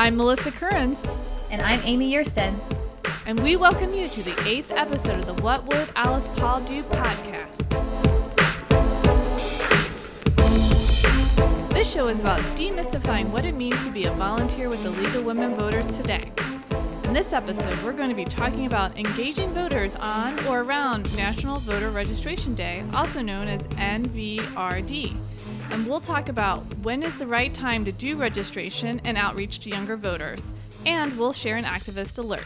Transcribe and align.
I'm 0.00 0.16
Melissa 0.16 0.50
Currens. 0.50 1.06
And 1.50 1.60
I'm 1.60 1.78
Amy 1.84 2.10
Yerston. 2.10 2.58
And 3.26 3.38
we 3.40 3.56
welcome 3.56 3.92
you 3.92 4.06
to 4.06 4.22
the 4.22 4.48
eighth 4.48 4.72
episode 4.72 5.18
of 5.18 5.26
the 5.26 5.34
What 5.42 5.66
Would 5.66 5.90
Alice 5.94 6.26
Paul 6.36 6.62
Do 6.62 6.82
podcast. 6.84 7.68
This 11.68 11.92
show 11.92 12.08
is 12.08 12.18
about 12.18 12.40
demystifying 12.56 13.28
what 13.28 13.44
it 13.44 13.54
means 13.54 13.76
to 13.84 13.90
be 13.90 14.06
a 14.06 14.10
volunteer 14.12 14.70
with 14.70 14.82
the 14.82 14.90
League 14.90 15.14
of 15.16 15.26
Women 15.26 15.54
Voters 15.54 15.86
today. 15.94 16.32
In 17.04 17.12
this 17.12 17.34
episode, 17.34 17.78
we're 17.84 17.92
going 17.92 18.08
to 18.08 18.14
be 18.14 18.24
talking 18.24 18.64
about 18.64 18.96
engaging 18.96 19.52
voters 19.52 19.96
on 19.96 20.38
or 20.46 20.62
around 20.62 21.14
National 21.14 21.58
Voter 21.58 21.90
Registration 21.90 22.54
Day, 22.54 22.82
also 22.94 23.20
known 23.20 23.48
as 23.48 23.66
NVRD. 23.66 25.14
And 25.70 25.86
we'll 25.86 26.00
talk 26.00 26.28
about 26.28 26.64
when 26.78 27.02
is 27.02 27.16
the 27.18 27.26
right 27.26 27.54
time 27.54 27.84
to 27.84 27.92
do 27.92 28.16
registration 28.16 29.00
and 29.04 29.16
outreach 29.16 29.60
to 29.60 29.70
younger 29.70 29.96
voters. 29.96 30.52
And 30.84 31.16
we'll 31.16 31.32
share 31.32 31.56
an 31.56 31.64
activist 31.64 32.18
alert. 32.18 32.44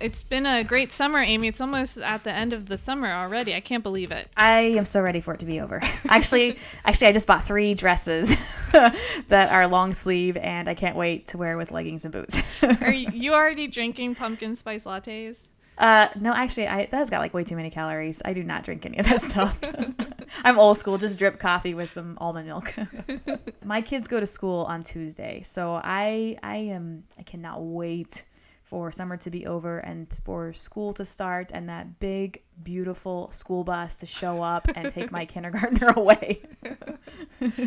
It's 0.00 0.24
been 0.24 0.46
a 0.46 0.64
great 0.64 0.90
summer, 0.90 1.20
Amy. 1.20 1.46
It's 1.48 1.60
almost 1.60 1.98
at 1.98 2.24
the 2.24 2.32
end 2.32 2.52
of 2.52 2.68
the 2.68 2.76
summer 2.76 3.08
already. 3.08 3.54
I 3.54 3.60
can't 3.60 3.84
believe 3.84 4.10
it. 4.10 4.28
I 4.36 4.60
am 4.60 4.84
so 4.84 5.00
ready 5.00 5.20
for 5.20 5.34
it 5.34 5.40
to 5.40 5.46
be 5.46 5.60
over. 5.60 5.80
actually, 6.08 6.58
actually, 6.84 7.06
I 7.08 7.12
just 7.12 7.26
bought 7.26 7.46
three 7.46 7.74
dresses 7.74 8.34
that 8.72 9.52
are 9.52 9.68
long 9.68 9.94
sleeve, 9.94 10.36
and 10.36 10.68
I 10.68 10.74
can't 10.74 10.96
wait 10.96 11.28
to 11.28 11.38
wear 11.38 11.56
with 11.56 11.70
leggings 11.70 12.04
and 12.04 12.12
boots. 12.12 12.42
are 12.80 12.90
you 12.90 13.32
already 13.32 13.68
drinking 13.68 14.16
pumpkin 14.16 14.56
spice 14.56 14.84
lattes? 14.84 15.36
Uh, 15.82 16.06
no, 16.20 16.32
actually, 16.32 16.68
I 16.68 16.86
that's 16.86 17.10
got 17.10 17.18
like 17.18 17.34
way 17.34 17.42
too 17.42 17.56
many 17.56 17.68
calories. 17.68 18.22
I 18.24 18.34
do 18.34 18.44
not 18.44 18.62
drink 18.62 18.86
any 18.86 18.98
of 18.98 19.06
that 19.06 19.20
stuff. 19.20 19.58
I'm 20.44 20.56
old 20.56 20.78
school, 20.78 20.96
just 20.96 21.18
drip 21.18 21.40
coffee 21.40 21.74
with 21.74 21.92
some 21.92 22.16
almond 22.20 22.46
milk. 22.46 22.72
My 23.64 23.80
kids 23.80 24.06
go 24.06 24.20
to 24.20 24.26
school 24.26 24.62
on 24.68 24.84
Tuesday, 24.84 25.42
so 25.44 25.80
I 25.82 26.38
I 26.40 26.58
am 26.58 27.02
I 27.18 27.24
cannot 27.24 27.64
wait 27.64 28.22
for 28.62 28.92
summer 28.92 29.16
to 29.16 29.28
be 29.28 29.44
over 29.44 29.78
and 29.78 30.16
for 30.24 30.52
school 30.52 30.92
to 30.94 31.04
start 31.04 31.50
and 31.52 31.68
that 31.68 31.98
big 31.98 32.42
beautiful 32.62 33.28
school 33.32 33.64
bus 33.64 33.96
to 33.96 34.06
show 34.06 34.40
up 34.40 34.68
and 34.76 34.94
take 34.94 35.10
my 35.10 35.24
kindergartner 35.34 35.92
away. 35.96 36.42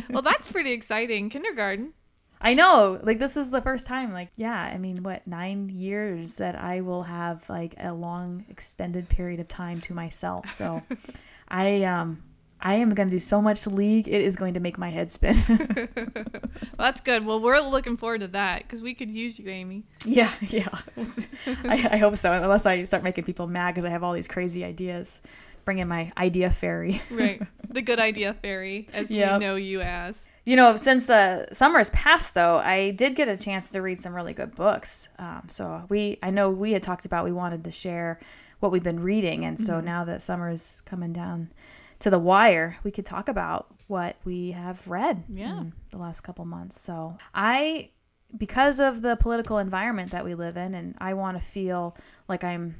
well, 0.09 0.21
that's 0.21 0.49
pretty 0.49 0.71
exciting. 0.71 1.29
Kindergarten. 1.29 1.91
I 2.41 2.53
know. 2.53 2.99
Like 3.01 3.19
this 3.19 3.37
is 3.37 3.51
the 3.51 3.61
first 3.61 3.87
time 3.87 4.13
like 4.13 4.29
yeah, 4.35 4.59
I 4.61 4.77
mean 4.77 5.03
what 5.03 5.25
9 5.25 5.69
years 5.69 6.35
that 6.35 6.55
I 6.55 6.81
will 6.81 7.03
have 7.03 7.49
like 7.49 7.75
a 7.77 7.93
long 7.93 8.45
extended 8.49 9.09
period 9.09 9.39
of 9.39 9.47
time 9.47 9.81
to 9.81 9.93
myself. 9.93 10.51
So 10.51 10.83
I 11.47 11.83
um 11.83 12.21
I 12.65 12.75
am 12.75 12.93
going 12.95 13.09
to 13.09 13.11
do 13.15 13.19
so 13.19 13.43
much 13.43 13.67
league. 13.67 14.07
It 14.07 14.21
is 14.21 14.35
going 14.35 14.55
to 14.55 14.59
make 14.59 14.77
my 14.77 14.89
head 14.89 15.11
spin. 15.11 15.35
well, 15.47 16.25
that's 16.79 17.01
good. 17.01 17.25
Well, 17.25 17.39
we're 17.39 17.59
looking 17.59 17.95
forward 17.95 18.21
to 18.21 18.27
that 18.29 18.63
because 18.63 18.81
we 18.81 18.95
could 18.95 19.11
use 19.11 19.37
you, 19.37 19.49
Amy. 19.49 19.83
Yeah, 20.03 20.31
yeah. 20.41 20.69
I, 21.63 21.89
I, 21.91 21.97
hope 21.97 22.17
so. 22.17 22.31
Unless 22.31 22.65
I 22.65 22.85
start 22.85 23.03
making 23.03 23.25
people 23.25 23.45
mad 23.45 23.75
because 23.75 23.85
I 23.85 23.89
have 23.89 24.03
all 24.03 24.13
these 24.13 24.27
crazy 24.27 24.63
ideas. 24.63 25.21
Bring 25.63 25.77
in 25.77 25.87
my 25.87 26.11
idea 26.17 26.49
fairy. 26.49 27.01
right. 27.11 27.41
The 27.69 27.81
good 27.83 27.99
idea 27.99 28.33
fairy, 28.33 28.87
as 28.93 29.11
yep. 29.11 29.33
we 29.33 29.45
know 29.45 29.55
you 29.55 29.81
as. 29.81 30.17
You 30.45 30.55
know, 30.55 30.75
since 30.75 31.09
uh, 31.09 31.51
summer 31.51 31.79
has 31.79 31.89
passed, 31.89 32.35
though, 32.35 32.57
I 32.57 32.91
did 32.91 33.15
get 33.15 33.27
a 33.27 33.35
chance 33.35 33.71
to 33.71 33.81
read 33.81 33.99
some 33.99 34.13
really 34.13 34.33
good 34.33 34.53
books. 34.53 35.09
Um, 35.17 35.47
so 35.47 35.83
we, 35.89 36.19
I 36.21 36.29
know 36.29 36.51
we 36.51 36.73
had 36.73 36.83
talked 36.83 37.05
about 37.05 37.25
we 37.25 37.31
wanted 37.31 37.63
to 37.63 37.71
share 37.71 38.19
what 38.59 38.71
we've 38.71 38.83
been 38.83 39.01
reading, 39.01 39.43
and 39.43 39.59
so 39.59 39.73
mm-hmm. 39.73 39.85
now 39.85 40.03
that 40.05 40.21
summer's 40.21 40.81
coming 40.85 41.11
down 41.13 41.51
to 41.99 42.11
the 42.11 42.19
wire, 42.19 42.77
we 42.83 42.91
could 42.91 43.07
talk 43.07 43.27
about 43.27 43.67
what 43.87 44.17
we 44.23 44.51
have 44.51 44.87
read 44.87 45.23
yeah. 45.29 45.63
the 45.91 45.97
last 45.97 46.21
couple 46.21 46.45
months. 46.45 46.79
So 46.79 47.17
I, 47.33 47.89
because 48.37 48.79
of 48.79 49.01
the 49.01 49.15
political 49.15 49.57
environment 49.57 50.11
that 50.11 50.25
we 50.25 50.35
live 50.35 50.57
in, 50.57 50.75
and 50.75 50.95
I 50.99 51.15
want 51.15 51.39
to 51.39 51.43
feel 51.43 51.97
like 52.27 52.43
I'm 52.43 52.75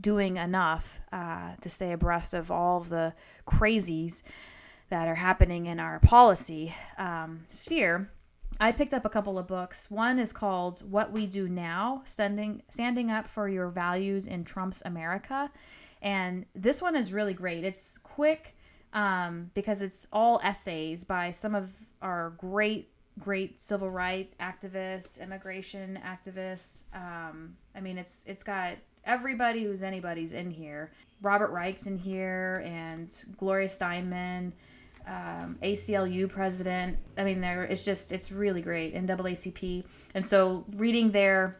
doing 0.00 0.38
enough 0.38 0.98
uh, 1.12 1.52
to 1.60 1.68
stay 1.68 1.92
abreast 1.92 2.34
of 2.34 2.50
all 2.50 2.78
of 2.78 2.88
the 2.88 3.14
crazies 3.46 4.22
that 4.88 5.08
are 5.08 5.16
happening 5.16 5.66
in 5.66 5.80
our 5.80 5.98
policy 6.00 6.74
um, 6.98 7.44
sphere. 7.48 8.10
I 8.58 8.72
picked 8.72 8.94
up 8.94 9.04
a 9.04 9.10
couple 9.10 9.38
of 9.38 9.46
books. 9.46 9.90
One 9.90 10.18
is 10.18 10.32
called 10.32 10.80
What 10.90 11.12
We 11.12 11.26
Do 11.26 11.48
Now 11.48 12.02
Standing, 12.04 12.62
Standing 12.70 13.10
Up 13.10 13.28
for 13.28 13.48
Your 13.48 13.68
Values 13.68 14.26
in 14.26 14.44
Trump's 14.44 14.82
America. 14.84 15.50
And 16.00 16.46
this 16.54 16.80
one 16.80 16.96
is 16.96 17.12
really 17.12 17.34
great. 17.34 17.64
It's 17.64 17.98
quick 17.98 18.54
um, 18.92 19.50
because 19.54 19.82
it's 19.82 20.06
all 20.12 20.40
essays 20.42 21.04
by 21.04 21.30
some 21.30 21.54
of 21.54 21.70
our 22.00 22.30
great, 22.38 22.88
great 23.18 23.60
civil 23.60 23.90
rights 23.90 24.34
activists, 24.40 25.20
immigration 25.20 26.00
activists. 26.04 26.82
Um, 26.94 27.56
I 27.74 27.80
mean, 27.80 27.98
it's 27.98 28.24
it's 28.26 28.42
got 28.42 28.74
everybody 29.04 29.64
who's 29.64 29.82
anybody's 29.82 30.32
in 30.32 30.50
here. 30.50 30.92
Robert 31.22 31.50
Reich's 31.50 31.86
in 31.86 31.98
here, 31.98 32.62
and 32.64 33.12
Gloria 33.38 33.68
Steinem, 33.68 34.52
um, 35.06 35.58
ACLU 35.62 36.28
president. 36.28 36.98
I 37.16 37.24
mean, 37.24 37.40
there 37.40 37.64
it's 37.64 37.84
just 37.84 38.12
it's 38.12 38.32
really 38.32 38.62
great. 38.62 38.92
in 38.92 39.06
NAACP, 39.06 39.84
and 40.14 40.26
so 40.26 40.64
reading 40.76 41.12
their 41.12 41.58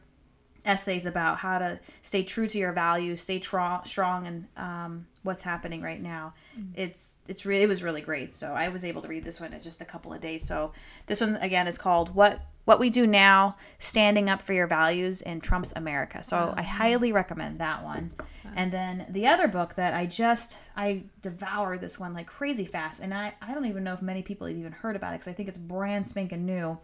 essays 0.66 1.06
about 1.06 1.38
how 1.38 1.58
to 1.58 1.78
stay 2.02 2.22
true 2.22 2.46
to 2.48 2.58
your 2.58 2.72
values, 2.72 3.20
stay 3.20 3.38
tr- 3.38 3.84
strong, 3.84 4.26
and 4.26 4.46
um, 4.56 5.06
what's 5.22 5.42
happening 5.42 5.80
right 5.80 6.02
now. 6.02 6.34
Mm-hmm. 6.58 6.80
It's 6.80 7.18
it's 7.28 7.46
really 7.46 7.62
it 7.62 7.68
was 7.68 7.82
really 7.82 8.00
great. 8.00 8.34
So 8.34 8.52
I 8.52 8.68
was 8.68 8.84
able 8.84 9.02
to 9.02 9.08
read 9.08 9.24
this 9.24 9.40
one 9.40 9.52
in 9.52 9.62
just 9.62 9.80
a 9.80 9.84
couple 9.84 10.12
of 10.12 10.20
days. 10.20 10.46
So 10.46 10.72
this 11.06 11.20
one 11.20 11.36
again 11.36 11.68
is 11.68 11.78
called 11.78 12.14
"What 12.14 12.40
What 12.64 12.80
We 12.80 12.90
Do 12.90 13.06
Now: 13.06 13.56
Standing 13.78 14.28
Up 14.28 14.42
for 14.42 14.52
Your 14.52 14.66
Values 14.66 15.22
in 15.22 15.40
Trump's 15.40 15.72
America." 15.76 16.22
So 16.22 16.36
I 16.36 16.40
uh-huh. 16.40 16.62
highly 16.62 17.12
recommend 17.12 17.60
that 17.60 17.84
one. 17.84 18.12
And 18.54 18.72
then 18.72 19.06
the 19.08 19.26
other 19.26 19.48
book 19.48 19.74
that 19.74 19.94
I 19.94 20.06
just 20.06 20.56
I 20.76 21.04
devoured 21.22 21.80
this 21.80 21.98
one 21.98 22.14
like 22.14 22.26
crazy 22.26 22.64
fast, 22.64 23.00
and 23.00 23.12
I 23.12 23.34
I 23.42 23.54
don't 23.54 23.66
even 23.66 23.84
know 23.84 23.94
if 23.94 24.02
many 24.02 24.22
people 24.22 24.46
have 24.46 24.56
even 24.56 24.72
heard 24.72 24.96
about 24.96 25.14
it 25.14 25.20
because 25.20 25.28
I 25.28 25.32
think 25.32 25.48
it's 25.48 25.58
brand 25.58 26.06
spanking 26.06 26.46
new. 26.46 26.78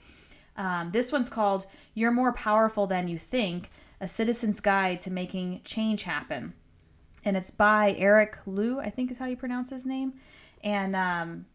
Um, 0.57 0.91
this 0.93 1.13
one's 1.13 1.29
called 1.29 1.67
You're 1.95 2.11
More 2.11 2.33
Powerful 2.33 2.87
Than 2.87 3.09
You 3.09 3.19
Think 3.19 3.71
A 4.01 4.09
Citizen's 4.09 4.61
Guide 4.61 5.01
to 5.01 5.11
Making 5.11 5.63
Change 5.65 6.03
Happen. 6.03 6.55
And 7.25 7.37
it's 7.37 7.51
by 7.51 7.95
Eric 7.97 8.37
Liu, 8.47 8.81
I 8.81 8.91
think 8.91 9.11
is 9.11 9.17
how 9.17 9.27
you 9.27 9.37
pronounce 9.37 9.71
his 9.71 9.87
name. 9.87 10.15
And 10.63 10.95
um, 10.97 11.47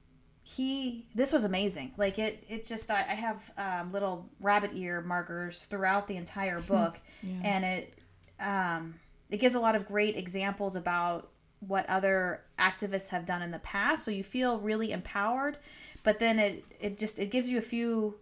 he, 0.41 1.05
this 1.13 1.33
was 1.33 1.43
amazing. 1.43 1.93
Like 1.97 2.17
it, 2.17 2.43
it 2.47 2.65
just, 2.65 2.89
I, 2.89 3.01
I 3.01 3.15
have 3.15 3.51
um, 3.57 3.91
little 3.91 4.29
rabbit 4.41 4.71
ear 4.73 5.01
markers 5.01 5.65
throughout 5.65 6.07
the 6.07 6.15
entire 6.15 6.61
book. 6.61 6.97
yeah. 7.21 7.35
And 7.43 7.65
it, 7.65 7.93
um, 8.39 8.95
it 9.29 9.37
gives 9.37 9.55
a 9.55 9.59
lot 9.59 9.75
of 9.75 9.85
great 9.87 10.15
examples 10.15 10.75
about 10.75 11.29
what 11.59 11.89
other 11.89 12.43
activists 12.59 13.07
have 13.09 13.25
done 13.25 13.41
in 13.41 13.51
the 13.51 13.59
past. 13.59 14.05
So 14.05 14.11
you 14.11 14.23
feel 14.23 14.59
really 14.59 14.91
empowered. 14.91 15.57
But 16.03 16.19
then 16.19 16.39
it, 16.39 16.63
it 16.79 16.97
just, 16.97 17.19
it 17.19 17.31
gives 17.31 17.49
you 17.49 17.57
a 17.57 17.61
few 17.61 18.15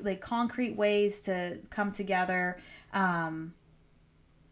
like 0.00 0.20
concrete 0.20 0.76
ways 0.76 1.20
to 1.22 1.58
come 1.70 1.92
together 1.92 2.58
um, 2.92 3.54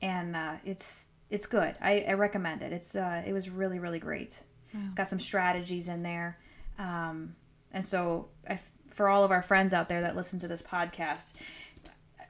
and 0.01 0.37
uh, 0.37 0.55
it's 0.65 1.09
it's 1.31 1.47
good 1.47 1.75
I, 1.81 2.05
I 2.09 2.13
recommend 2.15 2.63
it 2.63 2.73
it's 2.73 2.95
uh, 2.97 3.23
it 3.27 3.33
was 3.33 3.51
really 3.51 3.79
really 3.79 3.99
great 3.99 4.41
wow. 4.75 4.81
got 4.95 5.09
some 5.09 5.21
strategies 5.21 5.89
in 5.89 6.03
there 6.03 6.39
um, 6.79 7.35
and 7.73 7.87
so 7.87 8.29
if, 8.49 8.73
for 8.91 9.09
all 9.09 9.25
of 9.25 9.31
our 9.31 9.43
friends 9.43 9.75
out 9.75 9.89
there 9.89 10.01
that 10.03 10.17
listen 10.17 10.39
to 10.41 10.49
this 10.49 10.63
podcast 10.63 11.35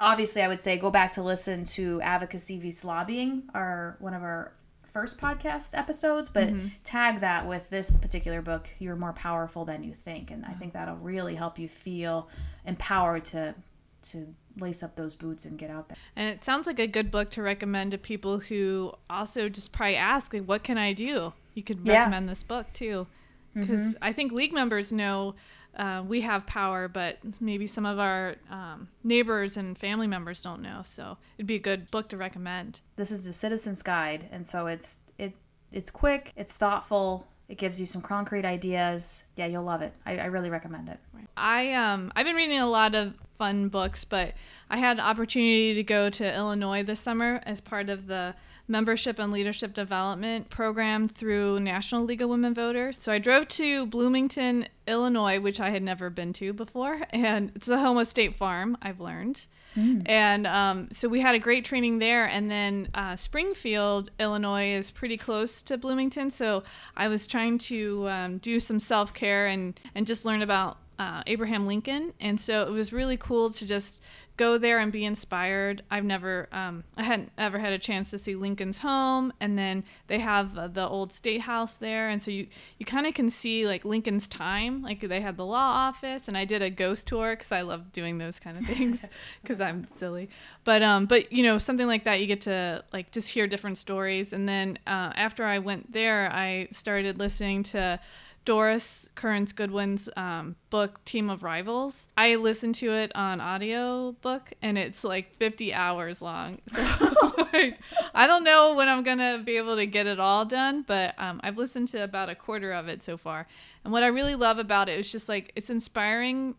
obviously 0.00 0.42
i 0.42 0.48
would 0.48 0.60
say 0.60 0.76
go 0.76 0.90
back 0.90 1.12
to 1.12 1.22
listen 1.22 1.64
to 1.64 2.00
advocacy 2.02 2.58
vs 2.58 2.84
lobbying 2.84 3.42
our 3.54 3.96
one 4.00 4.14
of 4.14 4.22
our 4.22 4.52
first 4.98 5.18
podcast 5.18 5.78
episodes, 5.78 6.28
but 6.28 6.48
mm-hmm. 6.48 6.68
tag 6.82 7.20
that 7.20 7.46
with 7.46 7.68
this 7.70 7.90
particular 7.90 8.42
book, 8.42 8.68
You're 8.80 8.96
More 8.96 9.12
Powerful 9.12 9.64
Than 9.64 9.84
You 9.84 9.94
Think. 9.94 10.32
And 10.32 10.44
I 10.44 10.52
think 10.54 10.72
that'll 10.72 10.96
really 10.96 11.36
help 11.36 11.56
you 11.56 11.68
feel 11.68 12.28
empowered 12.66 13.24
to 13.26 13.54
to 14.00 14.34
lace 14.60 14.82
up 14.82 14.96
those 14.96 15.14
boots 15.14 15.44
and 15.44 15.58
get 15.58 15.70
out 15.70 15.88
there. 15.88 15.96
And 16.16 16.28
it 16.28 16.44
sounds 16.44 16.66
like 16.66 16.78
a 16.78 16.86
good 16.86 17.10
book 17.10 17.30
to 17.32 17.42
recommend 17.42 17.92
to 17.92 17.98
people 17.98 18.38
who 18.38 18.92
also 19.08 19.48
just 19.48 19.70
probably 19.72 19.96
ask, 19.96 20.32
like, 20.32 20.44
what 20.44 20.64
can 20.64 20.78
I 20.78 20.92
do? 20.92 21.32
You 21.54 21.62
could 21.62 21.86
recommend 21.86 22.26
yeah. 22.26 22.30
this 22.30 22.42
book 22.42 22.72
too. 22.72 23.06
Because 23.54 23.80
mm-hmm. 23.80 24.02
I 24.02 24.12
think 24.12 24.32
league 24.32 24.52
members 24.52 24.92
know 24.92 25.34
uh, 25.78 26.02
we 26.06 26.20
have 26.22 26.46
power, 26.46 26.88
but 26.88 27.18
maybe 27.40 27.66
some 27.66 27.86
of 27.86 27.98
our 27.98 28.34
um, 28.50 28.88
neighbors 29.04 29.56
and 29.56 29.78
family 29.78 30.06
members 30.06 30.42
don't 30.42 30.60
know. 30.60 30.82
So 30.84 31.16
it'd 31.36 31.46
be 31.46 31.54
a 31.54 31.60
good 31.60 31.90
book 31.90 32.08
to 32.08 32.16
recommend. 32.16 32.80
This 32.96 33.10
is 33.10 33.24
the 33.24 33.32
Citizen's 33.32 33.82
Guide, 33.82 34.28
and 34.32 34.46
so 34.46 34.66
it's 34.66 34.98
it 35.18 35.34
it's 35.72 35.90
quick, 35.90 36.32
it's 36.36 36.52
thoughtful, 36.52 37.26
it 37.48 37.56
gives 37.56 37.80
you 37.80 37.86
some 37.86 38.02
concrete 38.02 38.44
ideas. 38.44 39.24
Yeah, 39.36 39.46
you'll 39.46 39.64
love 39.64 39.80
it. 39.82 39.94
I, 40.04 40.18
I 40.18 40.24
really 40.26 40.50
recommend 40.50 40.88
it. 40.88 40.98
I 41.36 41.72
um 41.72 42.12
I've 42.14 42.26
been 42.26 42.36
reading 42.36 42.58
a 42.58 42.66
lot 42.66 42.94
of 42.94 43.14
fun 43.38 43.68
books, 43.68 44.04
but 44.04 44.34
I 44.68 44.76
had 44.76 44.98
the 44.98 45.02
opportunity 45.02 45.74
to 45.74 45.82
go 45.82 46.10
to 46.10 46.34
Illinois 46.34 46.82
this 46.82 47.00
summer 47.00 47.40
as 47.46 47.60
part 47.60 47.88
of 47.88 48.06
the 48.06 48.34
membership 48.68 49.18
and 49.18 49.32
leadership 49.32 49.72
development 49.72 50.50
program 50.50 51.08
through 51.08 51.58
National 51.60 52.04
League 52.04 52.20
of 52.20 52.28
Women 52.28 52.52
Voters. 52.52 52.98
So 52.98 53.10
I 53.10 53.18
drove 53.18 53.48
to 53.48 53.86
Bloomington, 53.86 54.68
Illinois, 54.86 55.40
which 55.40 55.58
I 55.58 55.70
had 55.70 55.82
never 55.82 56.10
been 56.10 56.34
to 56.34 56.52
before, 56.52 57.00
and 57.10 57.50
it's 57.54 57.66
the 57.66 57.78
home 57.78 57.96
of 57.96 58.06
State 58.06 58.36
Farm, 58.36 58.76
I've 58.82 59.00
learned. 59.00 59.46
Mm. 59.76 60.02
And 60.06 60.46
um, 60.46 60.88
so 60.92 61.08
we 61.08 61.20
had 61.20 61.34
a 61.34 61.38
great 61.38 61.64
training 61.64 61.98
there. 61.98 62.26
And 62.26 62.50
then 62.50 62.88
uh, 62.94 63.16
Springfield, 63.16 64.10
Illinois 64.18 64.72
is 64.72 64.90
pretty 64.90 65.16
close 65.16 65.62
to 65.64 65.76
Bloomington. 65.76 66.30
So 66.30 66.64
I 66.96 67.08
was 67.08 67.26
trying 67.26 67.58
to 67.58 68.08
um, 68.08 68.38
do 68.38 68.60
some 68.60 68.78
self 68.78 69.14
care 69.14 69.46
and, 69.46 69.78
and 69.94 70.06
just 70.06 70.24
learn 70.24 70.42
about 70.42 70.78
uh, 70.98 71.22
Abraham 71.26 71.66
Lincoln, 71.66 72.12
and 72.20 72.40
so 72.40 72.62
it 72.66 72.70
was 72.70 72.92
really 72.92 73.16
cool 73.16 73.50
to 73.50 73.66
just 73.66 74.00
go 74.38 74.56
there 74.56 74.78
and 74.78 74.90
be 74.90 75.04
inspired. 75.04 75.82
I've 75.90 76.04
never, 76.04 76.48
um, 76.52 76.84
I 76.96 77.02
hadn't 77.02 77.32
ever 77.36 77.58
had 77.58 77.72
a 77.72 77.78
chance 77.78 78.10
to 78.10 78.18
see 78.18 78.36
Lincoln's 78.36 78.78
home, 78.78 79.32
and 79.40 79.58
then 79.58 79.84
they 80.06 80.20
have 80.20 80.56
uh, 80.56 80.68
the 80.68 80.88
old 80.88 81.12
state 81.12 81.42
house 81.42 81.74
there, 81.74 82.08
and 82.08 82.22
so 82.22 82.30
you 82.30 82.46
you 82.78 82.86
kind 82.86 83.06
of 83.06 83.12
can 83.12 83.28
see 83.28 83.66
like 83.66 83.84
Lincoln's 83.84 84.28
time. 84.28 84.80
Like 84.80 85.00
they 85.00 85.20
had 85.20 85.36
the 85.36 85.44
law 85.44 85.88
office, 85.88 86.28
and 86.28 86.38
I 86.38 86.46
did 86.46 86.62
a 86.62 86.70
ghost 86.70 87.08
tour 87.08 87.36
because 87.36 87.52
I 87.52 87.60
love 87.60 87.92
doing 87.92 88.16
those 88.16 88.40
kind 88.40 88.56
of 88.56 88.64
things 88.64 89.04
because 89.42 89.60
I'm 89.60 89.86
silly. 89.86 90.30
But 90.64 90.82
um, 90.82 91.06
but 91.06 91.30
you 91.32 91.42
know 91.42 91.58
something 91.58 91.86
like 91.86 92.04
that, 92.04 92.20
you 92.20 92.26
get 92.26 92.40
to 92.42 92.84
like 92.92 93.10
just 93.10 93.28
hear 93.30 93.46
different 93.46 93.76
stories, 93.76 94.32
and 94.32 94.48
then 94.48 94.78
uh, 94.86 95.12
after 95.16 95.44
I 95.44 95.58
went 95.58 95.92
there, 95.92 96.32
I 96.32 96.68
started 96.70 97.18
listening 97.18 97.64
to 97.64 98.00
Doris 98.48 99.10
Kearns 99.14 99.52
Goodwin's 99.52 100.08
um, 100.16 100.56
book 100.70 101.04
Team 101.04 101.28
of 101.28 101.42
Rivals. 101.42 102.08
I 102.16 102.36
listened 102.36 102.76
to 102.76 102.90
it 102.94 103.14
on 103.14 103.42
audio 103.42 104.12
book 104.22 104.54
and 104.62 104.78
it's 104.78 105.04
like 105.04 105.36
50 105.36 105.74
hours 105.74 106.22
long. 106.22 106.62
So 106.74 107.46
like, 107.52 107.78
I 108.14 108.26
don't 108.26 108.44
know 108.44 108.74
when 108.74 108.88
I'm 108.88 109.02
gonna 109.02 109.42
be 109.44 109.58
able 109.58 109.76
to 109.76 109.84
get 109.84 110.06
it 110.06 110.18
all 110.18 110.46
done, 110.46 110.82
but 110.86 111.14
um, 111.18 111.40
I've 111.42 111.58
listened 111.58 111.88
to 111.88 112.02
about 112.02 112.30
a 112.30 112.34
quarter 112.34 112.72
of 112.72 112.88
it 112.88 113.02
so 113.02 113.18
far. 113.18 113.46
And 113.84 113.92
what 113.92 114.02
I 114.02 114.06
really 114.06 114.34
love 114.34 114.58
about 114.58 114.88
it 114.88 114.98
is 114.98 115.12
just 115.12 115.28
like 115.28 115.52
it's 115.54 115.68
inspiring. 115.68 116.54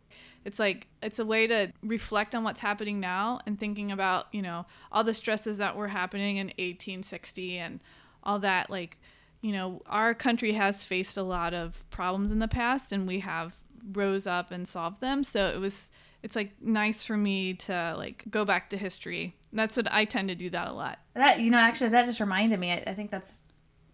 It's 0.45 0.59
like 0.59 0.88
it's 1.01 1.18
a 1.18 1.25
way 1.25 1.47
to 1.47 1.71
reflect 1.81 2.35
on 2.35 2.44
what's 2.44 2.59
happening 2.59 3.00
now 3.00 3.39
and 3.47 3.59
thinking 3.59 3.92
about 3.92 4.27
you 4.31 4.44
know 4.44 4.68
all 4.92 5.03
the 5.03 5.15
stresses 5.15 5.57
that 5.57 5.75
were 5.75 5.88
happening 5.88 6.38
in 6.38 6.47
1860 6.47 7.57
and 7.57 7.83
all 8.24 8.38
that 8.39 8.69
like 8.69 8.98
you 9.41 9.51
know, 9.51 9.81
our 9.86 10.13
country 10.13 10.53
has 10.53 10.83
faced 10.83 11.18
a 11.18 11.24
lot 11.24 11.53
of 11.53 11.89
problems 11.89 12.31
in 12.31 12.39
the 12.39 12.47
past 12.47 12.91
and 12.91 13.07
we 13.07 13.19
have 13.19 13.56
rose 13.94 14.27
up 14.27 14.51
and 14.51 14.68
solved 14.68 15.01
them. 15.01 15.24
So 15.24 15.47
it 15.47 15.59
was 15.59 15.91
it's 16.21 16.36
like 16.36 16.51
nice 16.62 17.03
for 17.03 17.15
me 17.15 17.53
to 17.53 17.95
like 17.97 18.25
go 18.30 18.44
back 18.44 18.69
to 18.71 18.77
history. 18.77 19.36
That's 19.53 19.77
what 19.77 19.91
I 19.91 20.06
tend 20.06 20.27
to 20.30 20.36
do 20.36 20.50
that 20.50 20.68
a 20.68 20.74
lot. 20.74 21.00
That 21.15 21.39
you 21.39 21.50
know, 21.50 21.57
actually 21.57 21.91
that 21.91 22.06
just 22.06 22.19
reminded 22.19 22.59
me. 22.59 22.71
I, 22.71 22.83
I 22.88 22.94
think 22.94 23.12
that's 23.12 23.41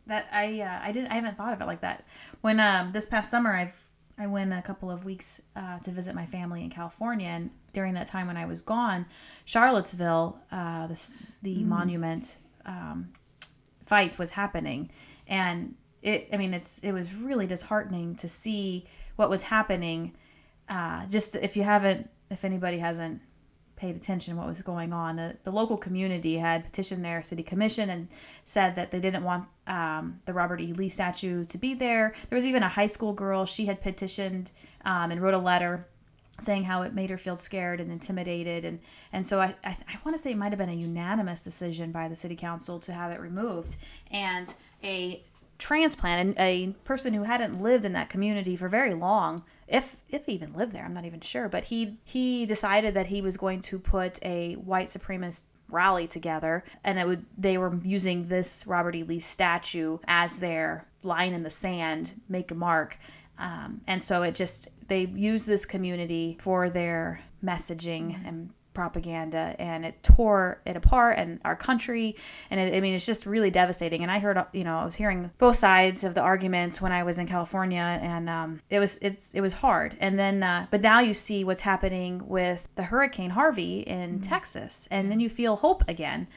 that 0.07 0.27
I 0.31 0.61
uh, 0.61 0.79
I 0.81 0.91
didn't 0.91 1.11
I 1.11 1.15
haven't 1.15 1.37
thought 1.37 1.53
of 1.53 1.61
it 1.61 1.65
like 1.65 1.81
that. 1.81 2.05
When 2.41 2.59
um 2.59 2.91
this 2.91 3.05
past 3.05 3.29
summer 3.29 3.53
I've 3.53 3.85
I 4.17 4.27
went 4.27 4.53
a 4.53 4.61
couple 4.61 4.89
of 4.89 5.03
weeks 5.03 5.41
uh, 5.55 5.79
to 5.79 5.91
visit 5.91 6.15
my 6.15 6.25
family 6.25 6.63
in 6.63 6.69
California, 6.69 7.27
and 7.27 7.49
during 7.73 7.93
that 7.95 8.07
time 8.07 8.27
when 8.27 8.37
I 8.37 8.45
was 8.45 8.61
gone, 8.61 9.05
Charlottesville, 9.43 10.39
uh, 10.51 10.87
this, 10.87 11.11
the 11.41 11.57
mm. 11.57 11.65
monument 11.65 12.37
um, 12.65 13.09
fight 13.85 14.17
was 14.17 14.31
happening, 14.31 14.89
and 15.27 15.75
it 16.01 16.27
i 16.31 16.37
mean 16.37 16.53
it's 16.53 16.79
it 16.79 16.91
was 16.91 17.13
really 17.13 17.47
disheartening 17.47 18.15
to 18.15 18.27
see 18.27 18.85
what 19.15 19.29
was 19.29 19.43
happening. 19.43 20.13
Uh, 20.67 21.05
just 21.07 21.35
if 21.35 21.55
you 21.55 21.63
haven't 21.63 22.09
if 22.29 22.43
anybody 22.43 22.79
hasn't 22.79 23.21
paid 23.75 23.95
attention 23.95 24.33
to 24.33 24.39
what 24.39 24.47
was 24.47 24.61
going 24.61 24.93
on 24.93 25.19
uh, 25.19 25.33
the 25.43 25.51
local 25.51 25.77
community 25.77 26.37
had 26.37 26.63
petitioned 26.63 27.03
their 27.03 27.21
city 27.21 27.43
commission 27.43 27.89
and 27.89 28.07
said 28.43 28.75
that 28.75 28.89
they 28.89 28.99
didn't 28.99 29.23
want 29.23 29.45
um, 29.67 30.19
the 30.25 30.33
robert 30.33 30.59
e. 30.61 30.73
Lee 30.73 30.89
statue 30.89 31.43
to 31.45 31.57
be 31.57 31.73
there. 31.73 32.13
There 32.29 32.37
was 32.37 32.45
even 32.45 32.63
a 32.63 32.69
high 32.69 32.87
school 32.87 33.13
girl 33.13 33.45
she 33.45 33.65
had 33.65 33.81
petitioned 33.81 34.49
um, 34.85 35.11
and 35.11 35.21
wrote 35.21 35.33
a 35.33 35.39
letter 35.39 35.87
saying 36.39 36.65
how 36.65 36.81
it 36.81 36.93
made 36.93 37.09
her 37.09 37.17
feel 37.17 37.37
scared 37.37 37.79
and 37.79 37.91
intimidated. 37.91 38.65
And 38.65 38.79
and 39.13 39.25
so 39.25 39.39
I 39.39 39.55
I, 39.63 39.77
I 39.87 39.97
want 40.03 40.17
to 40.17 40.21
say 40.21 40.31
it 40.31 40.37
might 40.37 40.51
have 40.51 40.59
been 40.59 40.69
a 40.69 40.73
unanimous 40.73 41.43
decision 41.43 41.91
by 41.91 42.07
the 42.07 42.15
city 42.15 42.35
council 42.35 42.79
to 42.81 42.93
have 42.93 43.11
it 43.11 43.19
removed. 43.19 43.75
And 44.11 44.53
a 44.85 45.23
transplant 45.57 46.37
and 46.37 46.39
a 46.39 46.73
person 46.83 47.13
who 47.13 47.23
hadn't 47.23 47.61
lived 47.61 47.85
in 47.85 47.93
that 47.93 48.09
community 48.09 48.55
for 48.57 48.67
very 48.67 48.93
long 48.93 49.41
if 49.67 50.01
if 50.09 50.25
he 50.25 50.33
even 50.33 50.53
lived 50.53 50.73
there 50.73 50.83
i'm 50.83 50.93
not 50.93 51.05
even 51.05 51.21
sure 51.21 51.47
but 51.47 51.63
he 51.65 51.97
he 52.03 52.45
decided 52.45 52.93
that 52.93 53.07
he 53.07 53.21
was 53.21 53.37
going 53.37 53.61
to 53.61 53.79
put 53.79 54.19
a 54.21 54.55
white 54.55 54.87
supremacist 54.87 55.45
rally 55.71 56.05
together 56.07 56.63
and 56.83 56.99
it 56.99 57.07
would 57.07 57.25
they 57.37 57.57
were 57.57 57.73
using 57.83 58.27
this 58.27 58.67
robert 58.67 58.95
e. 58.95 59.03
Lee 59.03 59.19
statue 59.19 59.97
as 60.07 60.39
their 60.39 60.85
line 61.05 61.33
in 61.33 61.43
the 61.43 61.49
sand 61.49 62.21
make 62.27 62.51
a 62.51 62.55
mark. 62.55 62.97
Um, 63.37 63.81
and 63.87 64.01
so 64.01 64.23
it 64.23 64.35
just 64.35 64.67
they 64.87 65.05
use 65.05 65.45
this 65.45 65.65
community 65.65 66.37
for 66.41 66.69
their 66.69 67.21
messaging 67.43 68.25
and 68.25 68.49
propaganda 68.75 69.55
and 69.57 69.85
it 69.85 70.03
tore 70.03 70.61
it 70.65 70.75
apart 70.75 71.17
and 71.17 71.39
our 71.43 71.55
country. 71.55 72.15
And 72.51 72.59
it, 72.59 72.75
i 72.75 72.81
mean 72.81 72.93
it's 72.93 73.05
just 73.05 73.25
really 73.25 73.49
devastating. 73.49 74.03
And 74.03 74.11
i 74.11 74.19
heard 74.19 74.37
you 74.53 74.63
know 74.63 74.77
i 74.77 74.85
was 74.85 74.95
hearing 74.95 75.31
both 75.37 75.55
sides 75.55 76.03
of 76.03 76.13
the 76.13 76.21
arguments 76.21 76.81
when 76.81 76.91
i 76.91 77.03
was 77.03 77.17
in 77.17 77.27
california 77.27 77.99
and 78.01 78.29
um, 78.29 78.61
it 78.69 78.79
was 78.79 78.97
it's 79.01 79.33
it 79.33 79.41
was 79.41 79.53
hard. 79.53 79.97
And 79.99 80.19
then 80.19 80.43
uh, 80.43 80.67
but 80.69 80.81
now 80.81 80.99
you 80.99 81.13
see 81.13 81.43
what's 81.43 81.61
happening 81.61 82.27
with 82.27 82.67
the 82.75 82.83
hurricane 82.83 83.31
harvey 83.31 83.79
in 83.79 84.11
mm-hmm. 84.11 84.21
texas. 84.21 84.87
And 84.91 85.09
then 85.09 85.19
you 85.19 85.29
feel 85.29 85.55
hope 85.55 85.83
again 85.87 86.27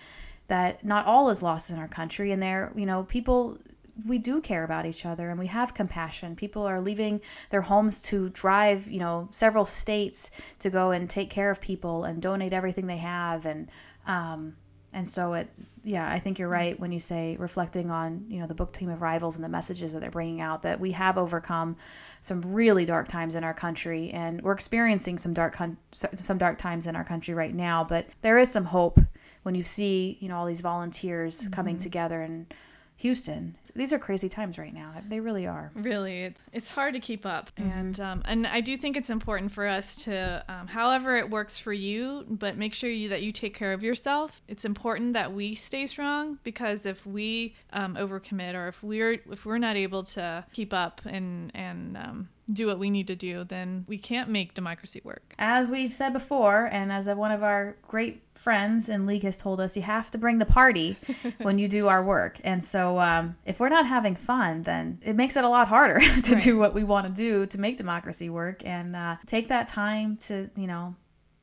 that 0.46 0.84
not 0.84 1.04
all 1.04 1.28
is 1.28 1.42
lost 1.42 1.70
in 1.70 1.78
our 1.78 1.88
country 1.88 2.32
and 2.32 2.42
there 2.42 2.72
you 2.74 2.86
know 2.86 3.04
people 3.04 3.58
we 4.06 4.18
do 4.18 4.40
care 4.40 4.64
about 4.64 4.86
each 4.86 5.04
other 5.04 5.30
and 5.30 5.38
we 5.38 5.46
have 5.48 5.74
compassion. 5.74 6.36
People 6.36 6.62
are 6.66 6.80
leaving 6.80 7.20
their 7.50 7.62
homes 7.62 8.02
to 8.02 8.28
drive, 8.30 8.88
you 8.88 8.98
know, 8.98 9.28
several 9.30 9.64
states 9.64 10.30
to 10.60 10.70
go 10.70 10.90
and 10.90 11.08
take 11.08 11.30
care 11.30 11.50
of 11.50 11.60
people 11.60 12.04
and 12.04 12.22
donate 12.22 12.52
everything 12.52 12.86
they 12.86 12.98
have 12.98 13.46
and 13.46 13.70
um, 14.06 14.56
and 14.92 15.08
so 15.08 15.34
it 15.34 15.48
yeah 15.84 16.10
i 16.10 16.18
think 16.18 16.38
you're 16.38 16.48
right 16.48 16.80
when 16.80 16.92
you 16.92 16.98
say 16.98 17.36
reflecting 17.38 17.90
on 17.90 18.24
you 18.28 18.40
know 18.40 18.46
the 18.46 18.54
book 18.54 18.72
team 18.72 18.88
of 18.88 19.02
rivals 19.02 19.36
and 19.36 19.44
the 19.44 19.48
messages 19.48 19.92
that 19.92 20.00
they're 20.00 20.10
bringing 20.10 20.40
out 20.40 20.62
that 20.62 20.80
we 20.80 20.92
have 20.92 21.18
overcome 21.18 21.76
some 22.20 22.40
really 22.42 22.84
dark 22.84 23.06
times 23.08 23.34
in 23.34 23.44
our 23.44 23.54
country 23.54 24.10
and 24.10 24.42
we're 24.42 24.52
experiencing 24.52 25.18
some 25.18 25.32
dark 25.32 25.54
con- 25.54 25.76
some 25.92 26.38
dark 26.38 26.58
times 26.58 26.86
in 26.86 26.96
our 26.96 27.04
country 27.04 27.34
right 27.34 27.54
now 27.54 27.84
but 27.84 28.06
there 28.22 28.38
is 28.38 28.50
some 28.50 28.66
hope 28.66 28.98
when 29.42 29.54
you 29.54 29.62
see 29.62 30.16
you 30.20 30.28
know 30.28 30.36
all 30.36 30.46
these 30.46 30.60
volunteers 30.60 31.42
mm-hmm. 31.42 31.50
coming 31.50 31.76
together 31.76 32.20
and 32.22 32.52
Houston. 32.98 33.56
These 33.76 33.92
are 33.92 33.98
crazy 33.98 34.28
times 34.28 34.58
right 34.58 34.74
now. 34.74 34.92
They 35.08 35.20
really 35.20 35.46
are. 35.46 35.70
Really, 35.74 36.34
it's 36.52 36.68
hard 36.68 36.94
to 36.94 37.00
keep 37.00 37.24
up, 37.24 37.50
mm-hmm. 37.54 37.70
and 37.70 38.00
um, 38.00 38.22
and 38.24 38.46
I 38.46 38.60
do 38.60 38.76
think 38.76 38.96
it's 38.96 39.08
important 39.08 39.52
for 39.52 39.68
us 39.68 39.94
to, 40.04 40.44
um, 40.48 40.66
however 40.66 41.16
it 41.16 41.30
works 41.30 41.60
for 41.60 41.72
you, 41.72 42.24
but 42.28 42.56
make 42.56 42.74
sure 42.74 42.90
you 42.90 43.08
that 43.10 43.22
you 43.22 43.30
take 43.30 43.54
care 43.54 43.72
of 43.72 43.84
yourself. 43.84 44.42
It's 44.48 44.64
important 44.64 45.12
that 45.12 45.32
we 45.32 45.54
stay 45.54 45.86
strong 45.86 46.40
because 46.42 46.86
if 46.86 47.06
we 47.06 47.54
um, 47.72 47.94
overcommit 47.94 48.54
or 48.54 48.66
if 48.66 48.82
we're 48.82 49.20
if 49.30 49.46
we're 49.46 49.58
not 49.58 49.76
able 49.76 50.02
to 50.02 50.44
keep 50.52 50.74
up 50.74 51.00
and 51.04 51.52
and 51.54 51.96
um, 51.96 52.28
do 52.52 52.66
what 52.66 52.78
we 52.78 52.90
need 52.90 53.06
to 53.08 53.16
do, 53.16 53.44
then 53.44 53.84
we 53.88 53.98
can't 53.98 54.28
make 54.28 54.54
democracy 54.54 55.00
work. 55.04 55.34
As 55.38 55.68
we've 55.68 55.92
said 55.92 56.12
before, 56.12 56.68
and 56.72 56.92
as 56.92 57.08
one 57.08 57.32
of 57.32 57.42
our 57.42 57.76
great 57.86 58.22
friends 58.34 58.88
in 58.88 59.06
League 59.06 59.24
has 59.24 59.38
told 59.38 59.60
us, 59.60 59.76
you 59.76 59.82
have 59.82 60.10
to 60.12 60.18
bring 60.18 60.38
the 60.38 60.46
party 60.46 60.96
when 61.42 61.58
you 61.58 61.68
do 61.68 61.88
our 61.88 62.02
work. 62.02 62.40
And 62.44 62.62
so 62.62 62.98
um, 63.00 63.36
if 63.44 63.60
we're 63.60 63.68
not 63.68 63.86
having 63.86 64.14
fun, 64.14 64.62
then 64.62 64.98
it 65.02 65.16
makes 65.16 65.36
it 65.36 65.44
a 65.44 65.48
lot 65.48 65.68
harder 65.68 66.00
to 66.22 66.32
right. 66.34 66.42
do 66.42 66.58
what 66.58 66.74
we 66.74 66.84
want 66.84 67.06
to 67.06 67.12
do 67.12 67.46
to 67.46 67.60
make 67.60 67.76
democracy 67.76 68.30
work 68.30 68.64
and 68.64 68.96
uh, 68.96 69.16
take 69.26 69.48
that 69.48 69.66
time 69.66 70.16
to, 70.18 70.50
you 70.56 70.66
know, 70.66 70.94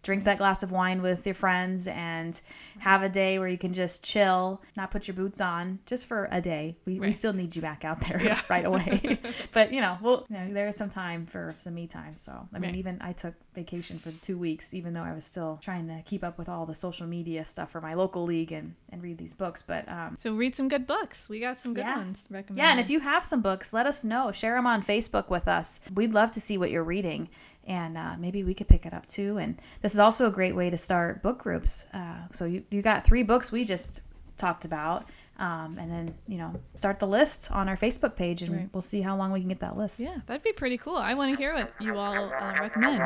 drink 0.05 0.23
that 0.23 0.37
glass 0.37 0.61
of 0.61 0.71
wine 0.71 1.01
with 1.01 1.25
your 1.25 1.33
friends 1.33 1.87
and 1.87 2.39
have 2.79 3.01
a 3.01 3.09
day 3.09 3.39
where 3.39 3.47
you 3.47 3.57
can 3.57 3.73
just 3.73 4.03
chill, 4.03 4.61
not 4.77 4.91
put 4.91 5.07
your 5.07 5.15
boots 5.15 5.41
on 5.41 5.79
just 5.87 6.05
for 6.05 6.29
a 6.31 6.39
day. 6.39 6.77
We, 6.85 6.99
right. 6.99 7.07
we 7.07 7.13
still 7.13 7.33
need 7.33 7.55
you 7.55 7.61
back 7.61 7.83
out 7.83 7.99
there 8.01 8.21
yeah. 8.23 8.39
right 8.49 8.65
away. 8.65 9.19
but, 9.51 9.73
you 9.73 9.81
know, 9.81 9.97
well, 10.01 10.25
you 10.29 10.37
know, 10.37 10.53
there 10.53 10.67
is 10.67 10.75
some 10.75 10.89
time 10.89 11.25
for 11.25 11.55
some 11.57 11.73
me 11.73 11.87
time. 11.87 12.15
So, 12.15 12.31
I 12.53 12.59
mean, 12.59 12.71
right. 12.71 12.77
even 12.77 12.99
I 13.01 13.13
took 13.13 13.33
vacation 13.55 13.97
for 13.97 14.11
two 14.11 14.37
weeks, 14.37 14.75
even 14.75 14.93
though 14.93 15.01
I 15.01 15.13
was 15.13 15.25
still 15.25 15.59
trying 15.63 15.87
to 15.87 16.03
keep 16.05 16.23
up 16.23 16.37
with 16.37 16.47
all 16.49 16.67
the 16.67 16.75
social 16.75 17.07
media 17.07 17.43
stuff 17.43 17.71
for 17.71 17.81
my 17.81 17.95
local 17.95 18.23
league 18.23 18.51
and, 18.51 18.75
and 18.91 19.01
read 19.01 19.17
these 19.17 19.33
books. 19.33 19.63
But, 19.63 19.89
um, 19.89 20.17
so 20.19 20.35
read 20.35 20.55
some 20.55 20.67
good 20.67 20.85
books. 20.85 21.27
We 21.27 21.39
got 21.39 21.57
some 21.57 21.73
good 21.73 21.85
yeah. 21.85 21.97
ones 21.97 22.27
recommended. 22.29 22.61
Yeah. 22.61 22.71
And 22.71 22.79
if 22.79 22.91
you 22.91 22.99
have 22.99 23.25
some 23.25 23.41
books, 23.41 23.73
let 23.73 23.87
us 23.87 24.03
know. 24.03 24.31
Share 24.31 24.55
them 24.55 24.67
on 24.67 24.83
Facebook 24.83 25.29
with 25.29 25.47
us. 25.47 25.79
We'd 25.95 26.13
love 26.13 26.31
to 26.33 26.39
see 26.39 26.59
what 26.59 26.69
you're 26.69 26.83
reading 26.83 27.29
and 27.65 27.97
uh, 27.97 28.15
maybe 28.17 28.43
we 28.43 28.53
could 28.53 28.67
pick 28.67 28.85
it 28.85 28.93
up 28.93 29.05
too. 29.05 29.37
And 29.37 29.59
this 29.81 29.93
is 29.93 29.99
also 29.99 30.27
a 30.27 30.31
great 30.31 30.55
way 30.55 30.69
to 30.69 30.77
start 30.77 31.21
book 31.23 31.39
groups. 31.39 31.87
Uh, 31.93 32.27
so 32.31 32.45
you, 32.45 32.63
you 32.69 32.81
got 32.81 33.05
three 33.05 33.23
books 33.23 33.51
we 33.51 33.65
just 33.65 34.01
talked 34.37 34.65
about. 34.65 35.05
Um, 35.37 35.77
and 35.77 35.91
then 35.91 36.15
you 36.29 36.37
know 36.37 36.53
start 36.75 37.01
the 37.01 37.07
list 37.07 37.51
on 37.51 37.67
our 37.67 37.75
Facebook 37.75 38.15
page, 38.15 38.41
and 38.41 38.55
right. 38.55 38.69
we'll 38.71 38.81
see 38.81 39.01
how 39.01 39.17
long 39.17 39.33
we 39.33 39.41
can 39.41 39.49
get 39.49 39.59
that 39.59 39.77
list. 39.77 39.99
Yeah, 39.99 40.15
that'd 40.27 40.43
be 40.43 40.53
pretty 40.53 40.77
cool. 40.77 40.95
I 40.95 41.13
want 41.13 41.35
to 41.35 41.37
hear 41.37 41.53
what 41.53 41.73
you 41.81 41.97
all 41.97 42.15
uh, 42.15 42.55
recommend. 42.61 43.01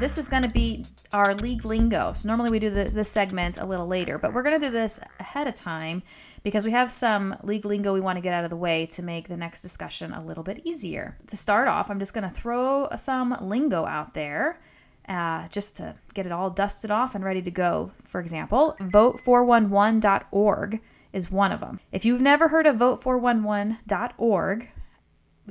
This 0.00 0.16
is 0.16 0.28
going 0.28 0.42
to 0.42 0.48
be 0.48 0.86
our 1.12 1.34
league 1.34 1.66
lingo. 1.66 2.14
So 2.14 2.26
normally 2.26 2.50
we 2.50 2.58
do 2.58 2.70
the, 2.70 2.84
this 2.84 3.10
segment 3.10 3.58
a 3.58 3.66
little 3.66 3.86
later, 3.86 4.16
but 4.16 4.32
we're 4.32 4.42
going 4.42 4.58
to 4.58 4.66
do 4.66 4.72
this 4.72 4.98
ahead 5.20 5.46
of 5.46 5.54
time 5.54 6.02
because 6.42 6.64
we 6.64 6.70
have 6.70 6.90
some 6.90 7.36
league 7.42 7.66
lingo 7.66 7.92
we 7.92 8.00
want 8.00 8.16
to 8.16 8.22
get 8.22 8.32
out 8.32 8.44
of 8.44 8.50
the 8.50 8.56
way 8.56 8.86
to 8.86 9.02
make 9.02 9.28
the 9.28 9.36
next 9.36 9.60
discussion 9.60 10.14
a 10.14 10.24
little 10.24 10.42
bit 10.42 10.62
easier. 10.64 11.18
To 11.26 11.36
start 11.36 11.68
off, 11.68 11.90
I'm 11.90 11.98
just 11.98 12.14
going 12.14 12.24
to 12.24 12.34
throw 12.34 12.88
some 12.96 13.36
lingo 13.42 13.84
out 13.84 14.14
there. 14.14 14.58
Uh, 15.08 15.48
just 15.48 15.76
to 15.76 15.96
get 16.14 16.24
it 16.24 16.30
all 16.30 16.50
dusted 16.50 16.90
off 16.90 17.14
and 17.14 17.24
ready 17.24 17.42
to 17.42 17.50
go. 17.50 17.90
For 18.04 18.20
example, 18.20 18.76
vote411.org 18.80 20.80
is 21.12 21.32
one 21.32 21.50
of 21.50 21.60
them. 21.60 21.80
If 21.90 22.04
you've 22.04 22.20
never 22.20 22.48
heard 22.48 22.66
of 22.66 22.76
vote411.org, 22.76 24.68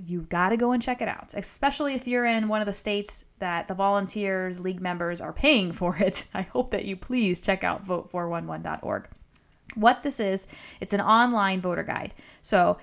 you've 0.06 0.30
got 0.30 0.50
to 0.50 0.58
go 0.58 0.72
and 0.72 0.82
check 0.82 1.02
it 1.02 1.08
out, 1.08 1.34
especially 1.36 1.94
if 1.94 2.08
you're 2.08 2.26
in 2.26 2.48
one 2.48 2.62
of 2.62 2.66
the 2.66 2.74
states 2.74 3.26
that 3.40 3.68
the 3.68 3.74
volunteers, 3.74 4.60
league 4.60 4.82
members 4.82 5.22
are 5.22 5.34
paying 5.34 5.72
for 5.72 5.98
it. 5.98 6.26
I 6.34 6.44
hope 6.44 6.72
that 6.72 6.86
you 6.86 6.96
please 6.96 7.42
check 7.42 7.64
out 7.64 7.86
vote411.org. 7.86 9.08
What 9.76 10.02
this 10.02 10.20
is, 10.20 10.48
it's 10.82 10.94
an 10.94 11.02
online 11.02 11.62
voter 11.62 11.84
guide. 11.84 12.14
So 12.42 12.78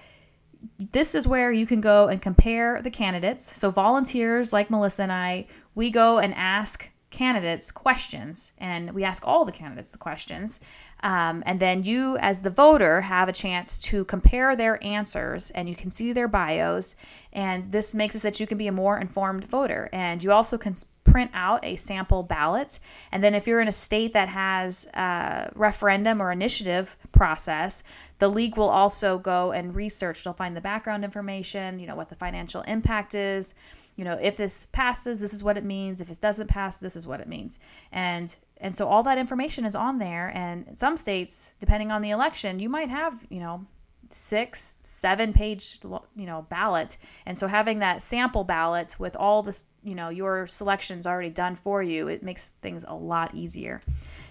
this 0.78 1.14
is 1.14 1.26
where 1.26 1.52
you 1.52 1.66
can 1.66 1.80
go 1.80 2.08
and 2.08 2.22
compare 2.22 2.80
the 2.80 2.90
candidates. 2.90 3.58
So 3.58 3.70
volunteers 3.70 4.52
like 4.52 4.70
Melissa 4.70 5.02
and 5.02 5.12
I, 5.12 5.46
we 5.74 5.90
go 5.90 6.18
and 6.18 6.32
ask 6.34 6.90
candidates 7.10 7.70
questions 7.70 8.52
and 8.58 8.92
we 8.92 9.04
ask 9.04 9.26
all 9.26 9.44
the 9.44 9.52
candidates 9.52 9.92
the 9.92 9.98
questions 9.98 10.60
um, 11.00 11.42
and 11.46 11.60
then 11.60 11.84
you 11.84 12.16
as 12.18 12.42
the 12.42 12.50
voter 12.50 13.02
have 13.02 13.28
a 13.28 13.32
chance 13.32 13.78
to 13.78 14.04
compare 14.04 14.56
their 14.56 14.82
answers 14.84 15.50
and 15.50 15.68
you 15.68 15.76
can 15.76 15.90
see 15.90 16.12
their 16.12 16.28
bios 16.28 16.96
and 17.32 17.70
this 17.72 17.94
makes 17.94 18.14
it 18.14 18.20
so 18.20 18.28
that 18.28 18.40
you 18.40 18.46
can 18.46 18.58
be 18.58 18.66
a 18.66 18.72
more 18.72 18.98
informed 18.98 19.44
voter 19.44 19.88
and 19.92 20.22
you 20.24 20.32
also 20.32 20.56
can 20.56 20.74
print 21.04 21.30
out 21.34 21.64
a 21.64 21.76
sample 21.76 22.22
ballot 22.22 22.78
and 23.12 23.22
then 23.22 23.34
if 23.34 23.46
you're 23.46 23.60
in 23.60 23.68
a 23.68 23.72
state 23.72 24.12
that 24.12 24.28
has 24.28 24.86
a 24.94 25.50
referendum 25.54 26.20
or 26.20 26.32
initiative 26.32 26.96
process 27.12 27.82
the 28.18 28.28
league 28.28 28.56
will 28.56 28.68
also 28.68 29.18
go 29.18 29.52
and 29.52 29.76
research 29.76 30.24
they'll 30.24 30.32
find 30.32 30.56
the 30.56 30.60
background 30.60 31.04
information 31.04 31.78
you 31.78 31.86
know 31.86 31.94
what 31.94 32.08
the 32.08 32.16
financial 32.16 32.62
impact 32.62 33.14
is 33.14 33.54
you 33.96 34.04
know, 34.04 34.18
if 34.20 34.36
this 34.36 34.66
passes, 34.66 35.20
this 35.20 35.32
is 35.32 35.42
what 35.42 35.56
it 35.56 35.64
means. 35.64 36.00
If 36.00 36.10
it 36.10 36.20
doesn't 36.20 36.48
pass, 36.48 36.78
this 36.78 36.96
is 36.96 37.06
what 37.06 37.20
it 37.20 37.28
means. 37.28 37.58
And 37.90 38.34
and 38.58 38.74
so 38.74 38.88
all 38.88 39.02
that 39.04 39.18
information 39.18 39.64
is 39.64 39.74
on 39.74 39.98
there. 39.98 40.32
And 40.34 40.66
in 40.68 40.76
some 40.76 40.96
states, 40.96 41.54
depending 41.60 41.90
on 41.90 42.02
the 42.02 42.10
election, 42.10 42.58
you 42.58 42.68
might 42.68 42.88
have, 42.88 43.24
you 43.28 43.40
know, 43.40 43.66
six, 44.10 44.78
seven 44.82 45.32
page, 45.32 45.80
you 45.84 46.26
know, 46.26 46.46
ballot. 46.48 46.96
And 47.26 47.36
so 47.36 47.46
having 47.46 47.80
that 47.80 48.02
sample 48.02 48.44
ballot 48.44 48.96
with 48.98 49.16
all 49.16 49.42
this, 49.42 49.66
you 49.82 49.94
know, 49.94 50.08
your 50.08 50.46
selections 50.46 51.06
already 51.06 51.30
done 51.30 51.56
for 51.56 51.82
you, 51.82 52.08
it 52.08 52.22
makes 52.22 52.50
things 52.50 52.84
a 52.86 52.94
lot 52.94 53.34
easier. 53.34 53.82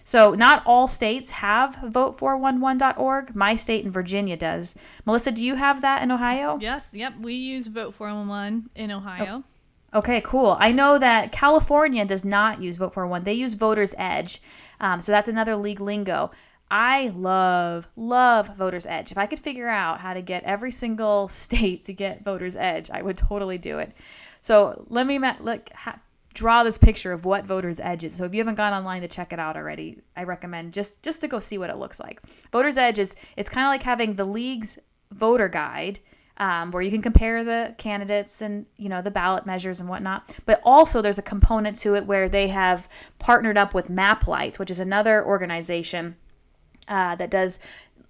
So 0.04 0.34
not 0.36 0.64
all 0.66 0.88
states 0.88 1.32
have 1.32 1.76
vote411.org. 1.78 3.36
My 3.36 3.56
state 3.56 3.86
in 3.86 3.92
Virginia 3.92 4.38
does. 4.38 4.76
Melissa, 5.06 5.32
do 5.32 5.44
you 5.44 5.56
have 5.56 5.82
that 5.82 6.04
in 6.04 6.12
Ohio? 6.12 6.60
Yes. 6.62 6.90
Yep. 6.94 7.14
We 7.22 7.34
use 7.34 7.68
vote411 7.68 8.66
in 8.76 8.92
Ohio. 8.92 9.44
Oh. 9.44 9.44
Okay, 9.96 10.20
cool. 10.20 10.58
I 10.60 10.74
know 10.74 11.00
that 11.00 11.32
California 11.32 12.04
does 12.04 12.26
not 12.26 12.62
use 12.62 12.76
Vote 12.76 12.94
for 12.94 13.08
One. 13.08 13.24
They 13.24 13.34
use 13.34 13.54
Voters 13.54 13.96
Edge. 13.98 14.42
Um, 14.82 15.00
so 15.00 15.14
that's 15.14 15.30
another 15.30 15.56
league 15.56 15.80
lingo. 15.80 16.32
I 16.70 17.14
love, 17.16 17.88
love 17.96 18.58
Voters 18.58 18.86
Edge. 18.86 19.14
If 19.14 19.18
I 19.18 19.26
could 19.26 19.40
figure 19.40 19.70
out 19.70 20.02
how 20.02 20.14
to 20.14 20.22
get 20.22 20.44
every 20.44 20.72
single 20.72 21.28
state 21.30 21.86
to 21.86 21.94
get 21.94 22.26
Voters 22.26 22.58
Edge, 22.58 22.90
I 22.92 23.02
would 23.02 23.18
totally 23.18 23.58
do 23.58 23.80
it. 23.80 23.94
So 24.42 24.86
let 24.90 25.08
me 25.08 25.18
like 25.18 25.72
ha- 25.74 26.02
draw 26.34 26.64
this 26.64 26.78
picture 26.78 27.14
of 27.14 27.24
what 27.24 27.46
Voters 27.46 27.80
Edge 27.80 28.04
is. 28.04 28.16
So 28.16 28.26
if 28.26 28.34
you 28.34 28.42
haven't 28.42 28.56
gone 28.56 28.74
online 28.74 29.02
to 29.02 29.08
check 29.08 29.32
it 29.32 29.40
out 29.40 29.56
already, 29.56 30.02
I 30.18 30.24
recommend 30.24 30.74
just 30.74 31.04
just 31.04 31.22
to 31.22 31.30
go 31.30 31.40
see 31.40 31.58
what 31.58 31.70
it 31.70 31.78
looks 31.78 32.02
like. 32.02 32.22
Voters 32.52 32.78
Edge 32.78 33.00
is 33.00 33.16
it's 33.38 33.50
kind 33.50 33.66
of 33.66 33.72
like 33.72 33.84
having 33.84 34.16
the 34.16 34.26
league's 34.26 34.78
voter 35.10 35.48
guide 35.48 36.00
um, 36.38 36.72
where 36.72 36.82
you 36.82 36.92
can 36.92 37.02
compare 37.02 37.44
the 37.44 37.76
candidates 37.78 38.42
and 38.42 38.66
you 38.78 38.90
know 38.90 39.02
the 39.02 39.12
ballot 39.12 39.46
measures 39.46 39.80
and 39.80 39.88
whatnot. 39.88 40.36
But 40.46 40.62
also 40.64 41.02
there's 41.02 41.18
a 41.18 41.24
component 41.24 41.78
to 41.78 41.96
it 41.96 42.06
where 42.06 42.28
they 42.28 42.50
have 42.50 42.90
partnered 43.20 43.58
up 43.58 43.74
with 43.74 43.88
MapLight, 43.88 44.60
which 44.60 44.72
is 44.72 44.80
another 44.80 45.26
organization 45.26 46.16
uh, 46.88 47.16
that 47.16 47.32
does 47.32 47.60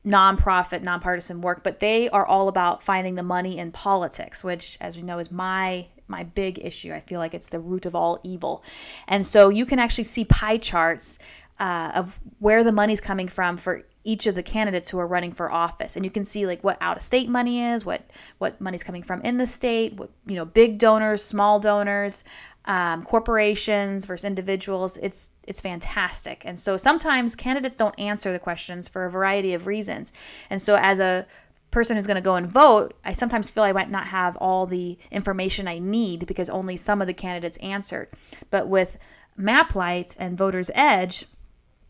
nonprofit, 0.06 0.82
nonpartisan 0.82 1.42
work. 1.42 1.64
But 1.64 1.80
they 1.80 2.10
are 2.10 2.26
all 2.26 2.48
about 2.48 2.84
finding 2.84 3.16
the 3.16 3.24
money 3.24 3.58
in 3.58 3.72
politics, 3.72 4.44
which, 4.44 4.78
as 4.82 4.98
we 4.98 5.04
know, 5.04 5.20
is 5.20 5.32
my 5.32 5.88
my 6.08 6.24
big 6.24 6.60
issue. 6.64 6.94
I 6.94 7.00
feel 7.00 7.20
like 7.20 7.34
it's 7.34 7.48
the 7.48 7.60
root 7.60 7.86
of 7.86 7.96
all 7.96 8.20
evil. 8.24 8.64
And 9.08 9.26
so 9.26 9.50
you 9.50 9.66
can 9.66 9.80
actually 9.80 10.04
see 10.04 10.26
pie 10.26 10.58
charts 10.58 11.18
uh, 11.60 11.92
of 11.96 12.20
where 12.40 12.64
the 12.64 12.72
money's 12.72 13.02
coming 13.02 13.28
from 13.28 13.58
for 13.58 13.84
each 14.06 14.28
of 14.28 14.36
the 14.36 14.44
candidates 14.44 14.90
who 14.90 15.00
are 15.00 15.08
running 15.08 15.34
for 15.34 15.52
office. 15.52 15.96
And 15.96 16.06
you 16.06 16.12
can 16.12 16.24
see 16.24 16.46
like 16.46 16.64
what 16.64 16.78
out 16.80 16.98
of 16.98 17.04
state 17.04 17.28
money 17.28 17.62
is 17.62 17.84
what 17.84 18.10
what 18.38 18.62
money's 18.62 18.84
coming 18.84 19.04
from 19.04 19.22
in 19.22 19.38
the 19.38 19.48
state 19.48 19.94
what 19.94 20.12
you 20.26 20.36
know 20.36 20.46
big 20.46 20.78
donors 20.78 21.24
small 21.24 21.60
donors 21.60 22.24
um, 22.66 23.04
corporations 23.04 24.06
versus 24.06 24.26
individuals. 24.26 24.98
It's 24.98 25.32
it's 25.44 25.62
fantastic. 25.62 26.44
And 26.46 26.60
so 26.60 26.78
sometimes 26.78 27.36
candidates 27.36 27.78
don't 27.78 27.98
answer 28.00 28.32
the 28.32 28.40
questions 28.40 28.88
for 28.88 29.06
a 29.06 29.12
variety 29.12 29.54
of 29.54 29.68
reasons. 29.68 30.12
And 30.50 30.62
so 30.62 30.78
as 30.80 31.00
a 31.00 31.28
person 31.72 31.98
who's 31.98 32.08
going 32.08 32.16
to 32.16 32.22
go 32.22 32.36
and 32.36 32.48
vote 32.48 32.94
i 33.04 33.12
sometimes 33.12 33.50
feel 33.50 33.64
i 33.64 33.74
might 33.74 33.92
not 33.92 34.08
have 34.08 34.38
all 34.38 34.66
the 34.66 34.98
information 35.12 35.68
i 35.68 35.78
need 35.78 36.26
because 36.26 36.50
only 36.50 36.78
some 36.78 37.02
of 37.02 37.08
the 37.08 37.14
candidates 37.14 37.58
answered. 37.58 38.08
But 38.50 38.70
with 38.70 38.98
maplight 39.38 40.16
and 40.18 40.38
voters 40.38 40.72
edge 40.74 41.26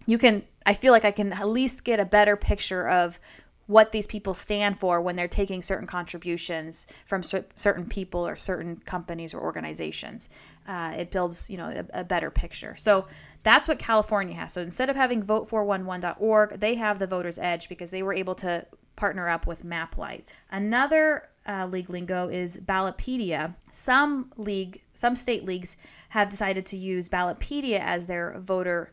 you 0.07 0.17
can 0.17 0.43
I 0.65 0.73
feel 0.73 0.91
like 0.91 1.05
I 1.05 1.11
can 1.11 1.33
at 1.33 1.47
least 1.47 1.83
get 1.83 1.99
a 1.99 2.05
better 2.05 2.35
picture 2.35 2.87
of 2.87 3.19
what 3.67 3.91
these 3.91 4.05
people 4.05 4.33
stand 4.33 4.79
for 4.79 5.01
when 5.01 5.15
they're 5.15 5.27
taking 5.27 5.61
certain 5.61 5.87
contributions 5.87 6.85
from 7.05 7.23
cer- 7.23 7.45
certain 7.55 7.85
people 7.85 8.25
or 8.25 8.35
certain 8.35 8.77
companies 8.85 9.33
or 9.33 9.41
organizations. 9.41 10.29
Uh, 10.67 10.93
it 10.97 11.09
builds, 11.11 11.49
you 11.49 11.57
know, 11.57 11.69
a, 11.93 12.01
a, 12.01 12.03
better 12.03 12.29
picture. 12.29 12.75
So 12.75 13.07
that's 13.43 13.67
what 13.67 13.79
California 13.79 14.35
has. 14.35 14.53
So 14.53 14.61
instead 14.61 14.89
of 14.89 14.95
having 14.95 15.23
vote411.org, 15.23 16.59
they 16.59 16.75
have 16.75 16.99
the 16.99 17.07
Voters 17.07 17.37
Edge 17.37 17.69
because 17.69 17.91
they 17.91 18.03
were 18.03 18.13
able 18.13 18.35
to 18.35 18.65
partner 18.95 19.29
up 19.29 19.47
with 19.47 19.65
MapLight. 19.65 20.33
Another 20.51 21.29
uh, 21.47 21.67
league 21.67 21.89
lingo 21.89 22.27
is 22.27 22.57
Ballotpedia. 22.57 23.55
Some 23.71 24.31
league, 24.37 24.81
some 24.93 25.15
state 25.15 25.45
leagues 25.45 25.77
have 26.09 26.29
decided 26.29 26.65
to 26.67 26.77
use 26.77 27.09
Ballotpedia 27.09 27.79
as 27.79 28.07
their 28.07 28.37
voter 28.39 28.91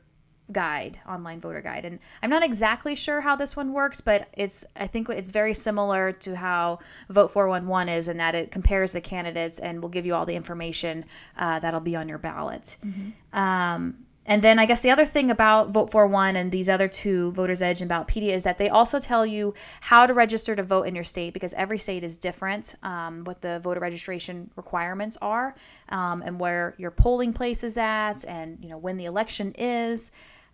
guide, 0.52 0.98
online 1.08 1.40
voter 1.40 1.60
guide. 1.60 1.84
And 1.84 1.98
I'm 2.22 2.30
not 2.30 2.42
exactly 2.42 2.94
sure 2.94 3.20
how 3.22 3.36
this 3.36 3.56
one 3.56 3.72
works, 3.72 4.00
but 4.00 4.28
it's 4.32 4.64
I 4.76 4.86
think 4.86 5.08
it's 5.08 5.30
very 5.30 5.54
similar 5.54 6.12
to 6.12 6.36
how 6.36 6.78
Vote 7.08 7.30
411 7.30 7.88
is 7.88 8.08
in 8.08 8.16
that 8.18 8.34
it 8.34 8.50
compares 8.50 8.92
the 8.92 9.00
candidates 9.00 9.58
and 9.58 9.82
will 9.82 9.88
give 9.88 10.06
you 10.06 10.14
all 10.14 10.26
the 10.26 10.36
information 10.36 11.04
uh, 11.36 11.58
that'll 11.58 11.80
be 11.80 11.96
on 11.96 12.08
your 12.08 12.18
ballot. 12.18 12.76
Mm-hmm. 12.84 13.38
Um, 13.38 14.06
and 14.24 14.40
then 14.42 14.58
I 14.58 14.66
guess 14.66 14.82
the 14.82 14.90
other 14.90 15.04
thing 15.04 15.30
about 15.30 15.70
Vote 15.70 15.90
for 15.90 16.06
One 16.06 16.36
and 16.36 16.52
these 16.52 16.68
other 16.68 16.86
two, 16.86 17.32
Voters 17.32 17.60
Edge 17.60 17.80
and 17.80 17.90
Ballotpedia, 17.90 18.30
is 18.30 18.44
that 18.44 18.56
they 18.56 18.68
also 18.68 19.00
tell 19.00 19.26
you 19.26 19.52
how 19.80 20.06
to 20.06 20.14
register 20.14 20.54
to 20.54 20.62
vote 20.62 20.84
in 20.84 20.94
your 20.94 21.04
state 21.04 21.34
because 21.34 21.52
every 21.54 21.78
state 21.78 22.04
is 22.04 22.16
different, 22.16 22.76
um, 22.84 23.24
what 23.24 23.40
the 23.40 23.58
voter 23.60 23.80
registration 23.80 24.50
requirements 24.54 25.18
are, 25.20 25.56
um, 25.88 26.22
and 26.24 26.38
where 26.38 26.76
your 26.78 26.92
polling 26.92 27.32
place 27.32 27.64
is 27.64 27.76
at, 27.76 28.24
and 28.26 28.58
you 28.62 28.68
know 28.68 28.78
when 28.78 28.96
the 28.96 29.06
election 29.06 29.54
is 29.58 30.12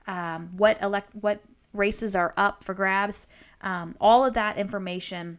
um, 0.09 0.51
what 0.57 0.83
elect 0.83 1.15
what 1.15 1.41
races 1.73 2.17
are 2.17 2.35
up 2.37 2.65
for 2.65 2.75
grabs. 2.75 3.27
Um, 3.61 3.95
all 4.01 4.25
of 4.25 4.35
that 4.35 4.57
information 4.57 5.39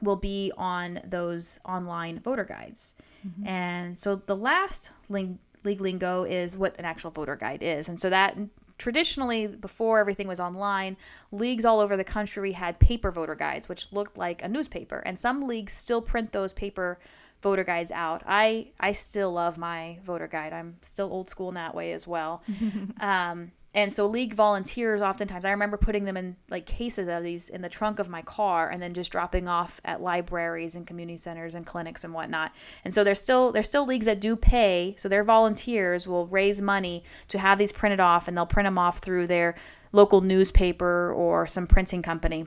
will 0.00 0.16
be 0.16 0.52
on 0.56 1.00
those 1.04 1.58
online 1.64 2.20
voter 2.20 2.44
guides. 2.44 2.94
Mm-hmm. 3.26 3.46
And 3.46 3.98
so 3.98 4.16
the 4.16 4.36
last 4.36 4.90
ling- 5.08 5.38
league 5.64 5.80
lingo 5.80 6.24
is 6.24 6.56
what 6.56 6.78
an 6.78 6.84
actual 6.84 7.10
voter 7.10 7.36
guide 7.36 7.62
is. 7.62 7.88
And 7.88 7.98
so 7.98 8.10
that 8.10 8.36
traditionally 8.76 9.46
before 9.46 9.98
everything 10.00 10.26
was 10.26 10.40
online 10.40 10.96
leagues 11.30 11.64
all 11.64 11.80
over 11.80 11.96
the 11.96 12.04
country 12.04 12.52
had 12.52 12.76
paper 12.80 13.12
voter 13.12 13.36
guides 13.36 13.68
which 13.68 13.92
looked 13.92 14.18
like 14.18 14.42
a 14.42 14.48
newspaper 14.48 14.98
and 15.06 15.16
some 15.16 15.46
leagues 15.46 15.72
still 15.72 16.02
print 16.02 16.32
those 16.32 16.52
paper 16.52 16.98
voter 17.40 17.62
guides 17.62 17.92
out 17.92 18.20
i 18.26 18.66
i 18.80 18.90
still 18.90 19.30
love 19.30 19.56
my 19.56 19.96
voter 20.02 20.26
guide 20.26 20.52
i'm 20.52 20.76
still 20.82 21.06
old 21.12 21.28
school 21.28 21.48
in 21.50 21.54
that 21.54 21.72
way 21.72 21.92
as 21.92 22.04
well 22.04 22.42
um, 23.00 23.52
and 23.74 23.92
so 23.92 24.06
league 24.06 24.34
volunteers 24.34 25.02
oftentimes 25.02 25.44
I 25.44 25.50
remember 25.50 25.76
putting 25.76 26.04
them 26.04 26.16
in 26.16 26.36
like 26.48 26.64
cases 26.64 27.08
of 27.08 27.24
these 27.24 27.48
in 27.48 27.60
the 27.60 27.68
trunk 27.68 27.98
of 27.98 28.08
my 28.08 28.22
car 28.22 28.70
and 28.70 28.80
then 28.80 28.94
just 28.94 29.10
dropping 29.10 29.48
off 29.48 29.80
at 29.84 30.00
libraries 30.00 30.76
and 30.76 30.86
community 30.86 31.16
centers 31.16 31.56
and 31.56 31.66
clinics 31.66 32.04
and 32.04 32.14
whatnot. 32.14 32.52
And 32.84 32.94
so 32.94 33.02
there's 33.02 33.20
still 33.20 33.50
there's 33.50 33.68
still 33.68 33.84
leagues 33.84 34.06
that 34.06 34.20
do 34.20 34.36
pay. 34.36 34.94
So 34.96 35.08
their 35.08 35.24
volunteers 35.24 36.06
will 36.06 36.28
raise 36.28 36.60
money 36.60 37.02
to 37.28 37.38
have 37.38 37.58
these 37.58 37.72
printed 37.72 38.00
off 38.00 38.28
and 38.28 38.36
they'll 38.36 38.46
print 38.46 38.66
them 38.66 38.78
off 38.78 38.98
through 38.98 39.26
their 39.26 39.56
local 39.90 40.20
newspaper 40.20 41.12
or 41.12 41.46
some 41.46 41.66
printing 41.66 42.02
company 42.02 42.46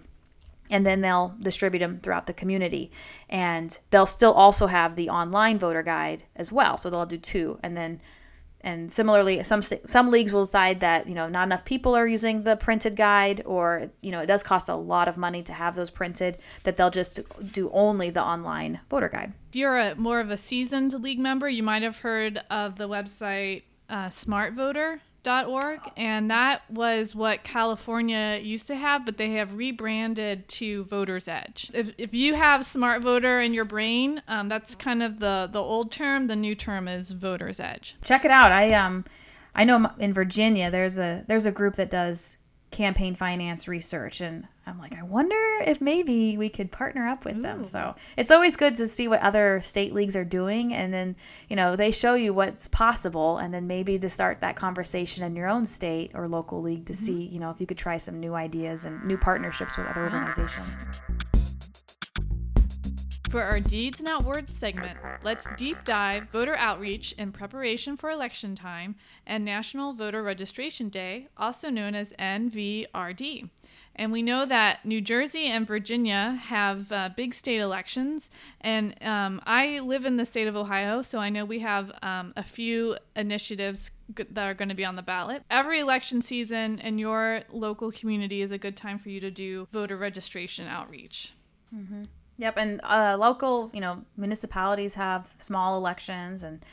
and 0.69 0.85
then 0.85 1.01
they'll 1.01 1.33
distribute 1.41 1.79
them 1.79 1.99
throughout 2.01 2.27
the 2.27 2.33
community 2.33 2.91
and 3.29 3.79
they'll 3.89 4.05
still 4.05 4.33
also 4.33 4.67
have 4.67 4.95
the 4.95 5.09
online 5.09 5.57
voter 5.57 5.83
guide 5.83 6.23
as 6.35 6.51
well 6.51 6.77
so 6.77 6.89
they'll 6.89 7.05
do 7.05 7.17
two 7.17 7.57
and 7.63 7.77
then 7.77 8.01
and 8.67 8.91
similarly, 8.91 9.41
some 9.45 9.61
some 9.61 10.11
leagues 10.11 10.33
will 10.33 10.43
decide 10.43 10.81
that 10.81 11.07
you 11.07 11.15
know 11.15 11.29
not 11.29 11.47
enough 11.47 11.63
people 11.63 11.95
are 11.95 12.05
using 12.05 12.43
the 12.43 12.57
printed 12.57 12.97
guide, 12.97 13.41
or 13.45 13.89
you 14.01 14.11
know 14.11 14.19
it 14.19 14.25
does 14.25 14.43
cost 14.43 14.67
a 14.67 14.75
lot 14.75 15.07
of 15.07 15.15
money 15.15 15.41
to 15.43 15.53
have 15.53 15.77
those 15.77 15.89
printed. 15.89 16.37
That 16.63 16.75
they'll 16.75 16.89
just 16.89 17.21
do 17.53 17.69
only 17.71 18.09
the 18.09 18.21
online 18.21 18.81
voter 18.89 19.07
guide. 19.07 19.31
If 19.47 19.55
you're 19.55 19.77
a 19.77 19.95
more 19.95 20.19
of 20.19 20.31
a 20.31 20.35
seasoned 20.35 20.91
league 21.01 21.17
member, 21.17 21.47
you 21.47 21.63
might 21.63 21.81
have 21.81 21.99
heard 21.99 22.41
of 22.49 22.75
the 22.75 22.89
website 22.89 23.63
uh, 23.89 24.09
Smart 24.09 24.53
Voter 24.53 24.99
org 25.27 25.79
and 25.95 26.29
that 26.31 26.69
was 26.69 27.13
what 27.15 27.43
California 27.43 28.39
used 28.41 28.67
to 28.67 28.75
have 28.75 29.05
but 29.05 29.17
they 29.17 29.31
have 29.31 29.55
rebranded 29.55 30.47
to 30.47 30.83
Voters 30.85 31.27
Edge. 31.27 31.69
If, 31.73 31.91
if 31.97 32.13
you 32.13 32.35
have 32.35 32.65
smart 32.65 33.01
voter 33.01 33.39
in 33.39 33.53
your 33.53 33.65
brain, 33.65 34.21
um, 34.27 34.49
that's 34.49 34.75
kind 34.75 35.03
of 35.03 35.19
the 35.19 35.49
the 35.51 35.61
old 35.61 35.91
term, 35.91 36.27
the 36.27 36.35
new 36.35 36.55
term 36.55 36.87
is 36.87 37.11
Voters 37.11 37.59
Edge. 37.59 37.95
Check 38.03 38.25
it 38.25 38.31
out. 38.31 38.51
I 38.51 38.73
um 38.73 39.05
I 39.55 39.63
know 39.63 39.91
in 39.99 40.13
Virginia 40.13 40.69
there's 40.71 40.97
a 40.97 41.23
there's 41.27 41.45
a 41.45 41.51
group 41.51 41.75
that 41.75 41.89
does 41.89 42.37
campaign 42.71 43.15
finance 43.15 43.67
research 43.67 44.21
and 44.21 44.47
I'm 44.67 44.77
like 44.79 44.95
I 44.95 45.03
wonder 45.03 45.35
if 45.65 45.79
maybe 45.79 46.37
we 46.37 46.49
could 46.49 46.71
partner 46.71 47.07
up 47.07 47.25
with 47.25 47.37
Ooh. 47.37 47.41
them. 47.41 47.63
So 47.63 47.95
it's 48.17 48.31
always 48.31 48.55
good 48.55 48.75
to 48.75 48.87
see 48.87 49.07
what 49.07 49.21
other 49.21 49.61
state 49.61 49.93
leagues 49.93 50.15
are 50.15 50.25
doing 50.25 50.73
and 50.73 50.93
then 50.93 51.15
you 51.49 51.55
know 51.55 51.75
they 51.75 51.91
show 51.91 52.15
you 52.15 52.33
what's 52.33 52.67
possible 52.67 53.37
and 53.37 53.53
then 53.53 53.65
maybe 53.67 53.97
to 53.97 54.09
start 54.09 54.41
that 54.41 54.55
conversation 54.55 55.23
in 55.23 55.35
your 55.35 55.47
own 55.47 55.65
state 55.65 56.11
or 56.13 56.27
local 56.27 56.61
league 56.61 56.85
to 56.87 56.93
mm-hmm. 56.93 57.05
see 57.05 57.25
you 57.27 57.39
know 57.39 57.49
if 57.49 57.61
you 57.61 57.65
could 57.65 57.77
try 57.77 57.97
some 57.97 58.19
new 58.19 58.35
ideas 58.35 58.85
and 58.85 59.03
new 59.05 59.17
partnerships 59.17 59.77
with 59.77 59.87
other 59.87 60.03
organizations. 60.03 60.87
For 63.29 63.43
our 63.43 63.59
Deeds 63.59 64.01
Not 64.01 64.23
Words 64.23 64.53
segment, 64.53 64.97
let's 65.21 65.45
deep 65.57 65.83
dive 65.83 66.29
voter 66.29 66.55
outreach 66.55 67.11
in 67.13 67.33
preparation 67.33 67.97
for 67.97 68.09
election 68.09 68.55
time 68.55 68.95
and 69.25 69.43
National 69.43 69.91
Voter 69.91 70.23
Registration 70.23 70.87
Day, 70.87 71.27
also 71.35 71.69
known 71.69 71.93
as 71.93 72.13
NVRD. 72.17 73.49
And 73.97 74.11
we 74.11 74.21
know 74.21 74.45
that 74.45 74.85
New 74.85 75.01
Jersey 75.01 75.47
and 75.47 75.65
Virginia 75.65 76.39
have 76.43 76.91
uh, 76.91 77.09
big 77.15 77.33
state 77.33 77.59
elections. 77.59 78.29
And 78.61 78.95
um, 79.01 79.41
I 79.45 79.79
live 79.79 80.05
in 80.05 80.17
the 80.17 80.25
state 80.25 80.47
of 80.47 80.55
Ohio, 80.55 81.01
so 81.01 81.17
I 81.17 81.29
know 81.29 81.45
we 81.45 81.59
have 81.59 81.91
um, 82.01 82.33
a 82.35 82.43
few 82.43 82.97
initiatives 83.15 83.91
that 84.15 84.37
are 84.37 84.53
going 84.53 84.69
to 84.69 84.75
be 84.75 84.85
on 84.85 84.95
the 84.95 85.01
ballot. 85.01 85.43
Every 85.49 85.79
election 85.79 86.21
season 86.21 86.79
in 86.79 86.97
your 86.99 87.41
local 87.49 87.91
community 87.91 88.41
is 88.41 88.51
a 88.51 88.57
good 88.57 88.77
time 88.77 88.99
for 88.99 89.09
you 89.09 89.19
to 89.19 89.31
do 89.31 89.67
voter 89.71 89.97
registration 89.97 90.67
outreach. 90.67 91.33
Mm-hmm. 91.75 92.03
Yep, 92.37 92.57
and 92.57 92.81
uh, 92.83 93.17
local, 93.19 93.71
you 93.73 93.81
know, 93.81 94.05
municipalities 94.15 94.93
have 94.93 95.33
small 95.39 95.75
elections, 95.75 96.43
and 96.43 96.63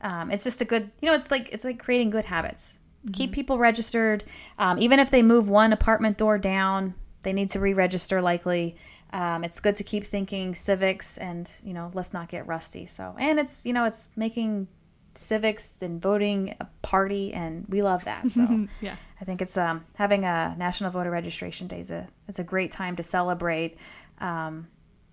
um, 0.00 0.30
it's 0.30 0.44
just 0.44 0.60
a 0.60 0.64
good, 0.64 0.92
you 1.02 1.08
know, 1.08 1.14
it's 1.14 1.30
like 1.32 1.48
it's 1.52 1.64
like 1.64 1.80
creating 1.80 2.10
good 2.10 2.26
habits. 2.26 2.78
Mm-hmm. 3.04 3.12
Keep 3.12 3.32
people 3.32 3.58
registered, 3.58 4.24
um, 4.58 4.78
even 4.78 4.98
if 4.98 5.10
they 5.10 5.22
move 5.22 5.48
one 5.48 5.72
apartment 5.72 6.18
door 6.18 6.38
down, 6.38 6.94
they 7.22 7.32
need 7.32 7.50
to 7.50 7.60
re-register 7.60 8.20
likely. 8.20 8.76
Um, 9.12 9.44
it's 9.44 9.60
good 9.60 9.76
to 9.76 9.84
keep 9.84 10.04
thinking 10.04 10.54
civics, 10.54 11.16
and 11.16 11.50
you 11.62 11.72
know, 11.72 11.90
let's 11.94 12.12
not 12.12 12.28
get 12.28 12.46
rusty. 12.46 12.86
So, 12.86 13.14
and 13.18 13.38
it's 13.38 13.64
you 13.64 13.72
know, 13.72 13.84
it's 13.84 14.10
making 14.16 14.68
civics 15.14 15.80
and 15.80 16.00
voting 16.00 16.54
a 16.60 16.66
party, 16.82 17.32
and 17.32 17.66
we 17.68 17.82
love 17.82 18.04
that. 18.04 18.30
So, 18.30 18.66
yeah, 18.80 18.96
I 19.20 19.24
think 19.24 19.40
it's 19.40 19.56
um, 19.56 19.84
having 19.94 20.24
a 20.24 20.54
National 20.58 20.90
Voter 20.90 21.10
Registration 21.10 21.68
Day 21.68 21.80
is 21.80 21.90
a 21.90 22.08
it's 22.28 22.38
a 22.38 22.44
great 22.44 22.70
time 22.70 22.96
to 22.96 23.02
celebrate. 23.02 23.76
Um, 24.20 24.68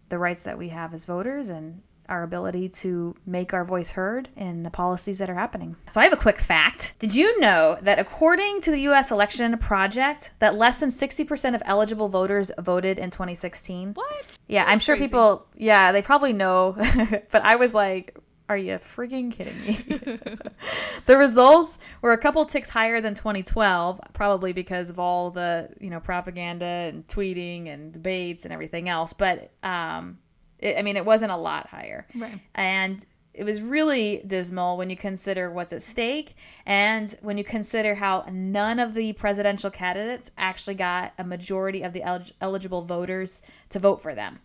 the 0.10 0.18
rights 0.18 0.44
that 0.44 0.58
we 0.58 0.70
have 0.70 0.94
as 0.94 1.06
voters 1.06 1.50
and 1.50 1.82
our 2.10 2.24
ability 2.24 2.70
to 2.70 3.16
make 3.26 3.54
our 3.54 3.66
voice 3.66 3.92
heard 3.92 4.30
in 4.36 4.64
the 4.64 4.70
policies 4.70 5.20
that 5.20 5.30
are 5.30 5.36
happening. 5.36 5.76
So 5.90 6.00
I 6.00 6.04
have 6.04 6.14
a 6.14 6.18
quick 6.18 6.40
fact. 6.40 6.96
Did 7.00 7.16
you 7.16 7.40
know 7.40 7.78
that 7.82 8.00
according 8.00 8.62
to 8.62 8.72
the 8.72 8.80
US 8.90 9.12
Election 9.12 9.58
Project 9.58 10.32
that 10.40 10.56
less 10.56 10.80
than 10.80 10.90
60% 10.90 11.56
of 11.56 11.62
eligible 11.66 12.10
voters 12.10 12.52
voted 12.60 13.00
in 13.00 13.12
2016? 13.12 13.94
What? 13.94 14.26
Yeah, 14.48 14.64
That's 14.64 14.74
I'm 14.74 14.80
sure 14.80 14.96
crazy. 14.96 15.08
people 15.08 15.48
yeah, 15.56 15.92
they 15.92 16.02
probably 16.02 16.34
know, 16.34 16.76
but 17.32 17.44
I 17.44 17.56
was 17.56 17.74
like 17.74 18.18
are 18.48 18.58
you 18.58 18.78
frigging 18.78 19.32
kidding 19.32 19.60
me? 19.62 20.20
the 21.06 21.18
results 21.18 21.80
were 22.02 22.12
a 22.12 22.18
couple 22.18 22.46
ticks 22.46 22.70
higher 22.70 23.02
than 23.02 23.16
2012, 23.16 24.00
probably 24.14 24.54
because 24.54 24.90
of 24.90 25.00
all 25.00 25.32
the 25.32 25.70
you 25.80 25.90
know 25.90 26.00
propaganda 26.00 26.66
and 26.66 27.08
tweeting 27.08 27.68
and 27.68 27.92
debates 27.92 28.46
and 28.46 28.54
everything 28.54 28.88
else. 28.88 29.14
But 29.14 29.52
um, 29.64 30.20
it, 30.60 30.78
I 30.78 30.82
mean, 30.82 30.98
it 30.98 31.06
wasn't 31.06 31.32
a 31.32 31.38
lot 31.38 31.68
higher, 31.68 32.08
right? 32.16 32.40
And 32.54 33.06
it 33.34 33.44
was 33.44 33.62
really 33.62 34.24
dismal 34.26 34.78
when 34.78 34.90
you 34.90 34.96
consider 34.96 35.52
what's 35.52 35.74
at 35.74 35.82
stake 35.82 36.36
and 36.66 37.18
when 37.22 37.38
you 37.38 37.44
consider 37.44 37.96
how 37.96 38.26
none 38.32 38.80
of 38.80 38.94
the 38.94 39.12
presidential 39.14 39.70
candidates 39.70 40.32
actually 40.38 40.76
got 40.76 41.14
a 41.18 41.24
majority 41.24 41.82
of 41.82 41.92
the 41.92 42.02
el- 42.04 42.24
eligible 42.40 42.84
voters 42.84 43.42
to 43.70 43.80
vote 43.80 44.02
for 44.02 44.16
them. 44.16 44.40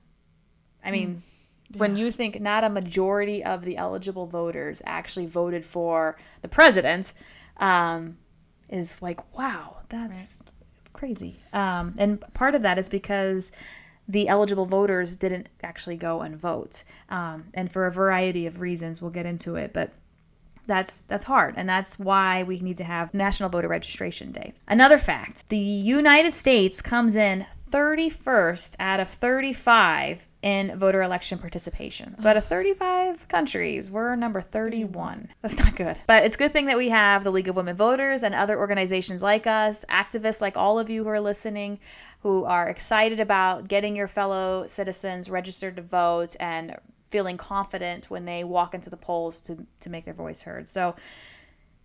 I 0.84 0.90
mean. 0.90 1.08
Mm 1.16 1.22
when 1.76 1.96
you 1.96 2.10
think 2.10 2.40
not 2.40 2.64
a 2.64 2.68
majority 2.68 3.44
of 3.44 3.64
the 3.64 3.76
eligible 3.76 4.26
voters 4.26 4.82
actually 4.84 5.26
voted 5.26 5.64
for 5.64 6.16
the 6.42 6.48
president 6.48 7.12
um, 7.58 8.18
is 8.68 9.00
like 9.02 9.36
wow 9.36 9.76
that's 9.88 10.42
right. 10.44 10.52
crazy 10.92 11.36
um, 11.52 11.94
and 11.98 12.20
part 12.34 12.54
of 12.54 12.62
that 12.62 12.78
is 12.78 12.88
because 12.88 13.52
the 14.08 14.28
eligible 14.28 14.66
voters 14.66 15.16
didn't 15.16 15.48
actually 15.62 15.96
go 15.96 16.20
and 16.20 16.36
vote. 16.36 16.82
Um, 17.08 17.46
and 17.54 17.70
for 17.70 17.86
a 17.86 17.92
variety 17.92 18.46
of 18.46 18.60
reasons 18.60 19.00
we'll 19.00 19.10
get 19.10 19.26
into 19.26 19.56
it 19.56 19.72
but 19.72 19.92
that's 20.66 21.02
that's 21.02 21.24
hard. 21.24 21.54
And 21.56 21.68
that's 21.68 21.98
why 21.98 22.44
we 22.44 22.60
need 22.60 22.76
to 22.76 22.84
have 22.84 23.12
national 23.12 23.48
voter 23.48 23.66
registration 23.66 24.30
day. 24.30 24.54
Another 24.68 24.98
fact 24.98 25.48
the 25.48 25.56
united 25.56 26.32
states 26.32 26.80
comes 26.80 27.16
in 27.16 27.46
31st 27.70 28.76
out 28.78 29.00
of 29.00 29.08
35 29.08 30.26
in 30.42 30.78
voter 30.78 31.02
election 31.02 31.38
participation. 31.38 32.18
So 32.18 32.30
out 32.30 32.36
of 32.36 32.46
35 32.46 33.28
countries, 33.28 33.90
we're 33.90 34.16
number 34.16 34.40
31. 34.40 35.28
That's 35.42 35.58
not 35.58 35.76
good. 35.76 36.00
But 36.06 36.24
it's 36.24 36.34
a 36.34 36.38
good 36.38 36.52
thing 36.52 36.66
that 36.66 36.78
we 36.78 36.88
have 36.88 37.24
the 37.24 37.30
League 37.30 37.48
of 37.48 37.56
Women 37.56 37.76
Voters 37.76 38.22
and 38.22 38.34
other 38.34 38.58
organizations 38.58 39.22
like 39.22 39.46
us, 39.46 39.84
activists 39.90 40.40
like 40.40 40.56
all 40.56 40.78
of 40.78 40.88
you 40.88 41.04
who 41.04 41.10
are 41.10 41.20
listening, 41.20 41.78
who 42.22 42.44
are 42.44 42.68
excited 42.68 43.20
about 43.20 43.68
getting 43.68 43.94
your 43.94 44.08
fellow 44.08 44.66
citizens 44.66 45.28
registered 45.28 45.76
to 45.76 45.82
vote 45.82 46.36
and 46.40 46.76
feeling 47.10 47.36
confident 47.36 48.08
when 48.08 48.24
they 48.24 48.42
walk 48.42 48.72
into 48.72 48.88
the 48.88 48.96
polls 48.96 49.40
to, 49.42 49.66
to 49.80 49.90
make 49.90 50.04
their 50.04 50.14
voice 50.14 50.42
heard. 50.42 50.68
So 50.68 50.94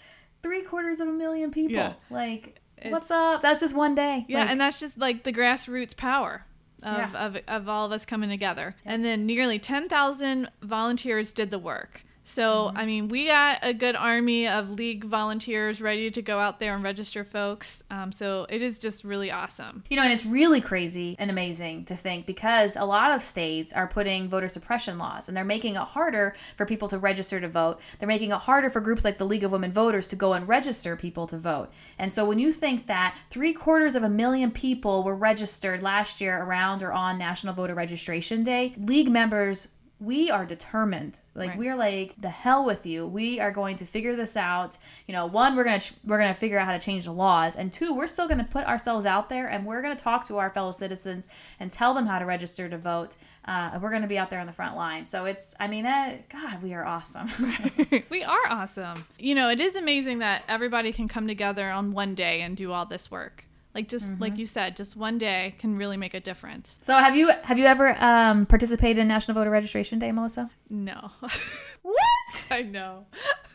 three 0.42 0.62
quarters 0.62 1.00
of 1.00 1.08
a 1.08 1.12
million 1.12 1.50
people. 1.50 1.76
Yeah. 1.76 1.92
Like, 2.08 2.62
What's 2.92 3.10
up? 3.10 3.42
That's 3.42 3.60
just 3.60 3.76
one 3.76 3.94
day. 3.94 4.24
Yeah, 4.28 4.40
like, 4.40 4.50
and 4.50 4.60
that's 4.60 4.80
just 4.80 4.98
like 4.98 5.24
the 5.24 5.32
grassroots 5.32 5.96
power 5.96 6.44
of, 6.82 6.96
yeah. 6.96 7.26
of, 7.26 7.36
of 7.48 7.68
all 7.68 7.86
of 7.86 7.92
us 7.92 8.04
coming 8.04 8.30
together. 8.30 8.76
Yeah. 8.84 8.92
And 8.94 9.04
then 9.04 9.26
nearly 9.26 9.58
10,000 9.58 10.50
volunteers 10.62 11.32
did 11.32 11.50
the 11.50 11.58
work. 11.58 12.04
So, 12.24 12.72
I 12.74 12.86
mean, 12.86 13.08
we 13.08 13.26
got 13.26 13.58
a 13.62 13.74
good 13.74 13.94
army 13.94 14.48
of 14.48 14.70
league 14.70 15.04
volunteers 15.04 15.80
ready 15.80 16.10
to 16.10 16.22
go 16.22 16.38
out 16.38 16.58
there 16.58 16.74
and 16.74 16.82
register 16.82 17.22
folks. 17.22 17.84
Um, 17.90 18.12
so, 18.12 18.46
it 18.48 18.62
is 18.62 18.78
just 18.78 19.04
really 19.04 19.30
awesome. 19.30 19.84
You 19.90 19.96
know, 19.96 20.02
and 20.02 20.12
it's 20.12 20.24
really 20.24 20.62
crazy 20.62 21.16
and 21.18 21.30
amazing 21.30 21.84
to 21.84 21.96
think 21.96 22.24
because 22.24 22.76
a 22.76 22.84
lot 22.84 23.12
of 23.12 23.22
states 23.22 23.72
are 23.72 23.86
putting 23.86 24.28
voter 24.28 24.48
suppression 24.48 24.98
laws 24.98 25.28
and 25.28 25.36
they're 25.36 25.44
making 25.44 25.74
it 25.74 25.82
harder 25.82 26.34
for 26.56 26.64
people 26.64 26.88
to 26.88 26.98
register 26.98 27.40
to 27.40 27.48
vote. 27.48 27.78
They're 27.98 28.08
making 28.08 28.30
it 28.30 28.38
harder 28.38 28.70
for 28.70 28.80
groups 28.80 29.04
like 29.04 29.18
the 29.18 29.26
League 29.26 29.44
of 29.44 29.52
Women 29.52 29.70
Voters 29.72 30.08
to 30.08 30.16
go 30.16 30.32
and 30.32 30.48
register 30.48 30.96
people 30.96 31.26
to 31.26 31.36
vote. 31.36 31.70
And 31.98 32.10
so 32.10 32.24
when 32.24 32.38
you 32.38 32.52
think 32.52 32.86
that 32.86 33.16
three 33.30 33.52
quarters 33.52 33.94
of 33.94 34.02
a 34.02 34.08
million 34.08 34.50
people 34.50 35.04
were 35.04 35.14
registered 35.14 35.82
last 35.82 36.20
year 36.20 36.42
around 36.42 36.82
or 36.82 36.92
on 36.92 37.18
National 37.18 37.52
Voter 37.52 37.74
Registration 37.74 38.42
Day, 38.42 38.74
League 38.78 39.10
members 39.10 39.73
we 40.00 40.30
are 40.30 40.44
determined. 40.44 41.20
Like 41.34 41.50
Right. 41.50 41.58
we're 41.58 41.76
like 41.76 42.14
the 42.20 42.28
hell 42.28 42.64
with 42.64 42.84
you. 42.84 43.06
We 43.06 43.38
are 43.40 43.50
going 43.52 43.76
to 43.76 43.84
figure 43.86 44.16
this 44.16 44.36
out. 44.36 44.76
You 45.06 45.12
know 45.14 45.26
one 45.26 45.54
we're 45.56 45.64
gonna 45.64 45.80
ch- 45.80 45.94
we're 46.04 46.18
gonna 46.18 46.34
figure 46.34 46.58
out 46.58 46.66
how 46.66 46.72
to 46.72 46.78
change 46.78 47.04
the 47.04 47.12
laws. 47.12 47.54
And 47.56 47.72
two 47.72 47.94
we're 47.94 48.06
still 48.08 48.26
gonna 48.28 48.44
put 48.50 48.66
ourselves 48.66 49.06
out 49.06 49.28
there 49.28 49.46
and 49.48 49.64
we're 49.64 49.82
gonna 49.82 49.94
talk 49.96 50.26
to 50.26 50.38
our 50.38 50.50
fellow 50.50 50.72
citizens 50.72 51.28
and 51.60 51.70
tell 51.70 51.94
them 51.94 52.06
how 52.06 52.18
to 52.18 52.26
register 52.26 52.68
to 52.68 52.76
vote. 52.76 53.14
Uh, 53.46 53.70
and 53.74 53.82
we're 53.82 53.90
gonna 53.92 54.06
be 54.06 54.18
out 54.18 54.30
there 54.30 54.40
on 54.40 54.46
the 54.46 54.52
front 54.52 54.74
line. 54.76 55.04
So 55.04 55.26
it's 55.26 55.54
i 55.60 55.68
mean 55.68 55.86
eh, 55.86 56.18
god 56.30 56.62
we 56.62 56.74
are 56.74 56.84
awesome. 56.84 57.28
We 58.10 58.22
are 58.24 58.46
awesome. 58.48 59.04
You 59.18 59.34
know, 59.34 59.48
it 59.48 59.60
is 59.60 59.76
amazing 59.76 60.18
that 60.18 60.44
everybody 60.48 60.92
can 60.92 61.08
come 61.08 61.26
together 61.28 61.70
on 61.70 61.92
one 61.92 62.14
day 62.14 62.42
and 62.42 62.56
do 62.56 62.72
all 62.72 62.84
this 62.86 63.10
work. 63.10 63.44
Like 63.74 63.88
just 63.88 64.20
like 64.20 64.38
you 64.38 64.46
said, 64.46 64.76
just 64.76 64.96
one 64.96 65.18
day 65.18 65.54
can 65.58 65.76
really 65.76 65.96
make 65.96 66.14
a 66.14 66.20
difference. 66.20 66.78
so 66.82 66.96
have 66.96 67.16
you 67.16 67.30
have 67.42 67.58
you 67.58 67.66
ever 67.66 68.00
um, 68.02 68.46
participated 68.46 68.98
in 68.98 69.08
national 69.08 69.34
voter 69.34 69.50
registration 69.50 69.98
day 69.98 70.12
melissa 70.12 70.48
No. 70.70 71.10
what 71.82 71.98
I 72.50 72.62
know. 72.62 73.06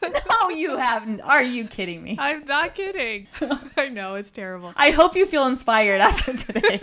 no 0.02 0.50
you 0.50 0.78
haven't 0.78 1.22
are 1.22 1.42
you 1.44 1.66
kidding 1.68 2.04
me 2.04 2.18
I'm 2.20 2.46
not 2.46 2.76
kidding. 2.76 3.28
I 3.78 3.88
know 3.90 4.16
it's 4.16 4.32
terrible. 4.32 4.74
i 4.76 4.92
hope 4.92 5.16
you 5.16 5.26
feel 5.26 5.46
inspired 5.48 6.02
after 6.02 6.34
today 6.36 6.80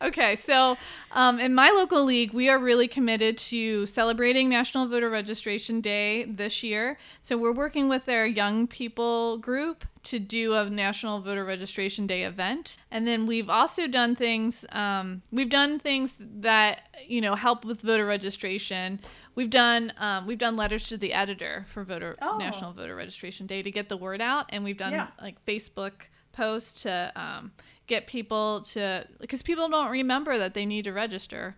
Okay, 0.00 0.36
so 0.36 0.76
um, 1.10 1.40
in 1.40 1.52
my 1.54 1.70
local 1.70 2.04
league, 2.04 2.32
we 2.32 2.48
are 2.48 2.58
really 2.58 2.86
committed 2.86 3.36
to 3.38 3.84
celebrating 3.86 4.48
National 4.48 4.86
Voter 4.86 5.10
Registration 5.10 5.80
Day 5.80 6.24
this 6.24 6.62
year. 6.62 6.98
So 7.20 7.36
we're 7.36 7.52
working 7.52 7.88
with 7.88 8.08
our 8.08 8.26
young 8.26 8.68
people 8.68 9.38
group 9.38 9.84
to 10.10 10.18
do 10.18 10.54
a 10.54 10.68
National 10.70 11.20
Voter 11.20 11.44
Registration 11.44 12.06
Day 12.06 12.22
event, 12.24 12.76
and 12.90 13.06
then 13.06 13.26
we've 13.26 13.48
also 13.50 13.86
done 13.86 14.16
things. 14.16 14.64
Um, 14.72 15.22
we've 15.30 15.50
done 15.50 15.78
things 15.78 16.14
that 16.18 16.82
you 17.06 17.20
know 17.20 17.34
help 17.34 17.64
with 17.64 17.80
voter 17.82 18.06
registration. 18.06 19.00
We've 19.34 19.50
done 19.50 19.92
um, 19.98 20.26
we've 20.26 20.38
done 20.38 20.56
letters 20.56 20.88
to 20.88 20.96
the 20.96 21.12
editor 21.12 21.66
for 21.72 21.84
voter 21.84 22.14
Oh. 22.22 22.36
National 22.38 22.72
Voter 22.72 22.96
Registration 22.96 23.46
Day 23.46 23.62
to 23.62 23.70
get 23.70 23.88
the 23.88 23.96
word 23.96 24.20
out, 24.20 24.46
and 24.50 24.64
we've 24.64 24.78
done 24.78 24.92
Yeah. 24.92 25.08
like 25.20 25.44
Facebook 25.44 25.92
posts 26.32 26.82
to 26.82 27.12
um, 27.16 27.52
get 27.86 28.06
people 28.06 28.60
to 28.72 29.06
because 29.20 29.42
people 29.42 29.68
don't 29.68 29.90
remember 29.90 30.38
that 30.38 30.54
they 30.54 30.66
need 30.66 30.84
to 30.84 30.92
register, 30.92 31.56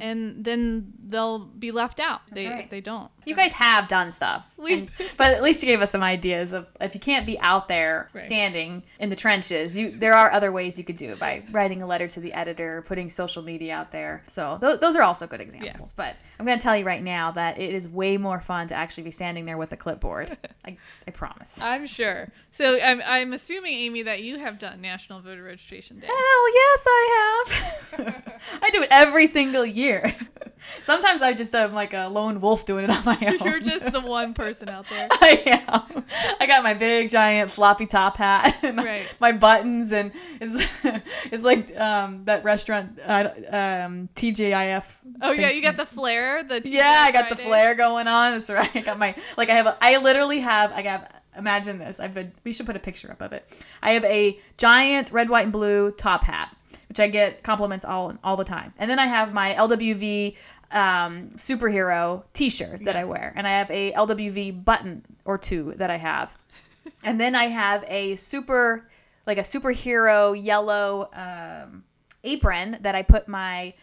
and 0.00 0.44
then 0.44 0.92
they'll 1.08 1.38
be 1.38 1.70
left 1.70 1.98
out. 2.00 2.20
they 2.30 2.46
right. 2.46 2.70
they 2.70 2.80
don't. 2.80 3.10
You 3.24 3.34
guys 3.34 3.52
have 3.52 3.88
done 3.88 4.10
stuff, 4.12 4.46
We- 4.56 4.72
And- 4.74 4.90
but 5.16 5.32
at 5.34 5.42
least 5.42 5.62
you 5.62 5.66
gave 5.66 5.80
us 5.82 5.90
some 5.90 6.02
ideas 6.02 6.52
of 6.52 6.68
if 6.80 6.94
you 6.94 7.00
can't 7.00 7.26
be 7.26 7.38
out 7.40 7.68
there 7.68 8.08
Right. 8.12 8.24
standing 8.24 8.82
in 9.00 9.10
the 9.10 9.16
trenches, 9.16 9.76
you 9.76 9.90
there 9.90 10.14
are 10.14 10.30
other 10.32 10.52
ways 10.52 10.78
you 10.78 10.84
could 10.84 10.96
do 10.96 11.10
it 11.10 11.18
by 11.18 11.42
writing 11.50 11.82
a 11.82 11.86
letter 11.86 12.06
to 12.08 12.20
the 12.20 12.32
editor, 12.32 12.82
putting 12.86 13.10
social 13.10 13.42
media 13.42 13.74
out 13.74 13.90
there. 13.92 14.22
So 14.26 14.58
th- 14.60 14.80
those 14.80 14.94
are 14.96 15.02
also 15.02 15.26
good 15.26 15.40
examples. 15.40 15.92
But 15.92 16.14
I'm 16.38 16.46
going 16.46 16.58
to 16.58 16.62
tell 16.62 16.76
you 16.76 16.84
right 16.84 17.02
now 17.02 17.32
that 17.32 17.58
it 17.58 17.72
is 17.74 17.88
way 17.88 18.16
more 18.16 18.40
fun 18.40 18.68
to 18.68 18.74
actually 18.74 19.04
be 19.04 19.10
standing 19.10 19.44
there 19.46 19.56
with 19.56 19.72
a 19.72 19.76
clipboard. 19.76 20.36
I, 20.64 20.76
I 21.06 21.10
promise. 21.10 21.60
I'm 21.60 21.86
sure. 21.86 22.28
So 22.52 22.78
I'm 22.80 23.02
I'm 23.04 23.32
assuming 23.32 23.72
Amy 23.72 24.02
that 24.02 24.22
you 24.22 24.38
have 24.38 24.58
done 24.58 24.80
National 24.80 25.20
Voter 25.20 25.42
Registration 25.42 25.98
Day. 25.98 26.06
Hell 26.06 26.54
yes, 26.54 26.84
I 26.86 27.44
have. 27.46 28.32
I 28.62 28.70
do 28.70 28.82
it 28.82 28.88
every 28.92 29.26
single 29.26 29.66
year. 29.66 30.14
Sometimes 30.82 31.22
I 31.22 31.32
just 31.32 31.52
am 31.54 31.72
like 31.74 31.92
a 31.92 32.06
lone 32.08 32.40
wolf 32.40 32.64
doing 32.66 32.84
it 32.84 32.90
on 32.90 33.04
my 33.04 33.11
own. 33.20 33.38
You're 33.46 33.60
just 33.60 33.92
the 33.92 34.00
one 34.18 34.34
person 34.34 34.68
out 34.68 34.88
there. 34.88 35.08
I 35.10 35.62
am. 35.68 36.04
I 36.40 36.46
got 36.46 36.62
my 36.62 36.74
big 36.74 37.10
giant 37.10 37.50
floppy 37.50 37.86
top 37.86 38.16
hat 38.16 38.56
and 38.62 38.76
Right. 38.78 39.04
my 39.20 39.32
buttons 39.32 39.92
and 39.92 40.12
it's 40.40 40.68
it's 41.32 41.44
like 41.44 41.76
um, 41.78 42.24
that 42.24 42.44
restaurant 42.44 42.98
uh, 43.06 43.30
um, 43.50 44.08
TGIF. 44.14 44.84
Oh 45.20 45.32
yeah, 45.32 45.50
you 45.50 45.62
got 45.62 45.76
the 45.76 45.86
flare. 45.86 46.42
The 46.42 46.62
Yeah, 46.64 47.04
I 47.06 47.12
got 47.12 47.28
the 47.28 47.36
flare 47.36 47.74
going 47.74 48.08
on. 48.08 48.32
That's 48.32 48.50
right. 48.50 48.70
I 48.74 48.80
got 48.80 48.98
my 48.98 49.14
like 49.36 49.50
I 49.50 49.54
have 49.54 49.66
a, 49.66 49.76
I 49.80 49.98
literally 49.98 50.40
have 50.40 50.72
I 50.72 50.82
have 50.82 51.20
imagine 51.36 51.78
this. 51.78 52.00
I've 52.00 52.14
been 52.14 52.32
we 52.44 52.52
should 52.52 52.66
put 52.66 52.76
a 52.76 52.80
picture 52.80 53.10
up 53.10 53.20
of 53.22 53.32
it. 53.32 53.48
I 53.82 53.90
have 53.92 54.04
a 54.04 54.40
giant 54.58 55.12
red, 55.12 55.28
white, 55.30 55.44
and 55.44 55.52
blue 55.52 55.90
top 55.92 56.24
hat, 56.24 56.54
which 56.88 57.00
I 57.00 57.08
get 57.08 57.42
compliments 57.42 57.84
all 57.84 58.16
all 58.22 58.36
the 58.36 58.44
time. 58.44 58.74
And 58.78 58.90
then 58.90 58.98
I 58.98 59.06
have 59.06 59.32
my 59.32 59.54
LWV 59.54 60.36
um, 60.72 61.30
superhero 61.30 62.24
T-shirt 62.32 62.84
that 62.84 62.96
I 62.96 63.04
wear, 63.04 63.32
and 63.36 63.46
I 63.46 63.52
have 63.52 63.70
a 63.70 63.92
LWV 63.92 64.64
button 64.64 65.04
or 65.24 65.38
two 65.38 65.74
that 65.76 65.90
I 65.90 65.96
have, 65.96 66.36
and 67.04 67.20
then 67.20 67.34
I 67.34 67.44
have 67.44 67.84
a 67.88 68.16
super 68.16 68.88
like 69.26 69.38
a 69.38 69.42
superhero 69.42 70.40
yellow 70.40 71.08
um, 71.14 71.84
apron 72.24 72.78
that 72.80 72.94
I 72.94 73.02
put 73.02 73.28
my 73.28 73.74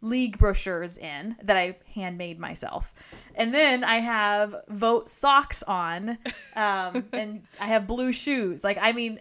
league 0.00 0.38
brochures 0.38 0.96
in 0.96 1.36
that 1.42 1.56
I 1.56 1.76
handmade 1.94 2.38
myself. 2.38 2.94
And 3.34 3.54
then 3.54 3.84
I 3.84 3.96
have 3.96 4.54
vote 4.68 5.08
socks 5.08 5.62
on, 5.62 6.18
um, 6.56 7.04
and 7.12 7.42
I 7.60 7.66
have 7.66 7.86
blue 7.86 8.12
shoes. 8.12 8.64
Like 8.64 8.78
I 8.80 8.92
mean, 8.92 9.20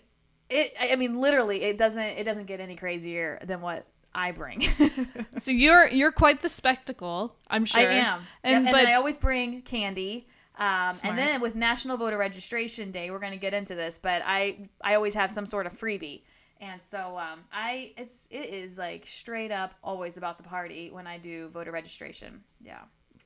it. 0.49 0.73
I 0.79 0.93
I 0.93 0.95
mean, 0.95 1.19
literally, 1.19 1.63
it 1.63 1.77
doesn't. 1.77 2.01
It 2.01 2.23
doesn't 2.23 2.45
get 2.45 2.59
any 2.59 2.75
crazier 2.75 3.39
than 3.43 3.61
what 3.61 3.85
I 4.17 4.31
bring. 4.31 4.63
So 5.39 5.51
you're 5.51 5.87
you're 5.87 6.11
quite 6.11 6.41
the 6.41 6.49
spectacle. 6.49 7.35
I'm 7.47 7.63
sure. 7.63 7.79
I 7.79 7.83
am, 7.83 8.21
And, 8.43 8.65
and, 8.65 8.73
but 8.73 8.87
I 8.87 8.95
always 8.95 9.17
bring 9.17 9.61
candy. 9.61 10.27
Um, 10.57 10.97
and 11.03 11.15
then 11.17 11.39
with 11.39 11.55
National 11.55 11.95
Voter 11.95 12.17
Registration 12.17 12.89
Day, 12.91 13.11
we're 13.11 13.19
going 13.19 13.33
to 13.33 13.37
get 13.37 13.53
into 13.53 13.75
this, 13.75 13.99
but 13.99 14.23
I 14.25 14.67
I 14.81 14.95
always 14.95 15.13
have 15.13 15.29
some 15.29 15.45
sort 15.45 15.67
of 15.67 15.79
freebie, 15.79 16.23
and 16.59 16.81
so 16.81 17.17
um, 17.19 17.45
I 17.53 17.93
it's 17.97 18.27
it 18.31 18.49
is 18.51 18.79
like 18.79 19.05
straight 19.05 19.51
up 19.51 19.75
always 19.83 20.17
about 20.17 20.37
the 20.37 20.43
party 20.43 20.89
when 20.89 21.05
I 21.05 21.19
do 21.19 21.49
voter 21.49 21.71
registration. 21.71 22.43
Yeah. 22.59 22.81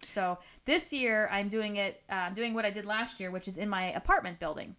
So 0.10 0.38
this 0.66 0.92
year 0.92 1.30
I'm 1.32 1.48
doing 1.48 1.78
it. 1.78 2.04
Uh, 2.12 2.16
I'm 2.16 2.34
doing 2.34 2.54
what 2.54 2.66
I 2.66 2.72
did 2.72 2.86
last 2.86 3.22
year, 3.22 3.32
which 3.32 3.48
is 3.48 3.58
in 3.58 3.70
my 3.70 3.94
apartment 3.94 4.40
building 4.40 4.76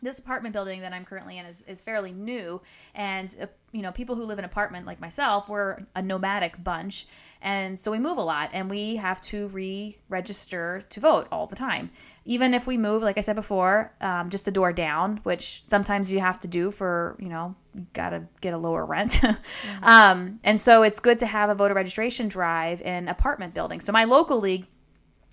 this 0.00 0.18
apartment 0.18 0.52
building 0.52 0.80
that 0.80 0.92
I'm 0.92 1.04
currently 1.04 1.38
in 1.38 1.46
is, 1.46 1.62
is 1.66 1.82
fairly 1.82 2.12
new. 2.12 2.60
And, 2.94 3.34
uh, 3.40 3.46
you 3.72 3.82
know, 3.82 3.92
people 3.92 4.16
who 4.16 4.24
live 4.24 4.38
in 4.38 4.44
apartment 4.44 4.86
like 4.86 5.00
myself, 5.00 5.48
we're 5.48 5.78
a 5.94 6.02
nomadic 6.02 6.62
bunch. 6.62 7.06
And 7.42 7.78
so 7.78 7.90
we 7.90 7.98
move 7.98 8.18
a 8.18 8.22
lot 8.22 8.50
and 8.52 8.68
we 8.68 8.96
have 8.96 9.20
to 9.22 9.48
re 9.48 9.96
register 10.08 10.84
to 10.90 11.00
vote 11.00 11.28
all 11.32 11.46
the 11.46 11.56
time. 11.56 11.90
Even 12.24 12.52
if 12.52 12.66
we 12.66 12.76
move, 12.76 13.02
like 13.02 13.16
I 13.16 13.22
said 13.22 13.36
before, 13.36 13.92
um, 14.00 14.28
just 14.28 14.46
a 14.46 14.50
door 14.50 14.72
down, 14.72 15.20
which 15.22 15.62
sometimes 15.64 16.12
you 16.12 16.20
have 16.20 16.38
to 16.40 16.48
do 16.48 16.70
for, 16.70 17.16
you 17.18 17.28
know, 17.28 17.54
you 17.74 17.86
got 17.92 18.10
to 18.10 18.24
get 18.40 18.52
a 18.52 18.58
lower 18.58 18.84
rent. 18.84 19.22
um, 19.82 20.38
and 20.44 20.60
so 20.60 20.82
it's 20.82 21.00
good 21.00 21.18
to 21.20 21.26
have 21.26 21.48
a 21.48 21.54
voter 21.54 21.74
registration 21.74 22.28
drive 22.28 22.82
in 22.82 23.08
apartment 23.08 23.54
buildings. 23.54 23.84
So 23.84 23.92
my 23.92 24.04
local 24.04 24.38
league 24.38 24.66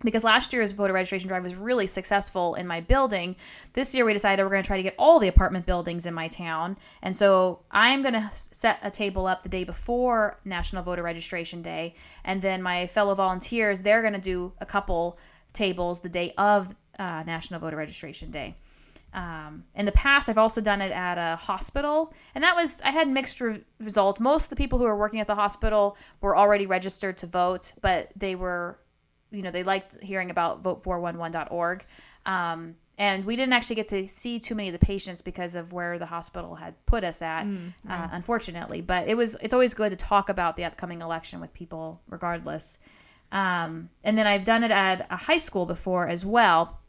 because 0.04 0.24
last 0.24 0.54
year's 0.54 0.74
voter 0.74 0.94
registration 0.94 1.28
drive 1.28 1.44
was 1.44 1.56
really 1.56 1.88
successful 1.88 2.54
in 2.56 2.68
my 2.68 2.82
building. 2.82 3.36
This 3.74 3.96
year 3.96 4.06
we 4.06 4.14
decided 4.14 4.44
we're 4.44 4.52
going 4.52 4.64
to 4.64 4.68
try 4.68 4.78
to 4.78 4.84
get 4.84 4.96
all 5.00 5.20
the 5.20 5.28
apartment 5.28 5.66
buildings 5.66 6.06
in 6.06 6.14
my 6.14 6.28
town. 6.28 6.78
And 7.02 7.16
so 7.16 7.62
I'm 7.72 8.04
going 8.04 8.14
to 8.14 8.30
set 8.34 8.80
a 8.84 8.92
table 8.92 9.26
up 9.26 9.42
the 9.42 9.50
day 9.50 9.64
before 9.64 10.40
National 10.46 10.84
Voter 10.84 11.02
Registration 11.02 11.64
Day. 11.64 11.96
And 12.24 12.42
then 12.42 12.62
my 12.62 12.88
fellow 12.88 13.16
volunteers, 13.16 13.82
they're 13.82 14.02
going 14.02 14.14
to 14.14 14.22
do 14.22 14.54
a 14.60 14.66
couple 14.66 15.18
tables 15.54 16.02
the 16.02 16.10
day 16.10 16.34
of 16.38 16.76
uh, 17.00 17.24
National 17.26 17.60
Voter 17.60 17.78
Registration 17.78 18.30
Day. 18.30 18.56
Um, 19.14 19.64
in 19.74 19.86
the 19.86 19.92
past, 19.94 20.30
I've 20.30 20.38
also 20.38 20.62
done 20.62 20.82
it 20.82 20.92
at 20.92 21.18
a 21.18 21.38
hospital, 21.38 22.14
and 22.36 22.44
that 22.44 22.56
was 22.56 22.82
I 22.82 22.92
had 22.92 23.08
mixed 23.08 23.40
re- 23.42 23.64
results. 23.80 24.20
Most 24.20 24.46
of 24.46 24.50
the 24.52 24.56
people 24.58 24.78
who 24.78 24.86
were 24.86 24.98
working 24.98 25.20
at 25.20 25.28
the 25.28 25.34
hospital 25.34 25.98
were 26.22 26.38
already 26.38 26.68
registered 26.68 27.18
to 27.20 27.26
vote, 27.26 27.72
but 27.82 28.12
they 28.16 28.36
were 28.36 28.78
you 29.32 29.42
know 29.42 29.52
they 29.52 29.64
liked 29.64 29.98
hearing 30.02 30.30
about 30.30 30.64
vote411.org 30.64 31.86
um, 32.26 32.76
and 32.98 33.26
we 33.26 33.36
didn't 33.36 33.54
actually 33.54 33.76
get 33.76 33.88
to 33.90 34.08
see 34.08 34.40
too 34.40 34.56
many 34.56 34.70
of 34.70 34.74
the 34.80 34.84
patients 34.86 35.22
because 35.22 35.56
of 35.56 35.72
where 35.72 36.00
the 36.00 36.08
hospital 36.08 36.56
had 36.56 36.74
put 36.86 37.04
us 37.04 37.22
at 37.22 37.46
uh, 37.88 38.08
unfortunately. 38.12 38.82
But 38.82 39.08
it 39.08 39.16
was 39.16 39.36
it's 39.42 39.54
always 39.54 39.74
good 39.74 39.92
to 39.92 39.96
talk 39.96 40.30
about 40.30 40.56
the 40.56 40.66
upcoming 40.66 41.02
election 41.02 41.40
with 41.40 41.54
people 41.54 42.02
regardless. 42.10 42.78
Um, 43.32 43.90
and 44.04 44.18
then 44.18 44.26
i've 44.26 44.46
done 44.46 44.64
it 44.64 44.72
at 44.72 45.06
a 45.10 45.18
high 45.18 45.38
school 45.38 45.66
before 45.66 46.08
as 46.08 46.26
well. 46.26 46.80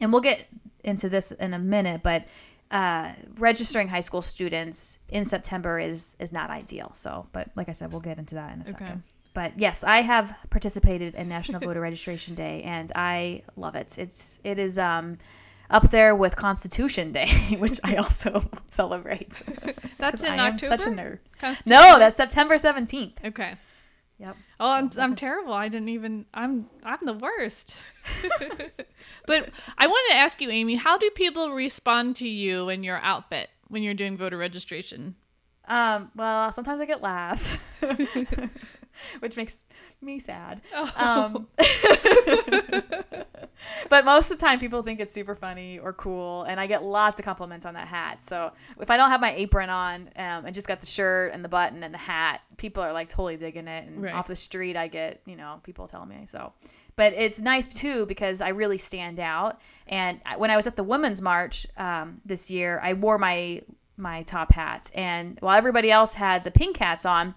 And 0.00 0.12
we'll 0.12 0.22
get 0.22 0.46
into 0.82 1.08
this 1.10 1.30
in 1.32 1.52
a 1.52 1.58
minute 1.58 2.02
but 2.02 2.24
uh, 2.70 3.12
registering 3.36 3.88
high 3.88 4.00
school 4.00 4.22
students 4.22 4.98
in 5.08 5.24
september 5.24 5.78
is 5.78 6.16
is 6.18 6.32
not 6.32 6.48
ideal. 6.50 6.92
So 6.94 7.26
but 7.32 7.50
like 7.56 7.68
i 7.68 7.72
said 7.72 7.92
we'll 7.92 8.00
get 8.00 8.18
into 8.18 8.34
that 8.36 8.52
in 8.54 8.60
a 8.60 8.62
Okay. 8.62 8.72
second 8.72 9.02
but 9.34 9.58
yes, 9.58 9.84
I 9.84 10.02
have 10.02 10.34
participated 10.50 11.14
in 11.14 11.28
National 11.28 11.60
Voter 11.66 11.80
Registration 11.80 12.34
Day, 12.34 12.62
and 12.62 12.90
I 12.94 13.42
love 13.56 13.74
it. 13.74 13.96
It's 13.98 14.38
it 14.44 14.58
is 14.58 14.78
um, 14.78 15.18
up 15.70 15.90
there 15.90 16.14
with 16.14 16.36
Constitution 16.36 17.12
Day, 17.12 17.28
which 17.58 17.78
I 17.84 17.96
also 17.96 18.42
celebrate. 18.70 19.40
that's 19.98 20.22
in 20.22 20.32
I 20.32 20.48
am 20.48 20.58
such 20.58 20.82
a 20.82 20.90
nerd. 20.90 21.18
No, 21.66 21.98
that's 21.98 22.16
September 22.16 22.58
seventeenth. 22.58 23.18
okay. 23.24 23.54
Yep. 24.18 24.36
Oh, 24.60 24.70
I'm, 24.70 24.90
I'm 24.98 25.16
terrible. 25.16 25.54
I 25.54 25.68
didn't 25.68 25.88
even. 25.88 26.26
I'm 26.34 26.68
I'm 26.84 26.98
the 27.02 27.14
worst. 27.14 27.74
but 29.26 29.48
I 29.78 29.86
wanted 29.86 30.12
to 30.12 30.18
ask 30.18 30.42
you, 30.42 30.50
Amy, 30.50 30.74
how 30.74 30.98
do 30.98 31.08
people 31.14 31.52
respond 31.52 32.16
to 32.16 32.28
you 32.28 32.68
and 32.68 32.84
your 32.84 32.98
outfit 32.98 33.48
when 33.68 33.82
you're 33.82 33.94
doing 33.94 34.18
voter 34.18 34.36
registration? 34.36 35.14
Um, 35.66 36.10
well, 36.14 36.52
sometimes 36.52 36.82
I 36.82 36.84
get 36.84 37.00
laughs, 37.00 37.56
which 39.20 39.36
makes 39.36 39.60
me 40.00 40.18
sad. 40.18 40.60
Oh. 40.74 40.92
Um, 40.96 41.48
but 43.88 44.04
most 44.04 44.30
of 44.30 44.38
the 44.38 44.44
time, 44.46 44.58
people 44.58 44.82
think 44.82 45.00
it's 45.00 45.12
super 45.12 45.34
funny 45.34 45.78
or 45.78 45.92
cool, 45.92 46.44
and 46.44 46.58
I 46.60 46.66
get 46.66 46.82
lots 46.82 47.18
of 47.18 47.24
compliments 47.24 47.66
on 47.66 47.74
that 47.74 47.88
hat. 47.88 48.22
So 48.22 48.52
if 48.80 48.90
I 48.90 48.96
don't 48.96 49.10
have 49.10 49.20
my 49.20 49.34
apron 49.34 49.70
on 49.70 50.02
um, 50.16 50.46
and 50.46 50.54
just 50.54 50.68
got 50.68 50.80
the 50.80 50.86
shirt 50.86 51.32
and 51.32 51.44
the 51.44 51.48
button 51.48 51.82
and 51.82 51.92
the 51.92 51.98
hat, 51.98 52.40
people 52.56 52.82
are 52.82 52.92
like 52.92 53.08
totally 53.08 53.36
digging 53.36 53.68
it. 53.68 53.86
And 53.86 54.02
Right. 54.02 54.14
off 54.14 54.26
the 54.26 54.36
street, 54.36 54.76
I 54.76 54.88
get 54.88 55.20
you 55.26 55.36
know 55.36 55.60
people 55.62 55.86
telling 55.86 56.08
me 56.08 56.26
so. 56.26 56.52
But 56.96 57.12
it's 57.14 57.38
nice 57.38 57.66
too 57.66 58.06
because 58.06 58.40
I 58.40 58.48
really 58.50 58.78
stand 58.78 59.18
out. 59.20 59.60
And 59.86 60.20
when 60.36 60.50
I 60.50 60.56
was 60.56 60.66
at 60.66 60.76
the 60.76 60.84
Women's 60.84 61.22
March 61.22 61.66
um, 61.76 62.20
this 62.24 62.50
year, 62.50 62.80
I 62.82 62.92
wore 62.94 63.18
my 63.18 63.62
my 63.96 64.22
top 64.22 64.52
hat, 64.52 64.90
and 64.94 65.36
while 65.40 65.56
everybody 65.58 65.90
else 65.90 66.14
had 66.14 66.44
the 66.44 66.50
pink 66.50 66.76
hats 66.78 67.04
on. 67.04 67.34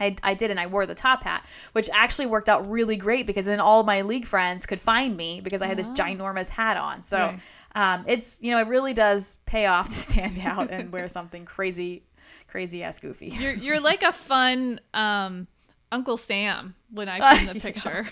I, 0.00 0.16
I 0.22 0.34
did 0.34 0.50
and 0.50 0.58
I 0.60 0.66
wore 0.66 0.86
the 0.86 0.94
top 0.94 1.24
hat, 1.24 1.44
which 1.72 1.88
actually 1.92 2.26
worked 2.26 2.48
out 2.48 2.68
really 2.70 2.96
great 2.96 3.26
because 3.26 3.44
then 3.46 3.60
all 3.60 3.82
my 3.84 4.02
league 4.02 4.26
friends 4.26 4.66
could 4.66 4.80
find 4.80 5.16
me 5.16 5.40
because 5.40 5.62
I 5.62 5.66
had 5.66 5.76
this 5.78 5.88
Oh. 5.88 5.94
ginormous 5.94 6.48
hat 6.48 6.76
on. 6.76 7.02
So 7.02 7.18
Right. 7.18 7.40
um, 7.74 8.04
it's 8.06 8.38
you 8.40 8.50
know 8.50 8.58
it 8.60 8.66
really 8.68 8.94
does 8.94 9.38
pay 9.46 9.66
off 9.66 9.88
to 9.88 9.94
stand 10.10 10.38
out 10.44 10.70
and 10.70 10.92
wear 10.92 11.08
something 11.18 11.44
crazy, 11.44 12.02
crazy 12.48 12.82
ass 12.82 12.98
goofy. 12.98 13.28
You're 13.28 13.52
you're 13.54 13.80
like 13.80 14.02
a 14.02 14.12
fun 14.12 14.80
um, 14.94 15.46
Uncle 15.92 16.16
Sam 16.16 16.74
when 16.90 17.08
I 17.08 17.20
see 17.38 17.44
the 17.46 17.54
Yeah. 17.54 17.60
picture. 17.60 18.08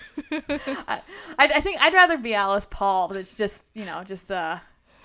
I, 0.89 1.01
I 1.39 1.47
I 1.57 1.61
think 1.61 1.79
I'd 1.81 1.95
rather 1.95 2.17
be 2.19 2.35
Alice 2.35 2.67
Paul, 2.71 3.09
but 3.09 3.17
it's 3.17 3.35
just 3.35 3.65
you 3.75 3.85
know 3.85 4.03
just 4.05 4.31
uh, 4.31 4.59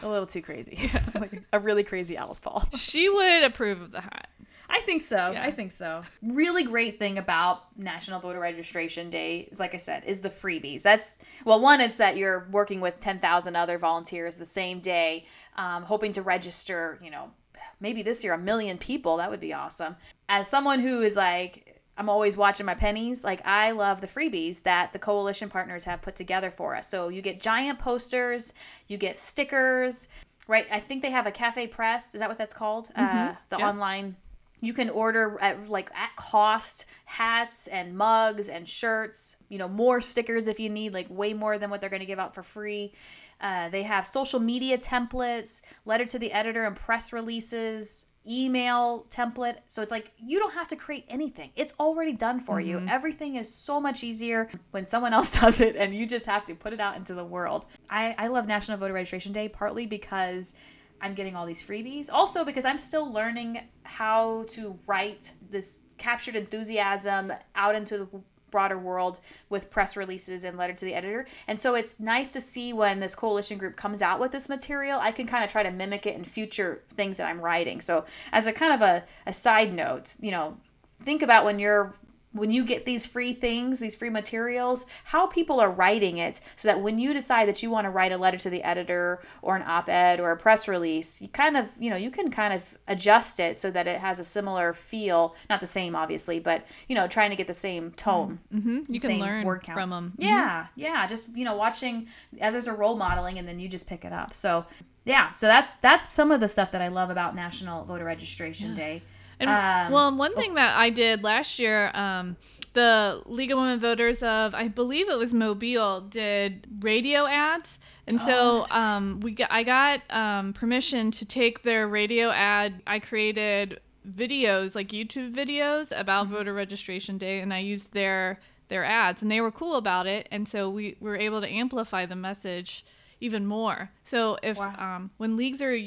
a 0.03 0.07
little 0.07 0.25
too 0.25 0.41
crazy, 0.41 0.89
like 1.15 1.43
a 1.53 1.59
really 1.59 1.83
crazy 1.83 2.17
Alice 2.17 2.39
Paul. 2.39 2.63
she 2.75 3.07
would 3.09 3.43
approve 3.43 3.81
of 3.81 3.91
the 3.91 4.01
hat. 4.01 4.29
I 4.73 4.79
think 4.81 5.01
so. 5.01 5.31
Yeah. 5.31 5.43
I 5.43 5.51
think 5.51 5.71
so. 5.73 6.01
Really 6.21 6.63
great 6.63 6.97
thing 6.97 7.17
about 7.17 7.77
National 7.77 8.19
Voter 8.19 8.39
Registration 8.39 9.09
Day 9.09 9.49
is, 9.51 9.59
like 9.59 9.73
I 9.73 9.77
said, 9.77 10.03
is 10.05 10.21
the 10.21 10.29
freebies. 10.29 10.81
That's 10.81 11.19
well, 11.45 11.59
one, 11.59 11.81
it's 11.81 11.97
that 11.97 12.15
you're 12.17 12.47
working 12.51 12.79
with 12.79 12.99
ten 12.99 13.19
thousand 13.19 13.55
other 13.55 13.77
volunteers 13.77 14.37
the 14.37 14.45
same 14.45 14.79
day, 14.79 15.25
um, 15.57 15.83
hoping 15.83 16.13
to 16.13 16.21
register. 16.21 16.97
You 17.03 17.11
know, 17.11 17.31
maybe 17.79 18.01
this 18.01 18.23
year 18.23 18.33
a 18.33 18.37
million 18.37 18.77
people. 18.77 19.17
That 19.17 19.29
would 19.29 19.41
be 19.41 19.53
awesome. 19.53 19.97
As 20.29 20.47
someone 20.47 20.79
who 20.79 21.01
is 21.01 21.15
like. 21.15 21.67
I'm 21.97 22.07
always 22.09 22.37
watching 22.37 22.65
my 22.65 22.73
pennies. 22.73 23.23
Like, 23.23 23.45
I 23.45 23.71
love 23.71 23.99
the 24.01 24.07
freebies 24.07 24.63
that 24.63 24.91
the 24.93 24.97
coalition 24.97 25.49
partners 25.49 25.83
have 25.83 26.01
put 26.01 26.15
together 26.15 26.49
for 26.49 26.73
us. 26.73 26.87
So, 26.87 27.09
you 27.09 27.21
get 27.21 27.39
giant 27.41 27.79
posters, 27.79 28.53
you 28.87 28.97
get 28.97 29.17
stickers, 29.17 30.07
right? 30.47 30.65
I 30.71 30.79
think 30.79 31.03
they 31.03 31.11
have 31.11 31.27
a 31.27 31.31
cafe 31.31 31.67
press. 31.67 32.15
Is 32.15 32.21
that 32.21 32.29
what 32.29 32.37
that's 32.37 32.53
called? 32.53 32.89
Uh, 32.95 33.33
the 33.49 33.57
Yeah. 33.57 33.69
online 33.69 34.15
you 34.61 34.73
can 34.73 34.89
order 34.89 35.37
at 35.41 35.69
like 35.69 35.89
at 35.93 36.15
cost 36.15 36.85
hats 37.05 37.67
and 37.67 37.97
mugs 37.97 38.47
and 38.47 38.69
shirts 38.69 39.35
you 39.49 39.57
know 39.57 39.67
more 39.67 39.99
stickers 39.99 40.47
if 40.47 40.59
you 40.59 40.69
need 40.69 40.93
like 40.93 41.07
way 41.09 41.33
more 41.33 41.57
than 41.57 41.69
what 41.69 41.81
they're 41.81 41.89
going 41.89 41.99
to 41.99 42.05
give 42.05 42.19
out 42.19 42.33
for 42.33 42.43
free. 42.43 42.93
Uh, 43.41 43.69
they 43.69 43.81
have 43.81 44.05
social 44.05 44.39
media 44.39 44.77
templates 44.77 45.61
letter 45.83 46.05
to 46.05 46.19
the 46.19 46.31
editor 46.31 46.63
and 46.63 46.75
press 46.75 47.11
releases 47.11 48.05
email 48.27 49.05
template. 49.09 49.57
So 49.67 49.81
it's 49.81 49.91
like 49.91 50.11
you 50.17 50.39
don't 50.39 50.53
have 50.53 50.67
to 50.69 50.75
create 50.75 51.05
anything. 51.09 51.51
It's 51.55 51.73
already 51.79 52.13
done 52.13 52.39
for 52.39 52.59
you. 52.59 52.83
Everything 52.87 53.35
is 53.35 53.53
so 53.53 53.81
much 53.81 54.03
easier 54.03 54.49
when 54.71 54.85
someone 54.85 55.13
else 55.13 55.37
does 55.41 55.59
it 55.59 55.75
and 55.75 55.93
you 55.93 56.05
just 56.05 56.25
have 56.25 56.43
to 56.45 56.55
put 56.55 56.73
it 56.73 56.79
out 56.79 56.95
into 56.95 57.13
the 57.13 57.25
world. 57.25 57.65
I, 57.89 58.15
I 58.17 58.27
love 58.27 58.47
national 58.47 58.77
voter 58.77 58.93
registration 58.93 59.33
day 59.33 59.49
partly 59.49 59.85
because 59.87 60.53
I'm 61.01 61.13
getting 61.13 61.35
all 61.35 61.45
these 61.45 61.63
freebies. 61.63 62.09
Also, 62.11 62.45
because 62.45 62.65
I'm 62.65 62.77
still 62.77 63.11
learning 63.11 63.61
how 63.83 64.45
to 64.49 64.77
write 64.87 65.31
this 65.49 65.81
captured 65.97 66.35
enthusiasm 66.35 67.33
out 67.55 67.75
into 67.75 67.97
the 67.97 68.07
broader 68.51 68.77
world 68.77 69.19
with 69.49 69.71
press 69.71 69.95
releases 69.95 70.43
and 70.43 70.57
letter 70.57 70.73
to 70.73 70.85
the 70.85 70.93
editor. 70.93 71.25
And 71.47 71.59
so 71.59 71.73
it's 71.73 71.99
nice 71.99 72.33
to 72.33 72.41
see 72.41 72.73
when 72.73 72.99
this 72.99 73.15
coalition 73.15 73.57
group 73.57 73.77
comes 73.77 74.01
out 74.01 74.19
with 74.19 74.31
this 74.31 74.49
material, 74.49 74.99
I 74.99 75.11
can 75.11 75.25
kind 75.25 75.43
of 75.43 75.49
try 75.49 75.63
to 75.63 75.71
mimic 75.71 76.05
it 76.05 76.15
in 76.15 76.25
future 76.25 76.83
things 76.89 77.17
that 77.17 77.27
I'm 77.27 77.39
writing. 77.39 77.81
So, 77.81 78.05
as 78.31 78.45
a 78.45 78.53
kind 78.53 78.73
of 78.73 78.81
a, 78.81 79.05
a 79.25 79.33
side 79.33 79.73
note, 79.73 80.15
you 80.19 80.31
know, 80.31 80.57
think 81.01 81.21
about 81.21 81.45
when 81.45 81.57
you're 81.57 81.95
when 82.33 82.49
you 82.49 82.63
get 82.63 82.85
these 82.85 83.05
free 83.05 83.33
things, 83.33 83.79
these 83.79 83.95
free 83.95 84.09
materials, 84.09 84.85
how 85.05 85.27
people 85.27 85.59
are 85.59 85.69
writing 85.69 86.17
it 86.17 86.39
so 86.55 86.67
that 86.69 86.81
when 86.81 86.97
you 86.97 87.13
decide 87.13 87.47
that 87.49 87.61
you 87.61 87.69
want 87.69 87.85
to 87.85 87.89
write 87.91 88.11
a 88.11 88.17
letter 88.17 88.37
to 88.37 88.49
the 88.49 88.63
editor 88.63 89.21
or 89.41 89.55
an 89.57 89.63
op-ed 89.67 90.19
or 90.19 90.31
a 90.31 90.37
press 90.37 90.67
release, 90.67 91.21
you 91.21 91.27
kind 91.27 91.57
of, 91.57 91.67
you 91.77 91.89
know, 91.89 91.97
you 91.97 92.09
can 92.09 92.31
kind 92.31 92.53
of 92.53 92.77
adjust 92.87 93.39
it 93.39 93.57
so 93.57 93.69
that 93.71 93.85
it 93.87 93.99
has 93.99 94.17
a 94.19 94.23
similar 94.23 94.71
feel, 94.73 95.35
not 95.49 95.59
the 95.59 95.67
same 95.67 95.95
obviously, 95.95 96.39
but 96.39 96.65
you 96.87 96.95
know, 96.95 97.07
trying 97.07 97.31
to 97.31 97.35
get 97.35 97.47
the 97.47 97.53
same 97.53 97.91
tone. 97.91 98.39
hmm 98.51 98.79
You 98.87 98.99
can 98.99 99.19
learn 99.19 99.45
word 99.45 99.63
count. 99.63 99.77
from 99.77 99.89
them. 99.89 100.13
Yeah, 100.17 100.67
yeah, 100.75 101.05
just 101.07 101.27
you 101.35 101.43
know, 101.43 101.55
watching 101.55 102.07
others 102.41 102.67
are 102.67 102.75
role 102.75 102.95
modeling 102.95 103.39
and 103.39 103.47
then 103.47 103.59
you 103.59 103.67
just 103.67 103.87
pick 103.87 104.05
it 104.05 104.13
up. 104.13 104.33
So, 104.33 104.65
yeah, 105.03 105.31
so 105.31 105.47
that's 105.47 105.75
that's 105.77 106.13
some 106.13 106.31
of 106.31 106.39
the 106.39 106.47
stuff 106.47 106.71
that 106.71 106.81
I 106.81 106.87
love 106.87 107.09
about 107.09 107.35
National 107.35 107.83
Voter 107.83 108.05
Registration 108.05 108.75
Day. 108.75 109.03
And, 109.41 109.49
Um, 109.49 109.91
well, 109.91 110.15
one 110.17 110.35
thing 110.35 110.53
that 110.55 110.77
I 110.77 110.89
did 110.89 111.23
last 111.23 111.59
year, 111.59 111.91
um, 111.93 112.37
the 112.73 113.21
League 113.25 113.51
of 113.51 113.57
Women 113.57 113.79
Voters 113.79 114.23
of, 114.23 114.53
I 114.55 114.67
believe 114.69 115.09
it 115.09 115.17
was 115.17 115.33
Mobile, 115.33 116.01
did 116.01 116.67
radio 116.79 117.25
ads, 117.25 117.79
and 118.07 118.19
Oh, 118.21 118.25
so 118.25 118.67
um, 118.71 119.19
we 119.19 119.31
got, 119.31 119.51
I 119.51 119.63
got 119.63 120.01
um, 120.09 120.53
permission 120.53 121.11
to 121.11 121.25
take 121.25 121.63
their 121.63 121.87
radio 121.87 122.29
ad. 122.29 122.81
I 122.87 122.99
created 122.99 123.81
videos, 124.07 124.75
like 124.75 124.89
YouTube 124.89 125.33
videos, 125.35 125.91
about 125.99 126.25
Mm-hmm. 126.27 126.35
voter 126.35 126.53
registration 126.53 127.17
day, 127.17 127.41
and 127.41 127.53
I 127.53 127.59
used 127.59 127.93
their 127.93 128.39
their 128.69 128.85
ads, 128.85 129.21
and 129.21 129.29
they 129.29 129.41
were 129.41 129.51
cool 129.51 129.75
about 129.75 130.07
it, 130.07 130.29
and 130.31 130.47
so 130.47 130.69
we 130.69 130.95
were 131.01 131.17
able 131.17 131.41
to 131.41 131.47
amplify 131.49 132.05
the 132.05 132.15
message 132.15 132.85
even 133.19 133.45
more. 133.45 133.91
So 134.03 134.37
if 134.41 134.57
Wow. 134.57 134.75
um, 134.77 135.11
when 135.17 135.35
leagues 135.35 135.61
are 135.61 135.77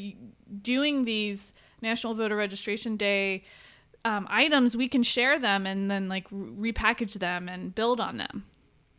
doing 0.62 1.05
these 1.07 1.51
National 1.85 2.14
Voter 2.14 2.35
Registration 2.35 2.97
Day 2.97 3.44
um, 4.05 4.27
items, 4.29 4.77
we 4.77 4.88
can 4.88 5.03
share 5.03 5.38
them 5.38 5.66
and 5.66 5.90
then 5.90 6.09
like 6.09 6.29
repackage 6.31 7.14
them 7.14 7.49
and 7.49 7.75
build 7.75 8.01
on 8.01 8.16
them. 8.16 8.44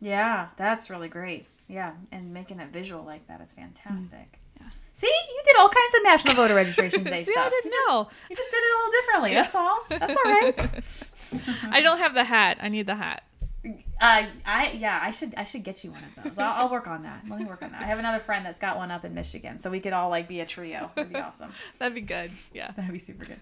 Yeah, 0.00 0.48
that's 0.56 0.88
really 0.88 1.08
great. 1.08 1.46
Yeah, 1.68 1.92
and 2.12 2.32
making 2.32 2.60
it 2.60 2.68
visual 2.68 3.04
like 3.04 3.26
that 3.28 3.40
is 3.40 3.52
fantastic. 3.52 4.38
Yeah. 4.60 4.68
See, 4.92 5.06
you 5.06 5.42
did 5.44 5.56
all 5.58 5.68
kinds 5.68 5.94
of 5.96 6.02
National 6.04 6.34
Voter 6.34 6.54
Registration 6.54 7.04
Day 7.04 7.24
See, 7.24 7.32
stuff. 7.32 7.46
I 7.46 7.50
didn't 7.50 7.64
you 7.66 7.70
just, 7.70 7.88
know. 7.88 8.08
You 8.30 8.36
just 8.36 8.50
did 8.50 8.56
it 8.56 8.72
a 8.72 8.78
little 8.78 8.92
differently. 9.00 9.34
That's 9.34 9.54
all. 9.54 9.84
That's 9.90 10.16
all 10.16 10.32
right. 10.32 11.72
I 11.74 11.80
don't 11.82 11.98
have 11.98 12.14
the 12.14 12.24
hat. 12.24 12.58
I 12.60 12.68
need 12.68 12.86
the 12.86 12.94
hat. 12.94 13.22
Uh, 14.00 14.26
I 14.44 14.72
yeah, 14.76 14.98
I 15.02 15.10
should 15.10 15.34
I 15.36 15.44
should 15.44 15.64
get 15.64 15.82
you 15.84 15.90
one 15.90 16.02
of 16.04 16.24
those. 16.24 16.38
I'll, 16.38 16.64
I'll 16.64 16.70
work 16.70 16.86
on 16.86 17.02
that. 17.04 17.22
Let 17.28 17.38
me 17.38 17.44
work 17.46 17.62
on 17.62 17.72
that. 17.72 17.82
I 17.82 17.86
have 17.86 17.98
another 17.98 18.18
friend 18.20 18.44
that's 18.44 18.58
got 18.58 18.76
one 18.76 18.90
up 18.90 19.04
in 19.04 19.14
Michigan, 19.14 19.58
so 19.58 19.70
we 19.70 19.80
could 19.80 19.92
all 19.92 20.10
like 20.10 20.28
be 20.28 20.40
a 20.40 20.46
trio. 20.46 20.90
That'd 20.94 21.12
be 21.12 21.18
awesome. 21.18 21.52
That'd 21.78 21.94
be 21.94 22.00
good. 22.02 22.30
Yeah. 22.52 22.70
That'd 22.72 22.92
be 22.92 22.98
super 22.98 23.24
good. 23.24 23.40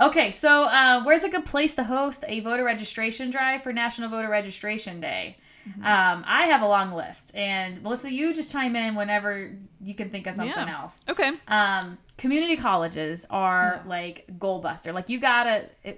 Okay, 0.00 0.30
so 0.30 0.64
uh, 0.64 1.02
where's 1.02 1.24
a 1.24 1.28
good 1.28 1.44
place 1.46 1.74
to 1.76 1.84
host 1.84 2.24
a 2.28 2.40
voter 2.40 2.64
registration 2.64 3.30
drive 3.30 3.62
for 3.62 3.72
National 3.72 4.08
Voter 4.08 4.28
Registration 4.28 5.00
Day? 5.00 5.36
Um, 5.84 6.24
I 6.26 6.46
have 6.46 6.62
a 6.62 6.66
long 6.66 6.90
list, 6.92 7.32
and 7.34 7.82
Melissa, 7.82 8.10
you 8.12 8.32
just 8.34 8.50
chime 8.50 8.74
in 8.76 8.94
whenever 8.94 9.52
you 9.82 9.94
can 9.94 10.08
think 10.10 10.26
of 10.26 10.34
something 10.34 10.66
Yeah. 10.66 10.80
else. 10.82 11.04
Okay. 11.08 11.30
Um, 11.48 11.98
community 12.16 12.56
colleges 12.56 13.26
are 13.28 13.82
like 13.86 14.24
goal 14.38 14.60
buster. 14.60 14.92
Like 14.92 15.08
you 15.10 15.20
gotta. 15.20 15.66
If, 15.84 15.96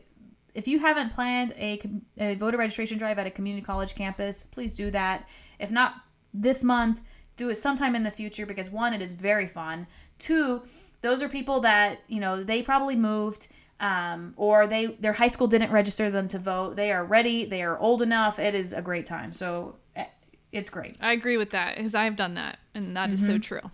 if 0.55 0.69
you 0.69 0.79
haven't 0.79 1.15
planned 1.15 1.53
a, 1.53 1.81
a 2.19 2.35
voter 2.35 2.59
registration 2.59 2.99
drive 2.99 3.19
at 3.19 3.27
a 3.27 3.31
community 3.31 3.65
college 3.65 3.95
campus, 3.95 4.43
please 4.43 4.73
do 4.73 4.91
that. 4.91 5.27
If 5.59 5.71
not 5.71 5.95
this 6.35 6.63
month, 6.63 7.01
do 7.37 7.51
it 7.51 7.57
sometime 7.57 7.97
in 7.97 8.03
the 8.03 8.11
future 8.11 8.47
because 8.47 8.71
one, 8.71 8.93
it 8.93 9.01
is 9.01 9.15
very 9.15 9.47
fun. 9.47 9.87
Two, 10.19 10.63
those 11.01 11.23
are 11.23 11.29
people 11.29 11.61
that 11.61 12.01
you 12.09 12.21
know 12.21 12.43
they 12.43 12.63
probably 12.63 12.97
moved. 12.97 13.49
Um, 13.81 14.35
or 14.37 14.69
they 14.69 14.87
their 14.87 15.15
high 15.15 15.27
school 15.27 15.49
didn't 15.49 15.73
register 15.73 16.09
them 16.09 16.29
to 16.29 16.39
vote. 16.39 16.77
They 16.77 16.93
are 16.93 17.05
ready. 17.05 17.45
They 17.45 17.65
are 17.65 17.77
old 17.81 18.01
enough. 18.01 18.39
It 18.39 18.55
is 18.55 18.73
a 18.73 18.81
great 18.81 19.07
time. 19.07 19.33
So 19.33 19.75
eh, 19.97 20.05
it's 20.53 20.71
great. 20.71 20.97
I 21.01 21.13
agree 21.15 21.37
with 21.37 21.51
that 21.51 21.77
because 21.77 21.93
I've 21.97 22.15
done 22.15 22.35
that, 22.35 22.61
and 22.77 22.97
that 22.97 23.11
is 23.11 23.27
so 23.27 23.39
true. 23.39 23.73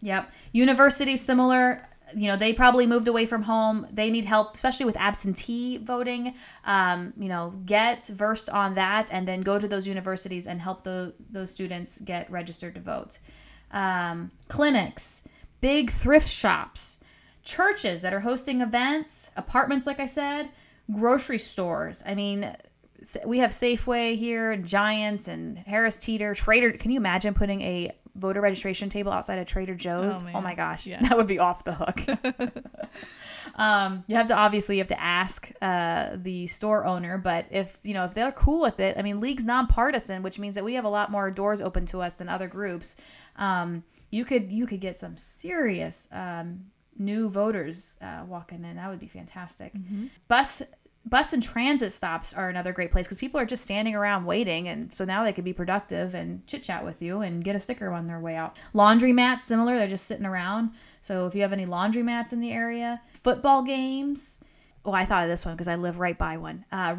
Yep. 0.00 0.32
University 0.52 1.18
similar. 1.18 1.86
You 2.14 2.28
know 2.28 2.36
they 2.36 2.52
probably 2.52 2.86
moved 2.86 3.08
away 3.08 3.26
from 3.26 3.42
home. 3.42 3.86
They 3.90 4.10
need 4.10 4.24
help 4.24 4.54
especially 4.54 4.86
with 4.86 4.96
absentee 4.96 5.78
voting 5.78 6.34
um, 6.64 7.12
you 7.16 7.28
know 7.28 7.54
get 7.66 8.06
versed 8.06 8.48
on 8.50 8.74
that 8.74 9.12
and 9.12 9.26
then 9.26 9.40
go 9.40 9.58
to 9.58 9.68
those 9.68 9.86
universities 9.86 10.46
and 10.46 10.60
help 10.60 10.84
the, 10.84 11.14
those 11.30 11.50
students 11.50 11.98
get 11.98 12.30
registered 12.30 12.74
to 12.74 12.80
vote. 12.80 13.18
Um, 13.72 14.32
clinics 14.48 15.22
big 15.60 15.90
thrift 15.90 16.28
shops 16.28 16.98
churches 17.44 18.02
that 18.02 18.12
are 18.12 18.20
hosting 18.20 18.60
events 18.60 19.30
apartments 19.36 19.86
like 19.86 20.00
i 20.00 20.06
said 20.06 20.48
grocery 20.92 21.38
stores. 21.38 22.02
I 22.04 22.14
mean 22.14 22.52
we 23.24 23.38
have 23.38 23.50
safeway 23.50 24.16
here 24.16 24.56
giants 24.56 25.28
and 25.28 25.56
harris 25.58 25.96
teeter 25.96 26.34
trader 26.34 26.72
can 26.72 26.90
you 26.90 26.98
imagine 26.98 27.32
putting 27.32 27.62
a 27.62 27.92
voter 28.20 28.40
registration 28.40 28.90
table 28.90 29.10
outside 29.12 29.38
of 29.38 29.46
Trader 29.46 29.74
Joe's. 29.74 30.22
Oh, 30.22 30.30
oh 30.34 30.40
my 30.40 30.54
gosh, 30.54 30.86
yeah. 30.86 31.00
that 31.08 31.16
would 31.16 31.26
be 31.26 31.38
off 31.38 31.64
the 31.64 31.74
hook. 31.74 32.00
um, 33.56 34.04
you 34.06 34.16
have 34.16 34.28
to 34.28 34.36
obviously 34.36 34.76
you 34.76 34.80
have 34.80 34.88
to 34.88 35.00
ask 35.00 35.50
uh, 35.60 36.10
the 36.14 36.46
store 36.46 36.84
owner, 36.84 37.18
but 37.18 37.46
if 37.50 37.78
you 37.82 37.94
know 37.94 38.04
if 38.04 38.14
they're 38.14 38.32
cool 38.32 38.60
with 38.60 38.78
it, 38.78 38.96
I 38.98 39.02
mean, 39.02 39.20
league's 39.20 39.44
nonpartisan, 39.44 40.22
which 40.22 40.38
means 40.38 40.54
that 40.54 40.64
we 40.64 40.74
have 40.74 40.84
a 40.84 40.90
lot 40.90 41.10
more 41.10 41.30
doors 41.30 41.60
open 41.60 41.86
to 41.86 42.02
us 42.02 42.18
than 42.18 42.28
other 42.28 42.46
groups. 42.46 42.96
Um, 43.36 43.84
you 44.10 44.24
could 44.24 44.52
you 44.52 44.66
could 44.66 44.80
get 44.80 44.96
some 44.96 45.16
serious 45.16 46.08
um, 46.12 46.66
new 46.98 47.28
voters 47.28 47.96
uh, 48.02 48.24
walking 48.26 48.64
in. 48.64 48.76
That 48.76 48.90
would 48.90 49.00
be 49.00 49.08
fantastic. 49.08 49.74
Mm-hmm. 49.74 50.06
Bus 50.28 50.62
bus 51.04 51.32
and 51.32 51.42
transit 51.42 51.92
stops 51.92 52.34
are 52.34 52.48
another 52.48 52.72
great 52.72 52.92
place 52.92 53.06
because 53.06 53.18
people 53.18 53.40
are 53.40 53.46
just 53.46 53.64
standing 53.64 53.94
around 53.94 54.26
waiting 54.26 54.68
and 54.68 54.94
so 54.94 55.04
now 55.04 55.24
they 55.24 55.32
could 55.32 55.44
be 55.44 55.52
productive 55.52 56.14
and 56.14 56.46
chit 56.46 56.62
chat 56.62 56.84
with 56.84 57.00
you 57.00 57.20
and 57.20 57.44
get 57.44 57.56
a 57.56 57.60
sticker 57.60 57.90
on 57.90 58.06
their 58.06 58.20
way 58.20 58.36
out. 58.36 58.56
Laundry 58.74 59.12
mats 59.12 59.46
similar 59.46 59.78
they're 59.78 59.88
just 59.88 60.06
sitting 60.06 60.26
around. 60.26 60.70
So 61.02 61.26
if 61.26 61.34
you 61.34 61.42
have 61.42 61.52
any 61.52 61.66
laundry 61.66 62.02
mats 62.02 62.32
in 62.32 62.40
the 62.40 62.52
area 62.52 63.00
football 63.12 63.62
games. 63.62 64.38
Oh 64.84 64.92
i 64.92 65.04
thought 65.04 65.24
of 65.24 65.30
this 65.30 65.44
one 65.44 65.54
because 65.54 65.68
i 65.68 65.76
live 65.76 65.98
right 65.98 66.18
by 66.18 66.36
one. 66.36 66.64
Uh, 66.70 66.96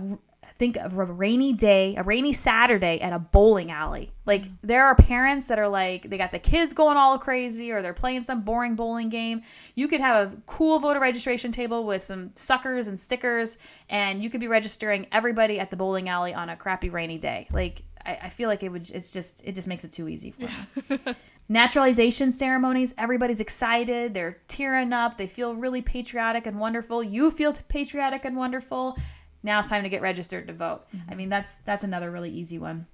think 0.62 0.78
of 0.78 0.95
a 0.95 1.06
rainy 1.06 1.54
day, 1.54 1.95
a 1.95 2.04
rainy 2.04 2.32
Saturday 2.32 3.02
at 3.02 3.12
a 3.12 3.17
bowling 3.17 3.71
alley. 3.71 4.12
Like 4.28 4.43
mm. 4.43 4.52
there 4.62 4.86
are 4.86 4.93
parents 4.93 5.47
that 5.47 5.58
are 5.58 5.67
like 5.67 6.08
they 6.08 6.19
got 6.19 6.32
the 6.32 6.38
kids 6.38 6.71
going 6.71 6.97
all 6.97 7.17
crazy 7.17 7.71
or 7.71 7.82
they're 7.82 7.95
playing 7.95 8.21
some 8.21 8.43
boring 8.43 8.76
bowling 8.76 9.10
game. 9.10 9.41
You 9.74 9.88
could 9.88 10.02
have 10.02 10.28
a 10.28 10.36
cool 10.45 10.78
voter 10.78 11.00
registration 11.00 11.52
table 11.52 11.84
with 11.84 12.04
some 12.04 12.30
suckers 12.36 12.88
and 12.88 13.00
stickers 13.00 13.58
and 13.89 14.21
you 14.21 14.30
could 14.30 14.39
be 14.39 14.47
registering 14.47 15.08
everybody 15.12 15.60
at 15.60 15.71
the 15.71 15.76
bowling 15.76 16.10
alley 16.10 16.32
on 16.32 16.47
a 16.50 16.56
crappy 16.56 16.89
rainy 16.89 17.17
day. 17.17 17.47
Like 17.52 17.82
I, 18.06 18.19
I 18.24 18.30
feel 18.30 18.47
like 18.47 18.62
it 18.62 18.69
would 18.69 18.88
it's 18.91 19.12
just 19.12 19.41
it 19.43 19.56
just 19.56 19.67
makes 19.67 19.84
it 19.84 19.91
too 19.91 20.08
easy 20.08 20.30
for 20.30 20.45
them. 20.45 21.15
Naturalization 21.50 22.32
ceremonies, 22.32 22.93
everybody's 23.00 23.41
excited, 23.41 24.13
they're 24.13 24.38
tearing 24.47 24.93
up, 24.93 25.17
they 25.17 25.26
feel 25.26 25.56
really 25.56 25.82
patriotic 25.82 26.45
and 26.45 26.60
wonderful. 26.60 27.04
You 27.04 27.32
feel 27.32 27.52
patriotic 27.67 28.26
and 28.26 28.38
wonderful 28.38 28.95
now 29.43 29.60
it's 29.60 29.69
time 29.69 29.84
to 29.84 29.89
get 29.89 30.01
registered 30.01 30.47
to 30.47 30.54
vote. 30.54 30.84
Mm-hmm. 30.95 31.12
I 31.12 31.15
mean, 31.15 31.30
that's 31.30 31.58
that's 31.60 31.84
another 31.84 32.12
really 32.12 32.30
easy 32.30 32.58
one. 32.58 32.88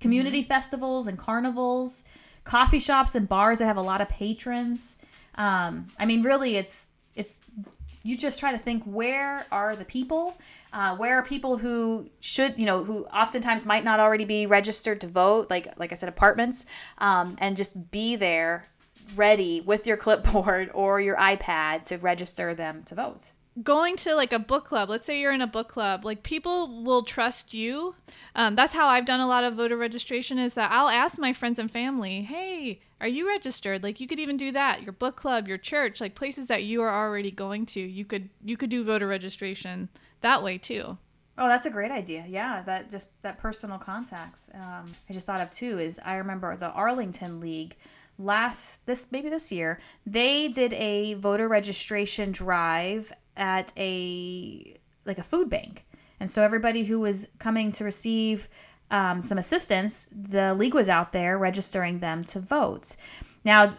Community 0.00 0.40
mm-hmm. 0.40 0.48
festivals 0.48 1.06
and 1.06 1.18
carnivals, 1.18 2.04
coffee 2.44 2.78
shops 2.78 3.14
and 3.14 3.28
bars 3.28 3.58
that 3.58 3.66
have 3.66 3.76
a 3.76 3.82
lot 3.82 4.00
of 4.00 4.08
patrons. 4.08 4.98
Um, 5.36 5.88
I 5.98 6.06
mean, 6.06 6.22
really, 6.22 6.56
it's 6.56 6.90
it's 7.14 7.40
you 8.06 8.16
just 8.16 8.38
try 8.38 8.52
to 8.52 8.58
think 8.58 8.84
where 8.84 9.46
are 9.50 9.74
the 9.74 9.84
people 9.84 10.36
uh, 10.72 10.94
where 10.94 11.18
are 11.18 11.22
people 11.22 11.56
who 11.56 12.08
should 12.20 12.56
you 12.58 12.66
know 12.66 12.84
who 12.84 13.04
oftentimes 13.06 13.64
might 13.64 13.84
not 13.84 13.98
already 13.98 14.24
be 14.24 14.46
registered 14.46 15.00
to 15.00 15.08
vote 15.08 15.50
like 15.50 15.68
like 15.78 15.90
i 15.90 15.94
said 15.94 16.08
apartments 16.08 16.66
um, 16.98 17.36
and 17.38 17.56
just 17.56 17.90
be 17.90 18.14
there 18.14 18.68
ready 19.14 19.60
with 19.60 19.86
your 19.86 19.96
clipboard 19.96 20.70
or 20.74 21.00
your 21.00 21.16
ipad 21.16 21.82
to 21.84 21.96
register 21.96 22.54
them 22.54 22.82
to 22.84 22.94
vote 22.94 23.32
going 23.62 23.96
to 23.96 24.14
like 24.14 24.32
a 24.32 24.38
book 24.38 24.64
club 24.64 24.88
let's 24.90 25.06
say 25.06 25.18
you're 25.18 25.32
in 25.32 25.40
a 25.40 25.46
book 25.46 25.68
club 25.68 26.04
like 26.04 26.22
people 26.22 26.82
will 26.82 27.02
trust 27.02 27.54
you 27.54 27.94
um, 28.34 28.54
that's 28.54 28.74
how 28.74 28.86
i've 28.86 29.06
done 29.06 29.20
a 29.20 29.26
lot 29.26 29.44
of 29.44 29.54
voter 29.54 29.76
registration 29.76 30.38
is 30.38 30.54
that 30.54 30.70
i'll 30.70 30.88
ask 30.88 31.18
my 31.18 31.32
friends 31.32 31.58
and 31.58 31.70
family 31.70 32.22
hey 32.22 32.80
are 33.00 33.08
you 33.08 33.26
registered 33.26 33.82
like 33.82 33.98
you 33.98 34.06
could 34.06 34.20
even 34.20 34.36
do 34.36 34.52
that 34.52 34.82
your 34.82 34.92
book 34.92 35.16
club 35.16 35.48
your 35.48 35.58
church 35.58 36.00
like 36.00 36.14
places 36.14 36.48
that 36.48 36.64
you 36.64 36.82
are 36.82 36.94
already 36.94 37.30
going 37.30 37.64
to 37.64 37.80
you 37.80 38.04
could 38.04 38.28
you 38.44 38.56
could 38.56 38.70
do 38.70 38.84
voter 38.84 39.06
registration 39.06 39.88
that 40.20 40.42
way 40.42 40.58
too 40.58 40.98
Oh, 41.38 41.48
that's 41.48 41.66
a 41.66 41.70
great 41.70 41.90
idea. 41.90 42.24
Yeah, 42.26 42.62
that 42.62 42.90
just 42.90 43.08
that 43.22 43.38
personal 43.38 43.78
contacts. 43.78 44.48
Um, 44.54 44.92
I 45.08 45.12
just 45.12 45.26
thought 45.26 45.40
of 45.42 45.50
too 45.50 45.78
is 45.78 46.00
I 46.02 46.16
remember 46.16 46.56
the 46.56 46.70
Arlington 46.70 47.40
League 47.40 47.76
last 48.18 48.86
this 48.86 49.06
maybe 49.12 49.28
this 49.28 49.52
year 49.52 49.78
they 50.06 50.48
did 50.48 50.72
a 50.72 51.12
voter 51.14 51.48
registration 51.48 52.32
drive 52.32 53.12
at 53.36 53.72
a 53.76 54.76
like 55.04 55.18
a 55.18 55.22
food 55.22 55.48
bank. 55.48 55.84
And 56.18 56.30
so 56.30 56.42
everybody 56.42 56.84
who 56.84 57.00
was 57.00 57.28
coming 57.38 57.70
to 57.72 57.84
receive 57.84 58.48
um, 58.90 59.22
some 59.22 59.38
assistance, 59.38 60.08
the 60.10 60.54
league 60.54 60.74
was 60.74 60.88
out 60.88 61.12
there 61.12 61.36
registering 61.38 62.00
them 62.00 62.24
to 62.24 62.40
vote. 62.40 62.96
Now, 63.44 63.76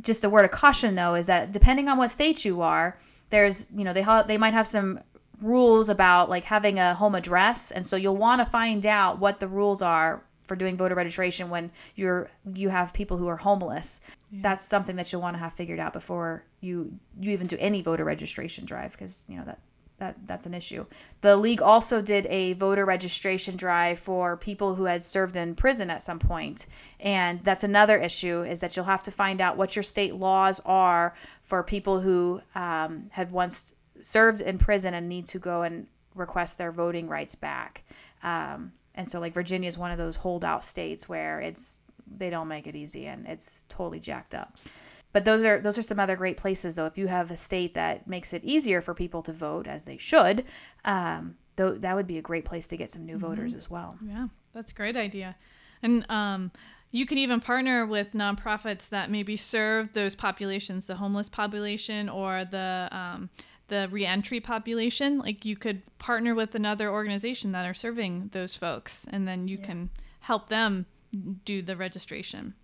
just 0.00 0.24
a 0.24 0.30
word 0.30 0.44
of 0.44 0.50
caution 0.50 0.94
though 0.94 1.14
is 1.14 1.26
that 1.26 1.52
depending 1.52 1.88
on 1.88 1.98
what 1.98 2.10
state 2.10 2.44
you 2.44 2.60
are, 2.60 2.98
there's 3.30 3.70
you 3.72 3.84
know 3.84 3.92
they 3.92 4.02
ha- 4.02 4.22
they 4.22 4.38
might 4.38 4.54
have 4.54 4.66
some 4.66 5.00
rules 5.40 5.88
about 5.88 6.28
like 6.28 6.44
having 6.44 6.78
a 6.78 6.94
home 6.94 7.14
address, 7.14 7.70
and 7.70 7.86
so 7.86 7.96
you'll 7.96 8.16
want 8.16 8.40
to 8.40 8.44
find 8.44 8.84
out 8.84 9.18
what 9.18 9.40
the 9.40 9.48
rules 9.48 9.82
are 9.82 10.24
for 10.48 10.56
doing 10.56 10.76
voter 10.76 10.94
registration 10.94 11.50
when 11.50 11.70
you're 11.94 12.30
you 12.54 12.70
have 12.70 12.92
people 12.92 13.18
who 13.18 13.28
are 13.28 13.36
homeless. 13.36 14.00
Yeah. 14.30 14.40
That's 14.42 14.64
something 14.64 14.96
that 14.96 15.12
you'll 15.12 15.22
want 15.22 15.34
to 15.34 15.40
have 15.40 15.52
figured 15.52 15.78
out 15.78 15.92
before 15.92 16.44
you 16.60 16.98
you 17.20 17.30
even 17.30 17.46
do 17.46 17.56
any 17.60 17.82
voter 17.82 18.04
registration 18.04 18.64
drive 18.64 18.92
because 18.92 19.24
you 19.28 19.36
know 19.36 19.44
that 19.44 19.60
that 19.98 20.16
that's 20.26 20.46
an 20.46 20.54
issue. 20.54 20.86
The 21.20 21.36
league 21.36 21.60
also 21.60 22.00
did 22.00 22.26
a 22.26 22.54
voter 22.54 22.84
registration 22.84 23.56
drive 23.56 23.98
for 23.98 24.36
people 24.36 24.76
who 24.76 24.84
had 24.84 25.04
served 25.04 25.36
in 25.36 25.54
prison 25.54 25.90
at 25.90 26.02
some 26.02 26.18
point, 26.18 26.66
and 26.98 27.42
that's 27.44 27.64
another 27.64 27.98
issue 27.98 28.42
is 28.42 28.60
that 28.60 28.76
you'll 28.76 28.86
have 28.86 29.02
to 29.04 29.10
find 29.10 29.40
out 29.40 29.56
what 29.56 29.76
your 29.76 29.82
state 29.82 30.14
laws 30.14 30.60
are 30.64 31.14
for 31.42 31.62
people 31.62 32.00
who 32.00 32.40
um, 32.54 33.08
had 33.10 33.30
once 33.30 33.74
served 34.00 34.40
in 34.40 34.58
prison 34.58 34.94
and 34.94 35.08
need 35.08 35.26
to 35.26 35.38
go 35.38 35.62
and 35.62 35.86
request 36.14 36.58
their 36.58 36.72
voting 36.72 37.08
rights 37.08 37.34
back. 37.34 37.84
Um, 38.22 38.72
and 38.98 39.08
so 39.08 39.20
like 39.20 39.32
Virginia 39.32 39.68
is 39.68 39.78
one 39.78 39.92
of 39.92 39.96
those 39.96 40.16
holdout 40.16 40.64
states 40.64 41.08
where 41.08 41.40
it's 41.40 41.80
they 42.16 42.30
don't 42.30 42.48
make 42.48 42.66
it 42.66 42.74
easy 42.74 43.06
and 43.06 43.26
it's 43.26 43.62
totally 43.68 44.00
jacked 44.00 44.34
up. 44.34 44.56
But 45.12 45.24
those 45.24 45.44
are 45.44 45.60
those 45.60 45.78
are 45.78 45.82
some 45.82 46.00
other 46.00 46.16
great 46.16 46.36
places 46.36 46.74
though. 46.74 46.86
If 46.86 46.98
you 46.98 47.06
have 47.06 47.30
a 47.30 47.36
state 47.36 47.74
that 47.74 48.08
makes 48.08 48.32
it 48.32 48.42
easier 48.44 48.82
for 48.82 48.94
people 48.94 49.22
to 49.22 49.32
vote 49.32 49.68
as 49.68 49.84
they 49.84 49.98
should, 49.98 50.44
um, 50.84 51.36
though 51.54 51.74
that 51.74 51.94
would 51.94 52.08
be 52.08 52.18
a 52.18 52.22
great 52.22 52.44
place 52.44 52.66
to 52.66 52.76
get 52.76 52.90
some 52.90 53.06
new 53.06 53.16
mm-hmm. 53.16 53.26
voters 53.26 53.54
as 53.54 53.70
well. 53.70 53.96
Yeah, 54.04 54.26
that's 54.52 54.72
a 54.72 54.74
great 54.74 54.96
idea. 54.96 55.36
And 55.80 56.04
um, 56.10 56.50
you 56.90 57.06
can 57.06 57.18
even 57.18 57.40
partner 57.40 57.86
with 57.86 58.14
nonprofits 58.14 58.88
that 58.88 59.12
maybe 59.12 59.36
serve 59.36 59.92
those 59.92 60.16
populations, 60.16 60.88
the 60.88 60.96
homeless 60.96 61.28
population 61.28 62.08
or 62.08 62.44
the 62.44 62.88
um, 62.90 63.30
the 63.68 63.88
reentry 63.90 64.40
population. 64.40 65.18
Like 65.18 65.44
you 65.44 65.56
could 65.56 65.82
partner 65.98 66.34
with 66.34 66.54
another 66.54 66.90
organization 66.90 67.52
that 67.52 67.66
are 67.66 67.74
serving 67.74 68.30
those 68.32 68.54
folks, 68.54 69.06
and 69.10 69.26
then 69.26 69.48
you 69.48 69.58
yeah. 69.58 69.66
can 69.66 69.90
help 70.20 70.48
them 70.48 70.86
do 71.44 71.62
the 71.62 71.76
registration. 71.76 72.54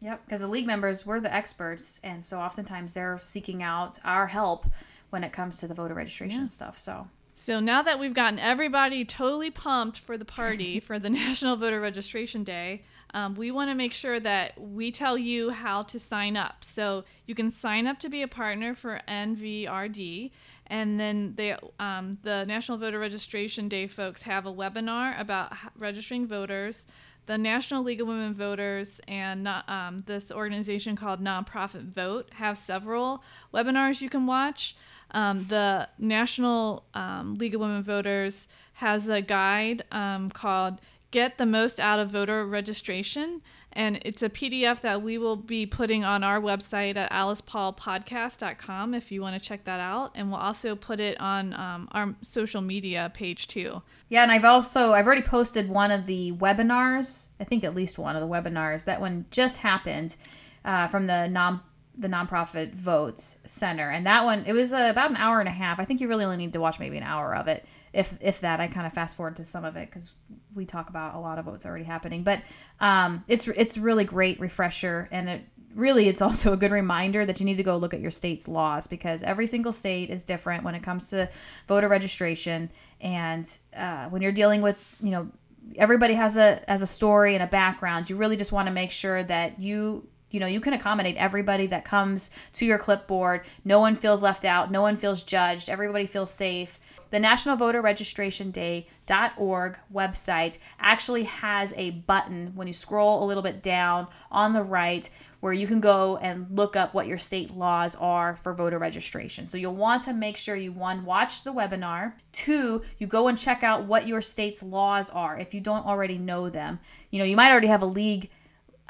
Yep, 0.00 0.24
because 0.24 0.40
the 0.40 0.48
league 0.48 0.66
members, 0.66 1.06
we're 1.06 1.20
the 1.20 1.32
experts, 1.32 2.00
and 2.02 2.24
so 2.24 2.40
oftentimes 2.40 2.94
they're 2.94 3.18
seeking 3.20 3.62
out 3.62 3.98
our 4.04 4.26
help 4.26 4.66
when 5.10 5.22
it 5.22 5.32
comes 5.32 5.58
to 5.58 5.68
the 5.68 5.74
voter 5.74 5.94
registration 5.94 6.42
yeah. 6.42 6.46
stuff. 6.48 6.78
So. 6.78 7.08
So 7.34 7.60
now 7.60 7.82
that 7.82 7.98
we've 7.98 8.12
gotten 8.12 8.38
everybody 8.38 9.04
totally 9.04 9.50
pumped 9.50 9.98
for 9.98 10.18
the 10.18 10.24
party 10.24 10.80
for 10.86 10.98
the 10.98 11.10
National 11.10 11.56
Voter 11.56 11.80
Registration 11.80 12.44
Day, 12.44 12.82
um, 13.14 13.34
we 13.34 13.50
want 13.50 13.70
to 13.70 13.74
make 13.74 13.92
sure 13.92 14.18
that 14.20 14.58
we 14.60 14.90
tell 14.90 15.18
you 15.18 15.50
how 15.50 15.82
to 15.84 15.98
sign 15.98 16.36
up. 16.36 16.64
So 16.64 17.04
you 17.26 17.34
can 17.34 17.50
sign 17.50 17.86
up 17.86 17.98
to 18.00 18.08
be 18.08 18.22
a 18.22 18.28
partner 18.28 18.74
for 18.74 19.00
NVRD, 19.06 20.30
and 20.68 20.98
then 20.98 21.34
they, 21.36 21.56
um, 21.78 22.12
the 22.22 22.44
National 22.46 22.78
Voter 22.78 22.98
Registration 22.98 23.68
Day 23.68 23.86
folks 23.86 24.22
have 24.22 24.46
a 24.46 24.52
webinar 24.52 25.20
about 25.20 25.52
registering 25.76 26.26
voters. 26.26 26.86
The 27.26 27.38
National 27.38 27.84
League 27.84 28.00
of 28.00 28.08
Women 28.08 28.34
Voters 28.34 29.00
and 29.06 29.46
um, 29.46 29.98
this 30.06 30.32
organization 30.32 30.96
called 30.96 31.22
Nonprofit 31.22 31.84
Vote 31.84 32.28
have 32.32 32.58
several 32.58 33.22
webinars 33.54 34.00
you 34.00 34.10
can 34.10 34.26
watch. 34.26 34.74
Um, 35.12 35.46
the 35.48 35.88
National 35.98 36.84
um, 36.94 37.34
League 37.34 37.54
of 37.54 37.60
Women 37.60 37.82
Voters 37.82 38.48
has 38.72 39.08
a 39.08 39.22
guide 39.22 39.84
um, 39.92 40.30
called 40.30 40.80
get 41.12 41.38
the 41.38 41.46
most 41.46 41.78
out 41.78 42.00
of 42.00 42.10
voter 42.10 42.44
registration. 42.44 43.40
And 43.74 44.00
it's 44.04 44.22
a 44.22 44.28
PDF 44.28 44.80
that 44.80 45.02
we 45.02 45.16
will 45.16 45.36
be 45.36 45.64
putting 45.64 46.04
on 46.04 46.22
our 46.24 46.40
website 46.40 46.96
at 46.96 47.10
alicepaulpodcast.com 47.10 48.92
if 48.92 49.10
you 49.10 49.22
want 49.22 49.40
to 49.40 49.40
check 49.40 49.64
that 49.64 49.80
out. 49.80 50.10
And 50.14 50.30
we'll 50.30 50.40
also 50.40 50.74
put 50.74 51.00
it 51.00 51.18
on 51.20 51.54
um, 51.54 51.88
our 51.92 52.14
social 52.20 52.60
media 52.60 53.10
page 53.14 53.46
too. 53.46 53.80
Yeah, 54.08 54.24
and 54.24 54.32
I've 54.32 54.44
also 54.44 54.92
I've 54.92 55.06
already 55.06 55.22
posted 55.22 55.70
one 55.70 55.90
of 55.90 56.06
the 56.06 56.32
webinars. 56.32 57.28
I 57.40 57.44
think 57.44 57.64
at 57.64 57.74
least 57.74 57.98
one 57.98 58.16
of 58.16 58.20
the 58.20 58.28
webinars. 58.28 58.84
That 58.84 59.00
one 59.00 59.24
just 59.30 59.58
happened 59.58 60.16
uh, 60.64 60.88
from 60.88 61.06
the 61.06 61.28
non 61.28 61.60
the 61.96 62.08
nonprofit 62.08 62.72
votes 62.74 63.36
center 63.44 63.90
and 63.90 64.06
that 64.06 64.24
one 64.24 64.42
it 64.46 64.54
was 64.54 64.72
uh, 64.72 64.88
about 64.90 65.10
an 65.10 65.16
hour 65.16 65.40
and 65.40 65.48
a 65.48 65.52
half 65.52 65.78
i 65.78 65.84
think 65.84 66.00
you 66.00 66.08
really 66.08 66.24
only 66.24 66.38
need 66.38 66.50
to 66.50 66.58
watch 66.58 66.80
maybe 66.80 66.96
an 66.96 67.02
hour 67.02 67.36
of 67.36 67.48
it 67.48 67.66
if 67.92 68.16
if 68.20 68.40
that 68.40 68.60
i 68.60 68.66
kind 68.66 68.86
of 68.86 68.92
fast 68.92 69.16
forward 69.16 69.36
to 69.36 69.44
some 69.44 69.64
of 69.64 69.76
it 69.76 69.88
because 69.90 70.14
we 70.54 70.64
talk 70.64 70.90
about 70.90 71.14
a 71.14 71.18
lot 71.18 71.38
of 71.38 71.46
what's 71.46 71.66
already 71.66 71.84
happening. 71.84 72.22
But 72.22 72.42
um, 72.80 73.24
it's 73.28 73.48
it's 73.48 73.78
really 73.78 74.04
great 74.04 74.40
refresher 74.40 75.08
and 75.10 75.28
it 75.28 75.42
really 75.74 76.08
it's 76.08 76.22
also 76.22 76.52
a 76.52 76.56
good 76.56 76.70
reminder 76.70 77.24
that 77.24 77.40
you 77.40 77.46
need 77.46 77.56
to 77.56 77.62
go 77.62 77.76
look 77.76 77.94
at 77.94 78.00
your 78.00 78.10
state's 78.10 78.48
laws 78.48 78.86
because 78.86 79.22
every 79.22 79.46
single 79.46 79.72
state 79.72 80.10
is 80.10 80.24
different 80.24 80.64
when 80.64 80.74
it 80.74 80.82
comes 80.82 81.10
to 81.10 81.28
voter 81.68 81.88
registration. 81.88 82.70
And 83.00 83.48
uh, 83.76 84.06
when 84.08 84.22
you're 84.22 84.32
dealing 84.32 84.62
with 84.62 84.76
you 85.02 85.10
know 85.10 85.28
everybody 85.76 86.14
has 86.14 86.36
a 86.36 86.62
has 86.68 86.82
a 86.82 86.86
story 86.86 87.34
and 87.34 87.42
a 87.42 87.46
background 87.46 88.10
you 88.10 88.16
really 88.16 88.36
just 88.36 88.50
want 88.50 88.66
to 88.66 88.72
make 88.72 88.90
sure 88.90 89.22
that 89.22 89.60
you 89.60 90.06
you 90.30 90.40
know 90.40 90.46
you 90.46 90.60
can 90.60 90.72
accommodate 90.72 91.16
everybody 91.16 91.66
that 91.66 91.84
comes 91.84 92.30
to 92.54 92.66
your 92.66 92.78
clipboard. 92.78 93.42
No 93.64 93.78
one 93.78 93.96
feels 93.96 94.22
left 94.22 94.44
out 94.44 94.70
no 94.70 94.82
one 94.82 94.96
feels 94.96 95.22
judged 95.22 95.68
everybody 95.68 96.06
feels 96.06 96.30
safe 96.32 96.78
the 97.12 97.20
national 97.20 97.56
voter 97.56 97.82
registration 97.82 98.50
day.org 98.50 99.78
website 99.94 100.56
actually 100.80 101.24
has 101.24 101.74
a 101.76 101.90
button 101.90 102.52
when 102.54 102.66
you 102.66 102.72
scroll 102.72 103.22
a 103.22 103.26
little 103.26 103.42
bit 103.42 103.62
down 103.62 104.08
on 104.30 104.54
the 104.54 104.62
right 104.62 105.10
where 105.40 105.52
you 105.52 105.66
can 105.66 105.80
go 105.80 106.16
and 106.18 106.46
look 106.56 106.74
up 106.74 106.94
what 106.94 107.06
your 107.06 107.18
state 107.18 107.54
laws 107.54 107.94
are 107.96 108.36
for 108.36 108.54
voter 108.54 108.78
registration. 108.78 109.46
So 109.46 109.58
you'll 109.58 109.74
want 109.74 110.02
to 110.04 110.14
make 110.14 110.38
sure 110.38 110.56
you 110.56 110.72
one 110.72 111.04
watch 111.04 111.44
the 111.44 111.52
webinar, 111.52 112.14
two 112.32 112.82
you 112.96 113.06
go 113.06 113.28
and 113.28 113.36
check 113.36 113.62
out 113.62 113.84
what 113.84 114.06
your 114.06 114.22
state's 114.22 114.62
laws 114.62 115.10
are 115.10 115.38
if 115.38 115.52
you 115.52 115.60
don't 115.60 115.84
already 115.84 116.16
know 116.16 116.48
them. 116.48 116.78
You 117.10 117.18
know, 117.18 117.26
you 117.26 117.36
might 117.36 117.50
already 117.50 117.66
have 117.66 117.82
a 117.82 117.86
league 117.86 118.30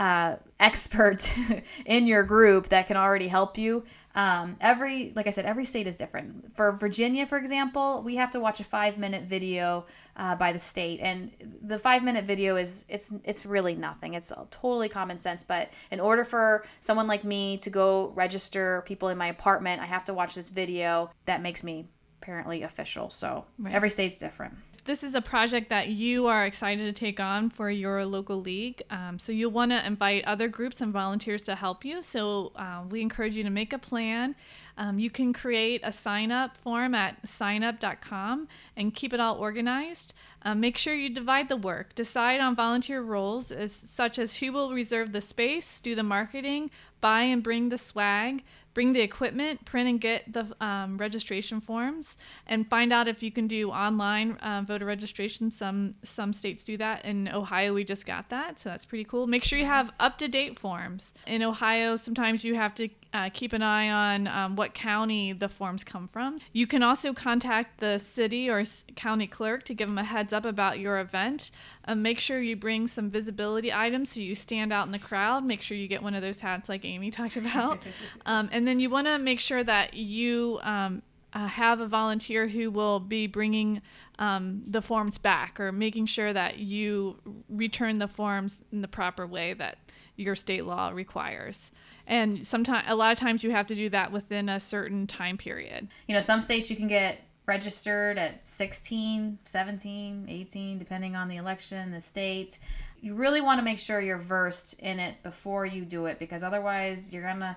uh, 0.02 0.36
expert 0.58 1.32
in 1.86 2.08
your 2.08 2.24
group 2.24 2.70
that 2.70 2.88
can 2.88 2.96
already 2.96 3.28
help 3.28 3.56
you. 3.56 3.84
Um, 4.16 4.56
every, 4.60 5.12
like 5.14 5.28
I 5.28 5.30
said, 5.30 5.46
every 5.46 5.64
state 5.64 5.86
is 5.86 5.96
different. 5.96 6.56
For 6.56 6.72
Virginia, 6.72 7.24
for 7.24 7.38
example, 7.38 8.02
we 8.02 8.16
have 8.16 8.32
to 8.32 8.40
watch 8.40 8.58
a 8.58 8.64
five 8.64 8.98
minute 8.98 9.22
video 9.22 9.86
uh, 10.16 10.34
by 10.34 10.52
the 10.52 10.58
state, 10.58 10.98
and 11.00 11.30
the 11.62 11.78
five 11.78 12.02
minute 12.02 12.24
video 12.24 12.56
is 12.56 12.84
it's 12.88 13.12
it's 13.22 13.46
really 13.46 13.76
nothing. 13.76 14.14
It's 14.14 14.32
totally 14.50 14.88
common 14.88 15.18
sense. 15.18 15.44
But 15.44 15.70
in 15.92 16.00
order 16.00 16.24
for 16.24 16.64
someone 16.80 17.06
like 17.06 17.22
me 17.22 17.56
to 17.58 17.70
go 17.70 18.08
register 18.16 18.82
people 18.84 19.08
in 19.08 19.16
my 19.16 19.28
apartment, 19.28 19.80
I 19.80 19.86
have 19.86 20.04
to 20.06 20.14
watch 20.14 20.34
this 20.34 20.50
video 20.50 21.10
that 21.26 21.42
makes 21.42 21.62
me 21.62 21.86
apparently 22.20 22.64
official. 22.64 23.08
So 23.10 23.44
right. 23.56 23.72
every 23.72 23.88
state's 23.88 24.18
different 24.18 24.56
this 24.84 25.04
is 25.04 25.14
a 25.14 25.20
project 25.20 25.68
that 25.68 25.88
you 25.88 26.26
are 26.26 26.44
excited 26.44 26.84
to 26.84 26.92
take 26.92 27.20
on 27.20 27.50
for 27.50 27.70
your 27.70 28.04
local 28.04 28.40
league. 28.40 28.82
Um, 28.90 29.18
so 29.18 29.30
you'll 29.30 29.52
want 29.52 29.70
to 29.70 29.86
invite 29.86 30.24
other 30.24 30.48
groups 30.48 30.80
and 30.80 30.92
volunteers 30.92 31.44
to 31.44 31.54
help 31.54 31.84
you. 31.84 32.02
So 32.02 32.52
uh, 32.56 32.82
we 32.90 33.00
encourage 33.00 33.36
you 33.36 33.44
to 33.44 33.50
make 33.50 33.72
a 33.72 33.78
plan. 33.78 34.34
Um, 34.76 34.98
you 34.98 35.10
can 35.10 35.32
create 35.32 35.82
a 35.84 35.92
sign 35.92 36.32
up 36.32 36.56
form 36.56 36.94
at 36.94 37.22
signup.com 37.24 38.48
and 38.76 38.94
keep 38.94 39.12
it 39.12 39.20
all 39.20 39.36
organized. 39.36 40.14
Um, 40.42 40.58
make 40.60 40.76
sure 40.76 40.94
you 40.94 41.10
divide 41.10 41.48
the 41.48 41.56
work. 41.56 41.94
Decide 41.94 42.40
on 42.40 42.56
volunteer 42.56 43.02
roles 43.02 43.52
as 43.52 43.72
such 43.72 44.18
as 44.18 44.36
who 44.36 44.52
will 44.52 44.72
reserve 44.72 45.12
the 45.12 45.20
space, 45.20 45.80
do 45.80 45.94
the 45.94 46.02
marketing, 46.02 46.70
buy 47.00 47.22
and 47.22 47.42
bring 47.42 47.68
the 47.68 47.78
swag, 47.78 48.42
bring 48.74 48.92
the 48.92 49.00
equipment, 49.00 49.64
print 49.64 49.88
and 49.88 50.00
get 50.00 50.32
the 50.32 50.46
um, 50.64 50.96
registration 50.98 51.60
forms, 51.60 52.16
and 52.46 52.68
find 52.68 52.92
out 52.92 53.08
if 53.08 53.22
you 53.22 53.30
can 53.30 53.46
do 53.46 53.70
online 53.70 54.32
uh, 54.36 54.62
voter 54.66 54.86
registration. 54.86 55.50
Some 55.50 55.92
some 56.02 56.32
states 56.32 56.64
do 56.64 56.76
that. 56.78 57.04
In 57.04 57.28
Ohio, 57.28 57.74
we 57.74 57.84
just 57.84 58.06
got 58.06 58.28
that, 58.30 58.58
so 58.58 58.68
that's 58.68 58.84
pretty 58.84 59.04
cool. 59.04 59.26
Make 59.26 59.44
sure 59.44 59.58
you 59.58 59.66
have 59.66 59.94
up 60.00 60.18
to 60.18 60.28
date 60.28 60.58
forms. 60.58 61.12
In 61.26 61.42
Ohio, 61.42 61.96
sometimes 61.96 62.44
you 62.44 62.54
have 62.54 62.74
to 62.76 62.88
uh, 63.12 63.30
keep 63.32 63.52
an 63.52 63.62
eye 63.62 63.90
on 63.90 64.26
um, 64.26 64.56
what 64.56 64.74
county 64.74 65.32
the 65.32 65.48
forms 65.48 65.84
come 65.84 66.08
from. 66.08 66.38
You 66.52 66.66
can 66.66 66.82
also 66.82 67.12
contact 67.12 67.80
the 67.80 67.98
city 67.98 68.48
or 68.48 68.64
county 68.96 69.26
clerk 69.26 69.64
to 69.64 69.74
give 69.74 69.88
them 69.88 69.98
a 69.98 70.04
heads 70.04 70.32
up 70.32 70.44
about 70.44 70.78
your 70.78 70.98
event. 70.98 71.50
Uh, 71.84 71.94
make 71.94 72.18
sure 72.18 72.40
you 72.40 72.56
bring 72.56 72.86
some 72.86 73.10
visibility 73.10 73.72
items 73.72 74.12
so 74.12 74.20
you 74.20 74.34
stand 74.34 74.72
out 74.72 74.86
in 74.86 74.92
the 74.92 74.98
crowd. 74.98 75.44
Make 75.44 75.62
sure 75.62 75.76
you 75.76 75.88
get 75.88 76.02
one 76.02 76.14
of 76.14 76.22
those 76.22 76.40
hats 76.40 76.68
like 76.68 76.84
Amy 76.84 77.10
talked 77.10 77.36
about. 77.36 77.78
um, 78.26 78.48
and 78.52 78.66
then 78.66 78.78
you 78.80 78.88
want 78.88 79.06
to 79.06 79.18
make 79.18 79.40
sure 79.40 79.64
that 79.64 79.94
you 79.94 80.60
um, 80.62 81.02
uh, 81.32 81.46
have 81.46 81.80
a 81.80 81.86
volunteer 81.86 82.48
who 82.48 82.70
will 82.70 83.00
be 83.00 83.26
bringing 83.26 83.82
um, 84.18 84.62
the 84.66 84.82
forms 84.82 85.18
back 85.18 85.58
or 85.58 85.72
making 85.72 86.06
sure 86.06 86.32
that 86.32 86.58
you 86.58 87.16
return 87.48 87.98
the 87.98 88.08
forms 88.08 88.62
in 88.70 88.82
the 88.82 88.88
proper 88.88 89.26
way 89.26 89.54
that 89.54 89.78
your 90.16 90.36
state 90.36 90.64
law 90.64 90.90
requires 90.90 91.70
and 92.06 92.46
sometimes 92.46 92.84
a 92.88 92.94
lot 92.94 93.12
of 93.12 93.18
times 93.18 93.42
you 93.42 93.50
have 93.50 93.66
to 93.66 93.74
do 93.74 93.88
that 93.88 94.12
within 94.12 94.48
a 94.48 94.60
certain 94.60 95.06
time 95.06 95.38
period 95.38 95.88
you 96.06 96.14
know 96.14 96.20
some 96.20 96.40
states 96.40 96.68
you 96.68 96.76
can 96.76 96.86
get 96.86 97.18
registered 97.46 98.18
at 98.18 98.46
16 98.46 99.38
17 99.44 100.26
18 100.28 100.78
depending 100.78 101.16
on 101.16 101.28
the 101.28 101.36
election 101.36 101.90
the 101.90 102.00
state. 102.00 102.58
You 103.00 103.14
really 103.14 103.40
want 103.40 103.58
to 103.58 103.64
make 103.64 103.78
sure 103.78 104.00
you're 104.00 104.18
versed 104.18 104.74
in 104.78 105.00
it 105.00 105.22
before 105.22 105.66
you 105.66 105.84
do 105.84 106.06
it 106.06 106.18
because 106.18 106.42
otherwise 106.42 107.12
you're 107.12 107.24
gonna 107.24 107.56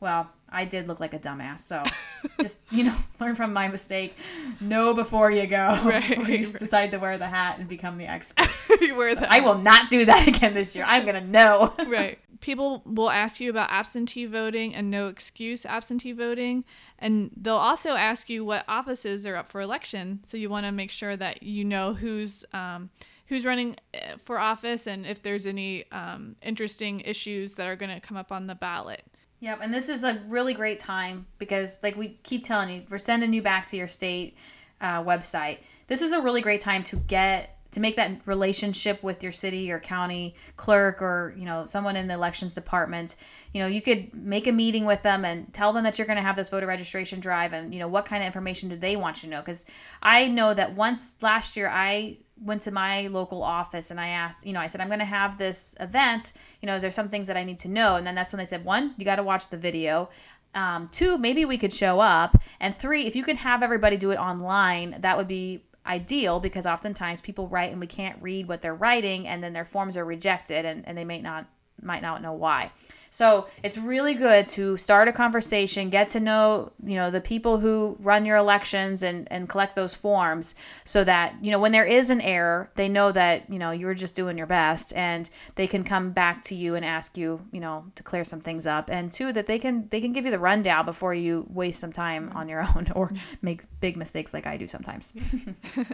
well 0.00 0.28
i 0.50 0.64
did 0.64 0.88
look 0.88 1.00
like 1.00 1.14
a 1.14 1.18
dumbass 1.18 1.60
so 1.60 1.82
just 2.40 2.60
you 2.70 2.84
know 2.84 2.94
learn 3.20 3.34
from 3.34 3.52
my 3.52 3.68
mistake. 3.68 4.14
Know 4.60 4.92
before 4.92 5.30
you 5.30 5.46
go 5.46 5.78
right, 5.84 6.02
before 6.08 6.24
you 6.28 6.44
right. 6.44 6.58
decide 6.58 6.90
to 6.90 6.98
wear 6.98 7.16
the 7.16 7.26
hat 7.26 7.58
and 7.58 7.68
become 7.68 7.96
the 7.96 8.06
expert. 8.06 8.48
You 8.80 8.94
wear 8.96 9.14
that 9.14 9.30
i 9.32 9.40
will 9.40 9.60
not 9.60 9.88
do 9.88 10.04
that 10.04 10.28
again 10.28 10.52
this 10.52 10.76
year. 10.76 10.84
I'm 10.86 11.06
gonna 11.06 11.24
know. 11.24 11.72
Right 11.86 12.18
people 12.44 12.82
will 12.84 13.08
ask 13.08 13.40
you 13.40 13.48
about 13.48 13.70
absentee 13.70 14.26
voting 14.26 14.74
and 14.74 14.90
no 14.90 15.08
excuse 15.08 15.64
absentee 15.64 16.12
voting. 16.12 16.62
And 16.98 17.30
they'll 17.34 17.56
also 17.56 17.92
ask 17.92 18.28
you 18.28 18.44
what 18.44 18.66
offices 18.68 19.26
are 19.26 19.34
up 19.34 19.50
for 19.50 19.62
election. 19.62 20.20
So 20.24 20.36
you 20.36 20.50
want 20.50 20.66
to 20.66 20.72
make 20.72 20.90
sure 20.90 21.16
that 21.16 21.42
you 21.42 21.64
know 21.64 21.94
who's. 21.94 22.44
Um, 22.52 22.90
who's 23.28 23.46
running 23.46 23.74
eh, 23.94 24.16
for 24.22 24.38
office 24.38 24.86
and 24.86 25.06
if 25.06 25.22
there's 25.22 25.46
any 25.46 25.90
um, 25.90 26.36
interesting 26.42 27.00
issues 27.00 27.54
that 27.54 27.66
are 27.66 27.74
going 27.74 27.90
to 27.90 27.98
come 27.98 28.18
up 28.18 28.30
on 28.30 28.46
the 28.46 28.54
ballot. 28.54 29.02
Yep, 29.40 29.60
and 29.62 29.72
this 29.72 29.88
is 29.88 30.04
a 30.04 30.22
really 30.28 30.52
great 30.52 30.78
time 30.78 31.24
because, 31.38 31.78
like 31.82 31.96
we 31.96 32.18
keep 32.22 32.44
telling 32.44 32.68
you, 32.68 32.82
we're 32.90 32.98
sending 32.98 33.32
you 33.32 33.40
back 33.40 33.64
to 33.68 33.78
your 33.78 33.88
state 33.88 34.36
uh, 34.82 35.02
website. 35.02 35.60
This 35.86 36.02
is 36.02 36.12
a 36.12 36.20
really 36.20 36.42
great 36.42 36.60
time 36.60 36.82
to 36.82 36.96
get 36.96 37.53
to 37.74 37.80
make 37.80 37.96
that 37.96 38.20
relationship 38.24 39.02
with 39.02 39.22
your 39.22 39.32
city 39.32 39.70
or 39.70 39.80
county 39.80 40.34
clerk 40.56 41.02
or 41.02 41.34
you 41.36 41.44
know 41.44 41.66
someone 41.66 41.96
in 41.96 42.06
the 42.06 42.14
elections 42.14 42.54
department 42.54 43.16
you 43.52 43.60
know 43.60 43.66
you 43.66 43.82
could 43.82 44.14
make 44.14 44.46
a 44.46 44.52
meeting 44.52 44.84
with 44.84 45.02
them 45.02 45.24
and 45.24 45.52
tell 45.52 45.72
them 45.72 45.84
that 45.84 45.98
you're 45.98 46.06
going 46.06 46.16
to 46.16 46.22
have 46.22 46.36
this 46.36 46.48
voter 46.48 46.66
registration 46.66 47.18
drive 47.20 47.52
and 47.52 47.74
you 47.74 47.80
know 47.80 47.88
what 47.88 48.06
kind 48.06 48.22
of 48.22 48.26
information 48.26 48.68
do 48.68 48.76
they 48.76 48.96
want 48.96 49.22
you 49.22 49.28
to 49.28 49.34
know? 49.34 49.40
Because 49.40 49.66
i 50.02 50.28
know 50.28 50.54
that 50.54 50.74
once 50.74 51.16
last 51.20 51.56
year 51.56 51.68
i 51.68 52.16
went 52.40 52.62
to 52.62 52.70
my 52.70 53.08
local 53.08 53.42
office 53.42 53.90
and 53.90 54.00
i 54.00 54.08
asked 54.08 54.46
you 54.46 54.52
know 54.52 54.60
i 54.60 54.66
said 54.66 54.80
i'm 54.80 54.88
going 54.88 54.98
to 54.98 55.04
have 55.04 55.36
this 55.38 55.76
event. 55.80 56.32
You 56.62 56.66
know 56.66 56.76
is 56.76 56.82
there 56.82 56.90
some 56.90 57.08
things 57.08 57.26
that 57.26 57.36
i 57.36 57.44
need 57.44 57.58
to 57.58 57.68
know? 57.68 57.96
And 57.96 58.06
then 58.06 58.14
that's 58.14 58.32
when 58.32 58.38
they 58.38 58.44
said 58.44 58.64
one 58.64 58.94
you 58.96 59.04
got 59.04 59.16
to 59.16 59.22
watch 59.22 59.48
the 59.48 59.56
video. 59.56 60.08
Um, 60.54 60.88
two 60.92 61.18
maybe 61.18 61.44
we 61.44 61.58
could 61.58 61.72
show 61.72 61.98
up. 61.98 62.40
And 62.60 62.76
three 62.76 63.06
if 63.06 63.16
you 63.16 63.24
can 63.24 63.36
have 63.38 63.62
everybody 63.64 63.96
do 63.96 64.12
it 64.12 64.18
online 64.18 64.96
that 65.00 65.16
would 65.16 65.26
be 65.26 65.64
ideal 65.86 66.40
because 66.40 66.66
oftentimes 66.66 67.20
people 67.20 67.48
write 67.48 67.70
and 67.70 67.80
we 67.80 67.86
can't 67.86 68.22
read 68.22 68.48
what 68.48 68.62
they're 68.62 68.74
writing 68.74 69.26
and 69.26 69.42
then 69.42 69.52
their 69.52 69.64
forms 69.64 69.96
are 69.96 70.04
rejected 70.04 70.64
and, 70.64 70.86
and 70.88 70.96
they 70.96 71.04
may 71.04 71.20
not 71.20 71.46
might 71.84 72.02
not 72.02 72.22
know 72.22 72.32
why. 72.32 72.70
So 73.14 73.46
it's 73.62 73.78
really 73.78 74.14
good 74.14 74.48
to 74.48 74.76
start 74.76 75.06
a 75.06 75.12
conversation, 75.12 75.88
get 75.88 76.08
to 76.08 76.18
know, 76.18 76.72
you 76.84 76.96
know, 76.96 77.12
the 77.12 77.20
people 77.20 77.60
who 77.60 77.96
run 78.00 78.26
your 78.26 78.36
elections 78.36 79.04
and, 79.04 79.28
and 79.30 79.48
collect 79.48 79.76
those 79.76 79.94
forms 79.94 80.56
so 80.84 81.04
that, 81.04 81.36
you 81.40 81.52
know, 81.52 81.60
when 81.60 81.70
there 81.70 81.84
is 81.84 82.10
an 82.10 82.20
error, 82.20 82.72
they 82.74 82.88
know 82.88 83.12
that, 83.12 83.48
you 83.48 83.56
know, 83.60 83.70
you're 83.70 83.94
just 83.94 84.16
doing 84.16 84.36
your 84.36 84.48
best 84.48 84.92
and 84.96 85.30
they 85.54 85.68
can 85.68 85.84
come 85.84 86.10
back 86.10 86.42
to 86.42 86.56
you 86.56 86.74
and 86.74 86.84
ask 86.84 87.16
you, 87.16 87.40
you 87.52 87.60
know, 87.60 87.84
to 87.94 88.02
clear 88.02 88.24
some 88.24 88.40
things 88.40 88.66
up. 88.66 88.90
And 88.90 89.12
two, 89.12 89.32
that 89.32 89.46
they 89.46 89.60
can 89.60 89.86
they 89.90 90.00
can 90.00 90.12
give 90.12 90.24
you 90.24 90.32
the 90.32 90.40
rundown 90.40 90.84
before 90.84 91.14
you 91.14 91.46
waste 91.48 91.78
some 91.78 91.92
time 91.92 92.32
on 92.34 92.48
your 92.48 92.66
own 92.74 92.90
or 92.96 93.12
make 93.42 93.62
big 93.78 93.96
mistakes 93.96 94.34
like 94.34 94.48
I 94.48 94.56
do 94.56 94.66
sometimes. 94.66 95.12
and 95.76 95.86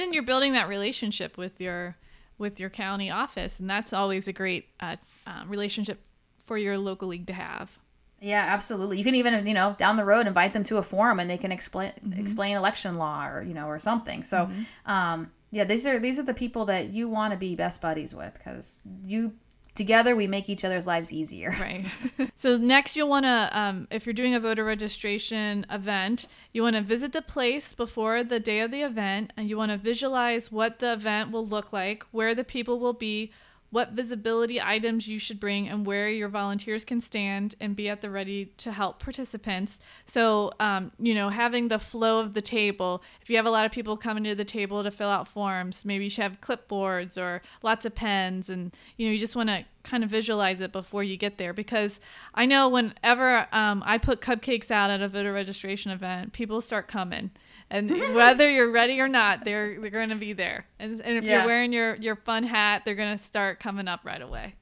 then 0.00 0.14
you're 0.14 0.22
building 0.22 0.54
that 0.54 0.68
relationship 0.68 1.36
with 1.36 1.60
your 1.60 1.98
with 2.42 2.60
your 2.60 2.68
county 2.68 3.10
office 3.10 3.58
and 3.58 3.70
that's 3.70 3.94
always 3.94 4.28
a 4.28 4.32
great 4.32 4.66
uh, 4.80 4.96
uh, 5.26 5.44
relationship 5.46 5.98
for 6.44 6.58
your 6.58 6.76
local 6.76 7.08
league 7.08 7.26
to 7.28 7.32
have. 7.32 7.78
Yeah, 8.20 8.44
absolutely. 8.46 8.98
You 8.98 9.04
can 9.04 9.14
even, 9.14 9.46
you 9.46 9.54
know, 9.54 9.74
down 9.78 9.96
the 9.96 10.04
road 10.04 10.26
invite 10.26 10.52
them 10.52 10.62
to 10.64 10.76
a 10.76 10.82
forum 10.82 11.18
and 11.18 11.30
they 11.30 11.38
can 11.38 11.50
explain 11.50 11.92
mm-hmm. 11.92 12.20
explain 12.20 12.56
election 12.56 12.98
law 12.98 13.26
or, 13.26 13.42
you 13.42 13.54
know, 13.54 13.66
or 13.66 13.80
something. 13.80 14.22
So, 14.22 14.46
mm-hmm. 14.46 14.90
um, 14.90 15.30
yeah, 15.50 15.64
these 15.64 15.86
are 15.86 15.98
these 15.98 16.18
are 16.18 16.22
the 16.22 16.34
people 16.34 16.64
that 16.66 16.90
you 16.90 17.08
want 17.08 17.32
to 17.32 17.36
be 17.36 17.56
best 17.56 17.80
buddies 17.80 18.14
with 18.14 18.38
cuz 18.44 18.82
you 19.04 19.32
together 19.74 20.14
we 20.14 20.26
make 20.26 20.48
each 20.48 20.64
other's 20.64 20.86
lives 20.86 21.12
easier. 21.12 21.54
Right. 21.62 21.86
so 22.34 22.56
next 22.56 22.96
you'll 22.96 23.08
want 23.08 23.24
to 23.24 23.48
um, 23.52 23.86
if 23.90 24.04
you're 24.04 24.12
doing 24.12 24.34
a 24.34 24.40
voter 24.40 24.64
registration 24.64 25.64
event, 25.70 26.26
you 26.52 26.62
want 26.62 26.74
to 26.74 26.82
visit 26.82 27.12
the 27.12 27.22
place 27.22 27.72
before 27.72 28.24
the 28.24 28.40
day 28.40 28.60
of 28.60 28.72
the 28.72 28.82
event 28.82 29.32
and 29.36 29.48
you 29.48 29.56
want 29.56 29.70
to 29.70 29.78
visualize 29.78 30.50
what 30.50 30.80
the 30.80 30.92
event 30.92 31.30
will 31.30 31.46
look 31.46 31.72
like, 31.72 32.04
where 32.10 32.34
the 32.34 32.42
people 32.42 32.80
will 32.80 32.94
be, 32.94 33.30
what 33.72 33.92
visibility 33.92 34.60
items 34.60 35.08
you 35.08 35.18
should 35.18 35.40
bring, 35.40 35.66
and 35.66 35.86
where 35.86 36.08
your 36.08 36.28
volunteers 36.28 36.84
can 36.84 37.00
stand 37.00 37.54
and 37.58 37.74
be 37.74 37.88
at 37.88 38.02
the 38.02 38.10
ready 38.10 38.52
to 38.58 38.70
help 38.70 38.98
participants. 38.98 39.80
So, 40.04 40.52
um, 40.60 40.92
you 40.98 41.14
know, 41.14 41.30
having 41.30 41.68
the 41.68 41.78
flow 41.78 42.20
of 42.20 42.34
the 42.34 42.42
table. 42.42 43.02
If 43.22 43.30
you 43.30 43.36
have 43.36 43.46
a 43.46 43.50
lot 43.50 43.64
of 43.64 43.72
people 43.72 43.96
coming 43.96 44.24
to 44.24 44.34
the 44.34 44.44
table 44.44 44.84
to 44.84 44.90
fill 44.90 45.08
out 45.08 45.26
forms, 45.26 45.86
maybe 45.86 46.04
you 46.04 46.10
should 46.10 46.22
have 46.22 46.42
clipboards 46.42 47.16
or 47.16 47.40
lots 47.62 47.86
of 47.86 47.94
pens, 47.94 48.50
and 48.50 48.76
you 48.98 49.06
know, 49.06 49.12
you 49.12 49.18
just 49.18 49.34
want 49.34 49.48
to 49.48 49.64
kind 49.84 50.04
of 50.04 50.10
visualize 50.10 50.60
it 50.60 50.70
before 50.70 51.02
you 51.02 51.16
get 51.16 51.38
there 51.38 51.52
because 51.52 51.98
I 52.34 52.46
know 52.46 52.68
whenever 52.68 53.48
um, 53.52 53.82
I 53.84 53.98
put 53.98 54.20
cupcakes 54.20 54.70
out 54.70 54.90
at 54.90 55.00
a 55.00 55.08
voter 55.08 55.32
registration 55.32 55.90
event, 55.90 56.32
people 56.32 56.60
start 56.60 56.88
coming 56.88 57.30
and 57.72 57.90
whether 58.14 58.48
you're 58.48 58.70
ready 58.70 59.00
or 59.00 59.08
not, 59.08 59.44
they're 59.44 59.80
they're 59.80 59.90
going 59.90 60.10
to 60.10 60.16
be 60.16 60.34
there. 60.34 60.66
And, 60.78 61.00
and 61.00 61.16
if 61.16 61.24
yeah. 61.24 61.38
you're 61.38 61.46
wearing 61.46 61.72
your 61.72 61.96
your 61.96 62.16
fun 62.16 62.44
hat, 62.44 62.82
they're 62.84 62.94
going 62.94 63.16
to 63.16 63.24
start 63.24 63.58
coming 63.58 63.88
up 63.88 64.04
right 64.04 64.20
away. 64.20 64.54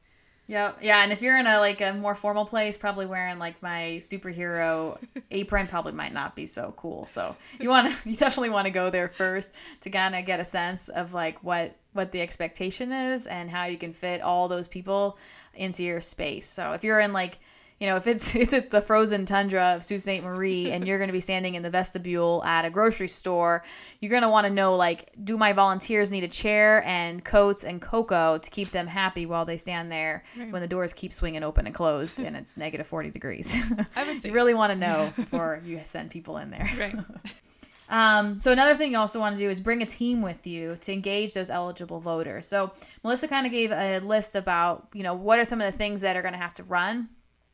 Yeah, 0.46 0.72
yeah, 0.82 1.04
and 1.04 1.12
if 1.12 1.22
you're 1.22 1.38
in 1.38 1.46
a 1.46 1.60
like 1.60 1.80
a 1.80 1.92
more 1.92 2.14
formal 2.14 2.44
place, 2.44 2.76
probably 2.76 3.06
wearing 3.06 3.38
like 3.38 3.62
my 3.62 3.98
superhero 4.00 4.98
apron 5.30 5.68
probably 5.68 5.92
might 5.92 6.12
not 6.12 6.34
be 6.34 6.46
so 6.46 6.72
cool. 6.76 7.06
So 7.06 7.36
you 7.60 7.68
want 7.68 7.94
to, 7.94 8.08
you 8.08 8.16
definitely 8.16 8.50
want 8.50 8.66
to 8.66 8.72
go 8.72 8.90
there 8.90 9.08
first 9.08 9.52
to 9.82 9.90
kind 9.90 10.14
of 10.14 10.24
get 10.24 10.40
a 10.40 10.44
sense 10.44 10.88
of 10.88 11.12
like 11.12 11.42
what 11.44 11.76
what 11.92 12.12
the 12.12 12.20
expectation 12.20 12.92
is 12.92 13.26
and 13.26 13.50
how 13.50 13.64
you 13.64 13.76
can 13.76 13.92
fit 13.92 14.22
all 14.22 14.48
those 14.48 14.68
people 14.68 15.18
into 15.54 15.82
your 15.82 16.00
space. 16.00 16.48
So 16.48 16.72
if 16.72 16.84
you're 16.84 17.00
in 17.00 17.12
like 17.12 17.38
you 17.80 17.86
know, 17.86 17.96
if 17.96 18.06
it's 18.06 18.34
it's 18.36 18.52
at 18.52 18.70
the 18.70 18.80
frozen 18.80 19.26
tundra 19.26 19.74
of 19.74 19.82
Sault 19.82 20.02
Ste. 20.02 20.22
Marie 20.22 20.70
and 20.70 20.86
you're 20.86 20.98
going 20.98 21.08
to 21.08 21.12
be 21.12 21.20
standing 21.20 21.54
in 21.54 21.62
the 21.62 21.70
vestibule 21.70 22.44
at 22.44 22.64
a 22.64 22.70
grocery 22.70 23.08
store, 23.08 23.64
you're 24.00 24.10
going 24.10 24.22
to 24.22 24.28
want 24.28 24.46
to 24.46 24.52
know 24.52 24.76
like, 24.76 25.10
do 25.24 25.36
my 25.36 25.52
volunteers 25.52 26.10
need 26.10 26.22
a 26.22 26.28
chair 26.28 26.84
and 26.84 27.24
coats 27.24 27.64
and 27.64 27.80
cocoa 27.80 28.38
to 28.38 28.50
keep 28.50 28.70
them 28.70 28.86
happy 28.86 29.26
while 29.26 29.44
they 29.44 29.56
stand 29.56 29.90
there 29.90 30.22
right. 30.38 30.52
when 30.52 30.62
the 30.62 30.68
doors 30.68 30.92
keep 30.92 31.12
swinging 31.12 31.42
open 31.42 31.66
and 31.66 31.74
closed 31.74 32.20
and 32.20 32.36
it's 32.36 32.56
negative 32.56 32.86
40 32.86 33.10
degrees? 33.10 33.56
I 33.96 34.04
would 34.04 34.22
say 34.22 34.28
you 34.28 34.34
really 34.34 34.54
want 34.54 34.72
to 34.72 34.78
know 34.78 35.12
before 35.16 35.62
you 35.64 35.80
send 35.84 36.10
people 36.10 36.36
in 36.36 36.50
there. 36.50 36.70
Right. 36.78 36.94
Um, 37.88 38.40
so 38.40 38.52
another 38.52 38.76
thing 38.76 38.92
you 38.92 38.98
also 38.98 39.18
want 39.18 39.36
to 39.36 39.42
do 39.42 39.50
is 39.50 39.58
bring 39.58 39.82
a 39.82 39.86
team 39.86 40.22
with 40.22 40.46
you 40.46 40.76
to 40.82 40.92
engage 40.92 41.34
those 41.34 41.50
eligible 41.50 41.98
voters. 41.98 42.46
So 42.46 42.70
Melissa 43.02 43.26
kind 43.26 43.46
of 43.46 43.52
gave 43.52 43.72
a 43.72 43.98
list 43.98 44.36
about, 44.36 44.86
you 44.92 45.02
know, 45.02 45.14
what 45.14 45.40
are 45.40 45.44
some 45.44 45.60
of 45.60 45.72
the 45.72 45.76
things 45.76 46.02
that 46.02 46.16
are 46.16 46.22
going 46.22 46.34
to 46.34 46.38
have 46.38 46.54
to 46.54 46.62
run 46.62 47.08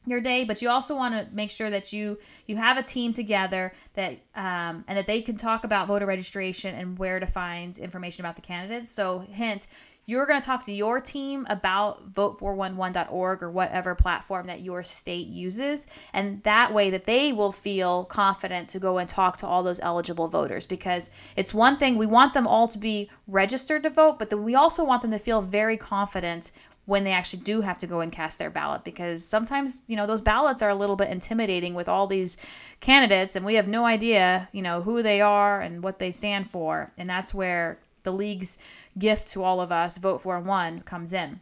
your 0.06 0.20
day 0.20 0.44
but 0.44 0.62
you 0.62 0.68
also 0.68 0.94
want 0.96 1.14
to 1.14 1.34
make 1.34 1.50
sure 1.50 1.68
that 1.68 1.92
you 1.92 2.18
you 2.46 2.56
have 2.56 2.78
a 2.78 2.82
team 2.82 3.12
together 3.12 3.72
that 3.94 4.12
um, 4.34 4.84
and 4.86 4.96
that 4.96 5.06
they 5.06 5.20
can 5.20 5.36
talk 5.36 5.64
about 5.64 5.88
voter 5.88 6.06
registration 6.06 6.74
and 6.74 6.98
where 6.98 7.20
to 7.20 7.26
find 7.26 7.78
information 7.78 8.24
about 8.24 8.36
the 8.36 8.42
candidates. 8.42 8.88
So 8.88 9.20
hint 9.20 9.66
you're 10.08 10.24
going 10.24 10.40
to 10.40 10.46
talk 10.46 10.64
to 10.64 10.72
your 10.72 11.00
team 11.00 11.44
about 11.48 12.12
vote411.org 12.12 13.42
or 13.42 13.50
whatever 13.50 13.96
platform 13.96 14.46
that 14.46 14.60
your 14.60 14.84
state 14.84 15.26
uses 15.26 15.88
and 16.12 16.42
that 16.44 16.72
way 16.72 16.90
that 16.90 17.06
they 17.06 17.32
will 17.32 17.50
feel 17.52 18.04
confident 18.04 18.68
to 18.68 18.78
go 18.78 18.98
and 18.98 19.08
talk 19.08 19.36
to 19.36 19.46
all 19.46 19.64
those 19.64 19.80
eligible 19.80 20.28
voters 20.28 20.64
because 20.64 21.10
it's 21.34 21.52
one 21.52 21.76
thing 21.76 21.96
we 21.96 22.06
want 22.06 22.34
them 22.34 22.46
all 22.46 22.68
to 22.68 22.78
be 22.78 23.10
registered 23.26 23.82
to 23.82 23.90
vote 23.90 24.18
but 24.18 24.30
then 24.30 24.44
we 24.44 24.54
also 24.54 24.84
want 24.84 25.02
them 25.02 25.10
to 25.10 25.18
feel 25.18 25.42
very 25.42 25.76
confident 25.76 26.52
when 26.86 27.04
they 27.04 27.12
actually 27.12 27.42
do 27.42 27.60
have 27.60 27.78
to 27.78 27.86
go 27.86 28.00
and 28.00 28.12
cast 28.12 28.38
their 28.38 28.50
ballot 28.50 28.84
because 28.84 29.24
sometimes 29.24 29.82
you 29.86 29.96
know 29.96 30.06
those 30.06 30.20
ballots 30.20 30.62
are 30.62 30.70
a 30.70 30.74
little 30.74 30.96
bit 30.96 31.10
intimidating 31.10 31.74
with 31.74 31.88
all 31.88 32.06
these 32.06 32.36
candidates 32.80 33.36
and 33.36 33.44
we 33.44 33.56
have 33.56 33.68
no 33.68 33.84
idea 33.84 34.48
you 34.52 34.62
know 34.62 34.82
who 34.82 35.02
they 35.02 35.20
are 35.20 35.60
and 35.60 35.82
what 35.82 35.98
they 35.98 36.12
stand 36.12 36.50
for. 36.50 36.92
And 36.96 37.10
that's 37.10 37.34
where 37.34 37.78
the 38.04 38.12
league's 38.12 38.56
gift 38.98 39.26
to 39.28 39.42
all 39.42 39.60
of 39.60 39.70
us 39.70 39.98
vote 39.98 40.22
for 40.22 40.40
one 40.40 40.80
comes 40.82 41.12
in 41.12 41.40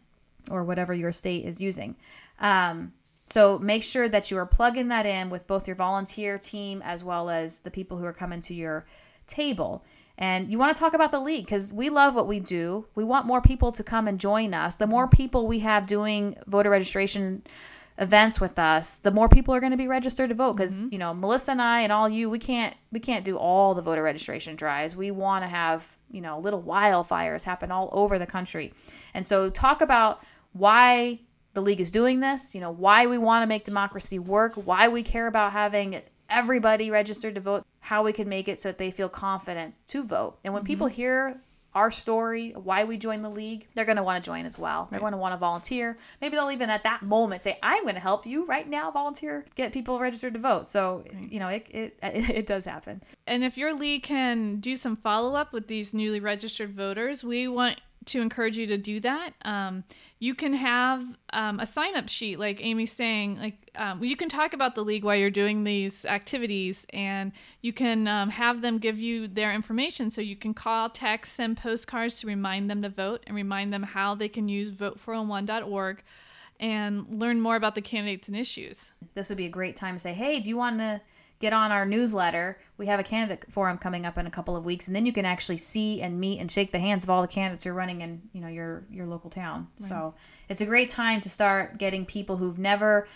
or 0.50 0.64
whatever 0.64 0.92
your 0.92 1.12
state 1.12 1.44
is 1.44 1.60
using. 1.60 1.94
Um, 2.40 2.92
so 3.26 3.58
make 3.58 3.82
sure 3.82 4.08
that 4.08 4.30
you 4.30 4.36
are 4.38 4.46
plugging 4.46 4.88
that 4.88 5.06
in 5.06 5.30
with 5.30 5.46
both 5.46 5.66
your 5.66 5.76
volunteer 5.76 6.38
team 6.38 6.82
as 6.84 7.02
well 7.02 7.30
as 7.30 7.60
the 7.60 7.70
people 7.70 7.98
who 7.98 8.04
are 8.04 8.12
coming 8.12 8.40
to 8.42 8.54
your 8.54 8.84
table 9.26 9.84
and 10.16 10.50
you 10.50 10.58
want 10.58 10.76
to 10.76 10.80
talk 10.80 10.94
about 10.94 11.10
the 11.10 11.18
league 11.18 11.44
because 11.44 11.72
we 11.72 11.90
love 11.90 12.14
what 12.14 12.28
we 12.28 12.38
do. 12.38 12.86
We 12.94 13.02
want 13.02 13.26
more 13.26 13.40
people 13.40 13.72
to 13.72 13.82
come 13.82 14.06
and 14.06 14.18
join 14.20 14.54
us. 14.54 14.76
The 14.76 14.86
more 14.86 15.08
people 15.08 15.46
we 15.46 15.60
have 15.60 15.86
doing 15.86 16.36
voter 16.46 16.70
registration 16.70 17.42
events 17.98 18.40
with 18.40 18.58
us, 18.58 18.98
the 18.98 19.10
more 19.10 19.28
people 19.28 19.54
are 19.54 19.60
going 19.60 19.72
to 19.72 19.76
be 19.76 19.88
registered 19.88 20.28
to 20.28 20.34
vote. 20.34 20.54
Because 20.54 20.80
mm-hmm. 20.80 20.92
you 20.92 20.98
know, 20.98 21.14
Melissa 21.14 21.52
and 21.52 21.62
I 21.62 21.80
and 21.80 21.92
all 21.92 22.08
you, 22.08 22.30
we 22.30 22.38
can't 22.38 22.76
we 22.92 23.00
can't 23.00 23.24
do 23.24 23.36
all 23.36 23.74
the 23.74 23.82
voter 23.82 24.02
registration 24.02 24.54
drives. 24.54 24.94
We 24.94 25.10
want 25.10 25.42
to 25.42 25.48
have 25.48 25.96
you 26.10 26.20
know 26.20 26.38
little 26.38 26.62
wildfires 26.62 27.42
happen 27.42 27.72
all 27.72 27.88
over 27.92 28.18
the 28.18 28.26
country. 28.26 28.72
And 29.14 29.26
so 29.26 29.50
talk 29.50 29.80
about 29.80 30.22
why 30.52 31.20
the 31.54 31.62
league 31.62 31.80
is 31.80 31.90
doing 31.90 32.20
this. 32.20 32.54
You 32.54 32.60
know, 32.60 32.70
why 32.70 33.06
we 33.06 33.18
want 33.18 33.42
to 33.42 33.48
make 33.48 33.64
democracy 33.64 34.20
work. 34.20 34.54
Why 34.54 34.86
we 34.86 35.02
care 35.02 35.26
about 35.26 35.52
having 35.52 36.02
everybody 36.28 36.90
registered 36.90 37.34
to 37.34 37.40
vote, 37.40 37.66
how 37.84 38.02
we 38.02 38.14
can 38.14 38.26
make 38.30 38.48
it 38.48 38.58
so 38.58 38.70
that 38.70 38.78
they 38.78 38.90
feel 38.90 39.10
confident 39.10 39.74
to 39.86 40.02
vote. 40.02 40.38
And 40.42 40.54
when 40.54 40.62
mm-hmm. 40.62 40.68
people 40.68 40.86
hear 40.86 41.38
our 41.74 41.90
story, 41.90 42.52
why 42.52 42.84
we 42.84 42.96
joined 42.96 43.22
the 43.22 43.28
league, 43.28 43.66
they're 43.74 43.84
going 43.84 43.98
to 43.98 44.02
want 44.02 44.24
to 44.24 44.26
join 44.26 44.46
as 44.46 44.58
well. 44.58 44.88
They're 44.90 45.00
right. 45.00 45.02
going 45.02 45.12
to 45.12 45.18
want 45.18 45.34
to 45.34 45.36
volunteer. 45.36 45.98
Maybe 46.22 46.34
they'll 46.34 46.50
even 46.50 46.70
at 46.70 46.84
that 46.84 47.02
moment 47.02 47.42
say, 47.42 47.58
"I'm 47.62 47.82
going 47.82 47.96
to 47.96 48.00
help 48.00 48.24
you 48.24 48.46
right 48.46 48.66
now, 48.66 48.90
volunteer, 48.90 49.44
get 49.54 49.72
people 49.72 49.98
registered 49.98 50.32
to 50.32 50.40
vote." 50.40 50.66
So, 50.66 51.04
right. 51.12 51.30
you 51.30 51.38
know, 51.38 51.48
it, 51.48 51.66
it 51.68 51.98
it 52.02 52.46
does 52.46 52.64
happen. 52.64 53.02
And 53.26 53.44
if 53.44 53.58
your 53.58 53.74
league 53.74 54.04
can 54.04 54.60
do 54.60 54.76
some 54.76 54.96
follow 54.96 55.34
up 55.34 55.52
with 55.52 55.66
these 55.66 55.92
newly 55.92 56.20
registered 56.20 56.70
voters, 56.72 57.22
we 57.22 57.48
want 57.48 57.80
to 58.06 58.20
encourage 58.20 58.56
you 58.56 58.66
to 58.66 58.76
do 58.76 59.00
that. 59.00 59.30
Um, 59.42 59.84
you 60.18 60.34
can 60.34 60.52
have 60.52 61.04
um, 61.32 61.60
a 61.60 61.66
sign 61.66 61.96
up 61.96 62.08
sheet, 62.08 62.38
like 62.38 62.64
Amy's 62.64 62.92
saying. 62.92 63.38
Like 63.38 63.70
um, 63.76 64.02
you 64.02 64.16
can 64.16 64.28
talk 64.28 64.52
about 64.52 64.74
the 64.74 64.82
league 64.82 65.04
while 65.04 65.16
you're 65.16 65.30
doing 65.30 65.64
these 65.64 66.04
activities, 66.04 66.86
and 66.92 67.32
you 67.60 67.72
can 67.72 68.08
um, 68.08 68.30
have 68.30 68.62
them 68.62 68.78
give 68.78 68.98
you 68.98 69.28
their 69.28 69.52
information. 69.52 70.10
So 70.10 70.20
you 70.20 70.36
can 70.36 70.54
call, 70.54 70.88
text, 70.88 71.34
send 71.34 71.56
postcards 71.56 72.20
to 72.20 72.26
remind 72.26 72.70
them 72.70 72.82
to 72.82 72.88
vote 72.88 73.22
and 73.26 73.36
remind 73.36 73.72
them 73.72 73.82
how 73.82 74.14
they 74.14 74.28
can 74.28 74.48
use 74.48 74.76
vote411.org 74.76 76.02
and 76.60 77.20
learn 77.20 77.40
more 77.40 77.56
about 77.56 77.74
the 77.74 77.82
candidates 77.82 78.28
and 78.28 78.36
issues. 78.36 78.92
This 79.14 79.28
would 79.28 79.38
be 79.38 79.46
a 79.46 79.50
great 79.50 79.76
time 79.76 79.96
to 79.96 79.98
say, 79.98 80.12
hey, 80.12 80.40
do 80.40 80.48
you 80.48 80.56
want 80.56 80.78
to 80.78 81.00
get 81.40 81.52
on 81.52 81.72
our 81.72 81.84
newsletter. 81.84 82.58
We 82.76 82.86
have 82.86 83.00
a 83.00 83.02
candidate 83.02 83.50
forum 83.50 83.78
coming 83.78 84.06
up 84.06 84.18
in 84.18 84.26
a 84.26 84.30
couple 84.30 84.56
of 84.56 84.64
weeks, 84.64 84.86
and 84.86 84.96
then 84.96 85.06
you 85.06 85.12
can 85.12 85.24
actually 85.24 85.58
see 85.58 86.00
and 86.00 86.18
meet 86.18 86.40
and 86.40 86.50
shake 86.50 86.72
the 86.72 86.78
hands 86.78 87.04
of 87.04 87.10
all 87.10 87.22
the 87.22 87.28
candidates 87.28 87.64
you're 87.64 87.74
running 87.74 88.00
in, 88.00 88.22
you 88.32 88.40
know, 88.40 88.48
your 88.48 88.84
your 88.90 89.06
local 89.06 89.30
town. 89.30 89.68
Right. 89.80 89.88
So 89.88 90.14
it's 90.48 90.60
a 90.60 90.66
great 90.66 90.90
time 90.90 91.20
to 91.22 91.30
start 91.30 91.78
getting 91.78 92.04
people 92.06 92.36
who've 92.36 92.58
never 92.58 93.06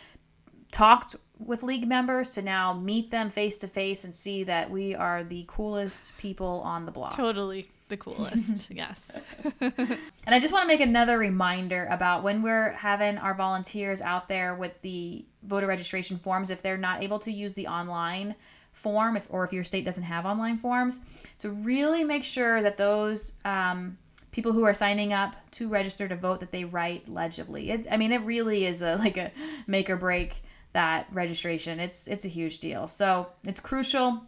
talked 0.71 1.17
with 1.39 1.63
league 1.63 1.89
members 1.89 2.31
to 2.33 2.43
now 2.43 2.75
meet 2.75 3.11
them 3.11 3.31
face 3.31 3.57
to 3.59 3.69
face 3.69 4.05
and 4.05 4.15
see 4.15 4.43
that 4.45 4.71
we 4.71 4.95
are 4.95 5.25
the 5.25 5.45
coolest 5.49 6.17
people 6.19 6.61
on 6.65 6.85
the 6.85 6.93
block. 6.93 7.17
Totally 7.17 7.69
the 7.89 7.97
coolest. 7.97 8.71
yes. 8.71 9.13
and 9.61 9.99
I 10.27 10.41
just 10.41 10.53
want 10.53 10.65
to 10.65 10.69
make 10.69 10.81
another 10.81 11.19
reminder 11.19 11.87
about 11.91 12.23
when 12.23 12.43
we're 12.43 12.73
having 12.73 13.19
our 13.19 13.35
volunteers 13.35 14.01
out 14.01 14.29
there 14.29 14.55
with 14.55 14.81
the 14.83 15.25
voter 15.43 15.67
registration 15.67 16.19
forms, 16.19 16.51
if 16.51 16.63
they're 16.63 16.77
not 16.77 17.03
able 17.03 17.19
to 17.21 17.33
use 17.33 17.55
the 17.55 17.67
online 17.67 18.35
form, 18.73 19.17
if, 19.17 19.27
or 19.31 19.45
if 19.45 19.53
your 19.53 19.65
state 19.65 19.85
doesn't 19.85 20.05
have 20.05 20.27
online 20.27 20.59
forms, 20.59 21.01
to 21.39 21.51
really 21.51 22.05
make 22.05 22.25
sure 22.25 22.63
that 22.63 22.77
those 22.77 23.33
um, 23.45 23.99
people 24.31 24.53
who 24.53 24.65
are 24.65 24.75
signing 24.75 25.13
up 25.13 25.35
to 25.53 25.69
register 25.69 26.07
to 26.09 26.17
vote 26.17 26.41
that 26.41 26.53
they 26.53 26.65
write 26.65 27.09
legibly. 27.09 27.71
It, 27.71 27.87
I 27.91 27.97
mean, 27.97 28.13
it 28.13 28.19
really 28.19 28.67
is 28.67 28.83
a 28.83 28.97
like 28.97 29.17
a 29.17 29.33
make 29.67 29.91
or 29.91 29.97
break 29.97 30.43
that 30.73 31.09
registration. 31.13 31.81
It's 31.81 32.07
it's 32.07 32.25
a 32.25 32.29
huge 32.29 32.59
deal. 32.59 32.87
So 32.87 33.29
it's 33.45 33.61
crucial. 33.61 34.23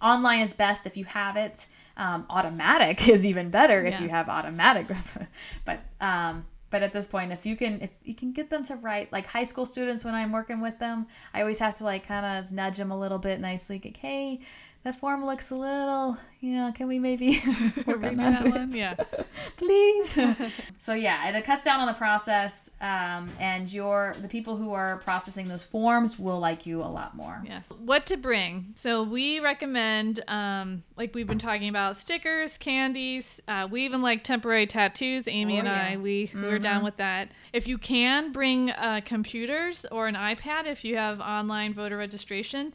Online 0.00 0.40
is 0.40 0.52
best 0.54 0.86
if 0.86 0.96
you 0.96 1.04
have 1.04 1.36
it. 1.36 1.66
Um, 1.96 2.24
automatic 2.30 3.08
is 3.08 3.26
even 3.26 3.50
better 3.50 3.84
if 3.84 3.94
yeah. 3.94 4.02
you 4.02 4.08
have 4.08 4.28
automatic. 4.28 4.86
but 5.64 5.80
um, 6.00 6.46
but 6.70 6.82
at 6.82 6.92
this 6.92 7.06
point, 7.06 7.32
if 7.32 7.44
you 7.44 7.56
can 7.56 7.82
if 7.82 7.90
you 8.04 8.14
can 8.14 8.32
get 8.32 8.48
them 8.48 8.62
to 8.64 8.76
write 8.76 9.12
like 9.12 9.26
high 9.26 9.44
school 9.44 9.66
students 9.66 10.04
when 10.04 10.14
I'm 10.14 10.32
working 10.32 10.60
with 10.60 10.78
them, 10.78 11.08
I 11.34 11.40
always 11.40 11.58
have 11.58 11.74
to 11.76 11.84
like 11.84 12.06
kind 12.06 12.24
of 12.24 12.52
nudge 12.52 12.78
them 12.78 12.90
a 12.90 12.98
little 12.98 13.18
bit 13.18 13.40
nicely. 13.40 13.80
Like, 13.84 13.96
hey, 13.96 14.40
that 14.82 14.98
form 14.98 15.26
looks 15.26 15.50
a 15.50 15.54
little, 15.54 16.16
you 16.40 16.52
know, 16.52 16.72
can 16.74 16.88
we 16.88 16.98
maybe 16.98 17.42
work 17.86 18.02
on 18.02 18.16
that, 18.16 18.44
that 18.44 18.50
one? 18.50 18.74
Yeah. 18.74 18.94
Please. 19.58 20.18
so 20.78 20.94
yeah, 20.94 21.28
it 21.28 21.44
cuts 21.44 21.64
down 21.64 21.80
on 21.80 21.86
the 21.86 21.92
process, 21.92 22.70
um, 22.80 23.30
and 23.38 23.70
your 23.70 24.14
the 24.22 24.28
people 24.28 24.56
who 24.56 24.72
are 24.72 24.96
processing 24.98 25.48
those 25.48 25.62
forms 25.62 26.18
will 26.18 26.38
like 26.38 26.64
you 26.64 26.80
a 26.80 26.88
lot 26.88 27.14
more. 27.14 27.42
Yes. 27.44 27.66
What 27.78 28.06
to 28.06 28.16
bring? 28.16 28.72
So 28.74 29.02
we 29.02 29.38
recommend, 29.40 30.24
um, 30.28 30.82
like 30.96 31.14
we've 31.14 31.26
been 31.26 31.38
talking 31.38 31.68
about, 31.68 31.98
stickers, 31.98 32.56
candies. 32.56 33.38
Uh, 33.46 33.68
we 33.70 33.84
even 33.84 34.00
like 34.00 34.24
temporary 34.24 34.66
tattoos. 34.66 35.28
Amy 35.28 35.56
oh, 35.56 35.58
and 35.58 35.68
yeah. 35.68 35.88
I, 35.90 35.96
we 35.98 36.28
mm-hmm. 36.28 36.42
we're 36.42 36.58
down 36.58 36.82
with 36.82 36.96
that. 36.96 37.32
If 37.52 37.68
you 37.68 37.76
can, 37.76 38.32
bring 38.32 38.70
uh, 38.70 39.02
computers 39.04 39.84
or 39.92 40.08
an 40.08 40.14
iPad 40.14 40.66
if 40.66 40.86
you 40.86 40.96
have 40.96 41.20
online 41.20 41.74
voter 41.74 41.98
registration. 41.98 42.72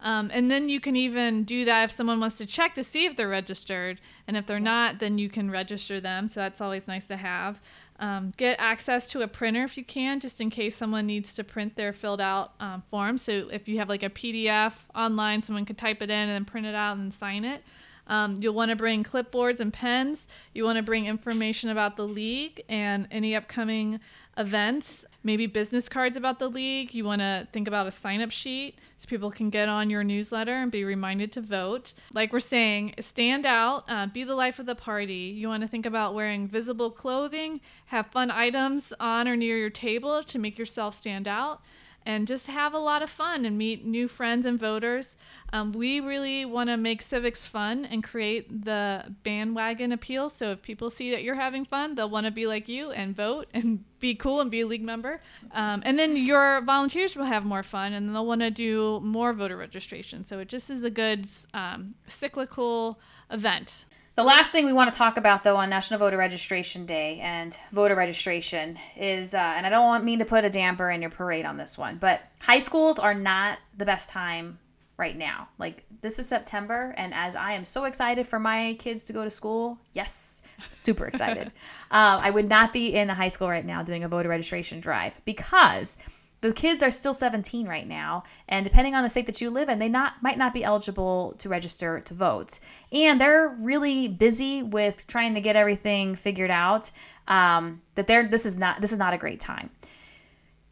Um, 0.00 0.30
and 0.32 0.50
then 0.50 0.68
you 0.68 0.80
can 0.80 0.94
even 0.94 1.44
do 1.44 1.64
that 1.64 1.84
if 1.84 1.90
someone 1.90 2.20
wants 2.20 2.38
to 2.38 2.46
check 2.46 2.74
to 2.76 2.84
see 2.84 3.04
if 3.04 3.16
they're 3.16 3.28
registered. 3.28 4.00
And 4.26 4.36
if 4.36 4.46
they're 4.46 4.60
not, 4.60 5.00
then 5.00 5.18
you 5.18 5.28
can 5.28 5.50
register 5.50 6.00
them. 6.00 6.28
So 6.28 6.40
that's 6.40 6.60
always 6.60 6.86
nice 6.86 7.06
to 7.08 7.16
have. 7.16 7.60
Um, 8.00 8.32
get 8.36 8.56
access 8.60 9.10
to 9.10 9.22
a 9.22 9.28
printer 9.28 9.64
if 9.64 9.76
you 9.76 9.84
can, 9.84 10.20
just 10.20 10.40
in 10.40 10.50
case 10.50 10.76
someone 10.76 11.06
needs 11.06 11.34
to 11.34 11.42
print 11.42 11.74
their 11.74 11.92
filled 11.92 12.20
out 12.20 12.52
um, 12.60 12.82
form. 12.90 13.18
So 13.18 13.48
if 13.50 13.66
you 13.66 13.78
have 13.78 13.88
like 13.88 14.04
a 14.04 14.10
PDF 14.10 14.72
online, 14.94 15.42
someone 15.42 15.64
could 15.64 15.78
type 15.78 16.00
it 16.00 16.10
in 16.10 16.16
and 16.16 16.30
then 16.30 16.44
print 16.44 16.66
it 16.66 16.76
out 16.76 16.96
and 16.96 17.12
sign 17.12 17.44
it. 17.44 17.64
Um, 18.06 18.36
you'll 18.38 18.54
want 18.54 18.70
to 18.70 18.76
bring 18.76 19.04
clipboards 19.04 19.60
and 19.60 19.72
pens. 19.72 20.26
You 20.54 20.64
want 20.64 20.76
to 20.76 20.82
bring 20.82 21.06
information 21.06 21.70
about 21.70 21.96
the 21.96 22.06
league 22.06 22.62
and 22.68 23.06
any 23.10 23.34
upcoming 23.34 24.00
events, 24.38 25.04
maybe 25.22 25.46
business 25.46 25.88
cards 25.88 26.16
about 26.16 26.38
the 26.38 26.48
league. 26.48 26.94
You 26.94 27.04
want 27.04 27.20
to 27.20 27.46
think 27.52 27.68
about 27.68 27.86
a 27.86 27.90
sign 27.90 28.20
up 28.20 28.30
sheet 28.30 28.78
so 28.96 29.06
people 29.06 29.30
can 29.30 29.50
get 29.50 29.68
on 29.68 29.90
your 29.90 30.04
newsletter 30.04 30.54
and 30.54 30.70
be 30.70 30.84
reminded 30.84 31.32
to 31.32 31.40
vote. 31.40 31.94
Like 32.14 32.32
we're 32.32 32.40
saying, 32.40 32.94
stand 33.00 33.46
out, 33.46 33.84
uh, 33.88 34.06
be 34.06 34.24
the 34.24 34.34
life 34.34 34.58
of 34.58 34.66
the 34.66 34.74
party. 34.74 35.34
You 35.36 35.48
want 35.48 35.62
to 35.62 35.68
think 35.68 35.86
about 35.86 36.14
wearing 36.14 36.48
visible 36.48 36.90
clothing, 36.90 37.60
have 37.86 38.06
fun 38.08 38.30
items 38.30 38.92
on 39.00 39.28
or 39.28 39.36
near 39.36 39.58
your 39.58 39.70
table 39.70 40.22
to 40.22 40.38
make 40.38 40.58
yourself 40.58 40.94
stand 40.94 41.26
out 41.28 41.62
and 42.06 42.26
just 42.26 42.46
have 42.46 42.72
a 42.72 42.78
lot 42.78 43.02
of 43.02 43.10
fun 43.10 43.44
and 43.44 43.58
meet 43.58 43.84
new 43.84 44.08
friends 44.08 44.46
and 44.46 44.58
voters. 44.58 45.16
Um, 45.52 45.72
we 45.72 46.00
really 46.00 46.44
want 46.44 46.70
to 46.70 46.76
make 46.76 47.02
civics 47.02 47.46
fun 47.46 47.84
and 47.84 48.02
create 48.02 48.64
the 48.64 49.14
bandwagon 49.22 49.92
appeal. 49.92 50.28
So 50.28 50.52
if 50.52 50.62
people 50.62 50.90
see 50.90 51.10
that 51.10 51.22
you're 51.22 51.34
having 51.34 51.64
fun, 51.64 51.94
they'll 51.94 52.08
want 52.08 52.26
to 52.26 52.32
be 52.32 52.46
like 52.46 52.68
you 52.68 52.90
and 52.90 53.14
vote 53.14 53.48
and 53.54 53.84
be 54.00 54.14
cool 54.14 54.40
and 54.40 54.50
be 54.50 54.60
a 54.60 54.66
league 54.66 54.84
member. 54.84 55.18
Um, 55.52 55.82
and 55.84 55.98
then 55.98 56.16
your 56.16 56.60
volunteers 56.62 57.16
will 57.16 57.24
have 57.24 57.44
more 57.44 57.62
fun 57.62 57.92
and 57.92 58.14
they'll 58.14 58.26
want 58.26 58.40
to 58.40 58.50
do 58.50 59.00
more 59.00 59.32
voter 59.32 59.56
registration. 59.56 60.24
So 60.24 60.38
it 60.38 60.48
just 60.48 60.70
is 60.70 60.84
a 60.84 60.90
good 60.90 61.26
um, 61.52 61.94
cyclical 62.06 62.98
event. 63.30 63.86
The 64.18 64.24
last 64.24 64.50
thing 64.50 64.66
we 64.66 64.72
want 64.72 64.92
to 64.92 64.98
talk 64.98 65.16
about, 65.16 65.44
though, 65.44 65.54
on 65.54 65.70
National 65.70 66.00
Voter 66.00 66.16
Registration 66.16 66.86
Day 66.86 67.20
and 67.20 67.56
voter 67.70 67.94
registration 67.94 68.76
is, 68.96 69.32
uh, 69.32 69.38
and 69.38 69.64
I 69.64 69.70
don't 69.70 69.84
want 69.84 70.02
me 70.02 70.16
to 70.16 70.24
put 70.24 70.44
a 70.44 70.50
damper 70.50 70.90
in 70.90 71.00
your 71.00 71.10
parade 71.10 71.44
on 71.44 71.56
this 71.56 71.78
one, 71.78 71.98
but 71.98 72.22
high 72.40 72.58
schools 72.58 72.98
are 72.98 73.14
not 73.14 73.60
the 73.76 73.86
best 73.86 74.08
time 74.08 74.58
right 74.96 75.16
now. 75.16 75.50
Like, 75.56 75.84
this 76.00 76.18
is 76.18 76.26
September, 76.26 76.92
and 76.96 77.14
as 77.14 77.36
I 77.36 77.52
am 77.52 77.64
so 77.64 77.84
excited 77.84 78.26
for 78.26 78.40
my 78.40 78.74
kids 78.80 79.04
to 79.04 79.12
go 79.12 79.22
to 79.22 79.30
school, 79.30 79.78
yes, 79.92 80.42
super 80.72 81.06
excited. 81.06 81.46
um, 81.46 81.52
I 81.92 82.30
would 82.30 82.48
not 82.48 82.72
be 82.72 82.92
in 82.96 83.10
a 83.10 83.14
high 83.14 83.28
school 83.28 83.48
right 83.48 83.64
now 83.64 83.84
doing 83.84 84.02
a 84.02 84.08
voter 84.08 84.30
registration 84.30 84.80
drive 84.80 85.14
because 85.26 85.96
the 86.40 86.52
kids 86.52 86.82
are 86.82 86.90
still 86.90 87.14
17 87.14 87.66
right 87.66 87.86
now 87.86 88.22
and 88.48 88.64
depending 88.64 88.94
on 88.94 89.02
the 89.02 89.08
state 89.08 89.26
that 89.26 89.40
you 89.40 89.50
live 89.50 89.68
in 89.68 89.78
they 89.78 89.88
not 89.88 90.22
might 90.22 90.38
not 90.38 90.54
be 90.54 90.64
eligible 90.64 91.34
to 91.38 91.48
register 91.48 92.00
to 92.00 92.14
vote. 92.14 92.58
And 92.92 93.20
they're 93.20 93.48
really 93.48 94.08
busy 94.08 94.62
with 94.62 95.06
trying 95.06 95.34
to 95.34 95.40
get 95.40 95.56
everything 95.56 96.14
figured 96.14 96.50
out 96.50 96.90
um, 97.26 97.82
that 97.94 98.06
they're 98.06 98.26
this 98.26 98.46
is 98.46 98.56
not 98.56 98.80
this 98.80 98.92
is 98.92 98.98
not 98.98 99.14
a 99.14 99.18
great 99.18 99.40
time. 99.40 99.70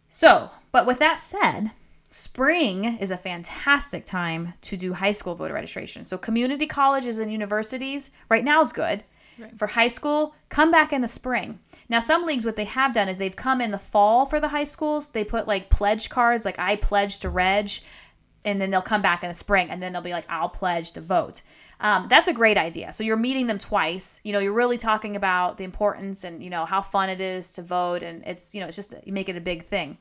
So 0.09 0.51
but 0.73 0.87
with 0.87 0.99
that 0.99 1.21
said 1.21 1.73
spring 2.11 2.85
is 2.99 3.11
a 3.11 3.17
fantastic 3.17 4.05
time 4.05 4.55
to 4.63 4.77
do 4.77 4.95
high 4.95 5.13
school 5.13 5.35
voter 5.35 5.55
registration. 5.55 6.05
So 6.05 6.17
community 6.17 6.67
colleges 6.67 7.19
and 7.19 7.33
universities 7.33 8.11
right 8.29 8.45
now 8.45 8.61
is 8.61 8.73
good 8.73 9.03
Right. 9.39 9.59
For 9.59 9.67
high 9.67 9.89
school, 9.89 10.35
come 10.49 10.71
back 10.71 10.93
in 10.93 11.03
the 11.03 11.09
spring. 11.09 11.61
Now, 11.89 12.01
some 12.01 12.25
leagues, 12.27 12.45
what 12.45 12.57
they 12.57 12.65
have 12.65 12.95
done 12.95 13.09
is 13.09 13.19
they've 13.19 13.37
come 13.37 13.61
in 13.61 13.71
the 13.71 13.79
fall 13.79 14.27
for 14.27 14.41
the 14.41 14.49
high 14.49 14.65
schools. 14.65 15.11
They 15.11 15.25
put 15.25 15.47
like 15.47 15.69
pledge 15.69 16.09
cards, 16.09 16.45
like 16.45 16.59
I 16.59 16.77
pledge 16.77 17.19
to 17.21 17.29
reg, 17.29 17.71
and 18.45 18.61
then 18.61 18.71
they'll 18.71 18.83
come 18.83 19.03
back 19.03 19.23
in 19.23 19.29
the 19.29 19.35
spring, 19.35 19.69
and 19.71 19.83
then 19.83 19.93
they'll 19.93 20.03
be 20.03 20.13
like, 20.13 20.27
I'll 20.29 20.49
pledge 20.49 20.93
to 20.93 21.01
vote. 21.01 21.43
Um, 21.81 22.07
that's 22.09 22.29
a 22.29 22.33
great 22.33 22.57
idea. 22.57 22.93
So 22.93 23.05
you're 23.05 23.17
meeting 23.17 23.47
them 23.47 23.59
twice. 23.59 24.21
You 24.25 24.33
know, 24.33 24.39
you're 24.39 24.53
really 24.53 24.79
talking 24.79 25.15
about 25.15 25.59
the 25.59 25.65
importance 25.65 26.25
and 26.25 26.43
you 26.43 26.49
know 26.49 26.65
how 26.65 26.81
fun 26.81 27.11
it 27.11 27.21
is 27.21 27.53
to 27.53 27.63
vote, 27.63 28.03
and 28.03 28.23
it's 28.27 28.55
you 28.55 28.61
know 28.61 28.67
it's 28.67 28.77
just 28.77 28.95
you 29.05 29.13
make 29.13 29.29
it 29.29 29.37
a 29.37 29.41
big 29.41 29.67
thing. 29.67 29.99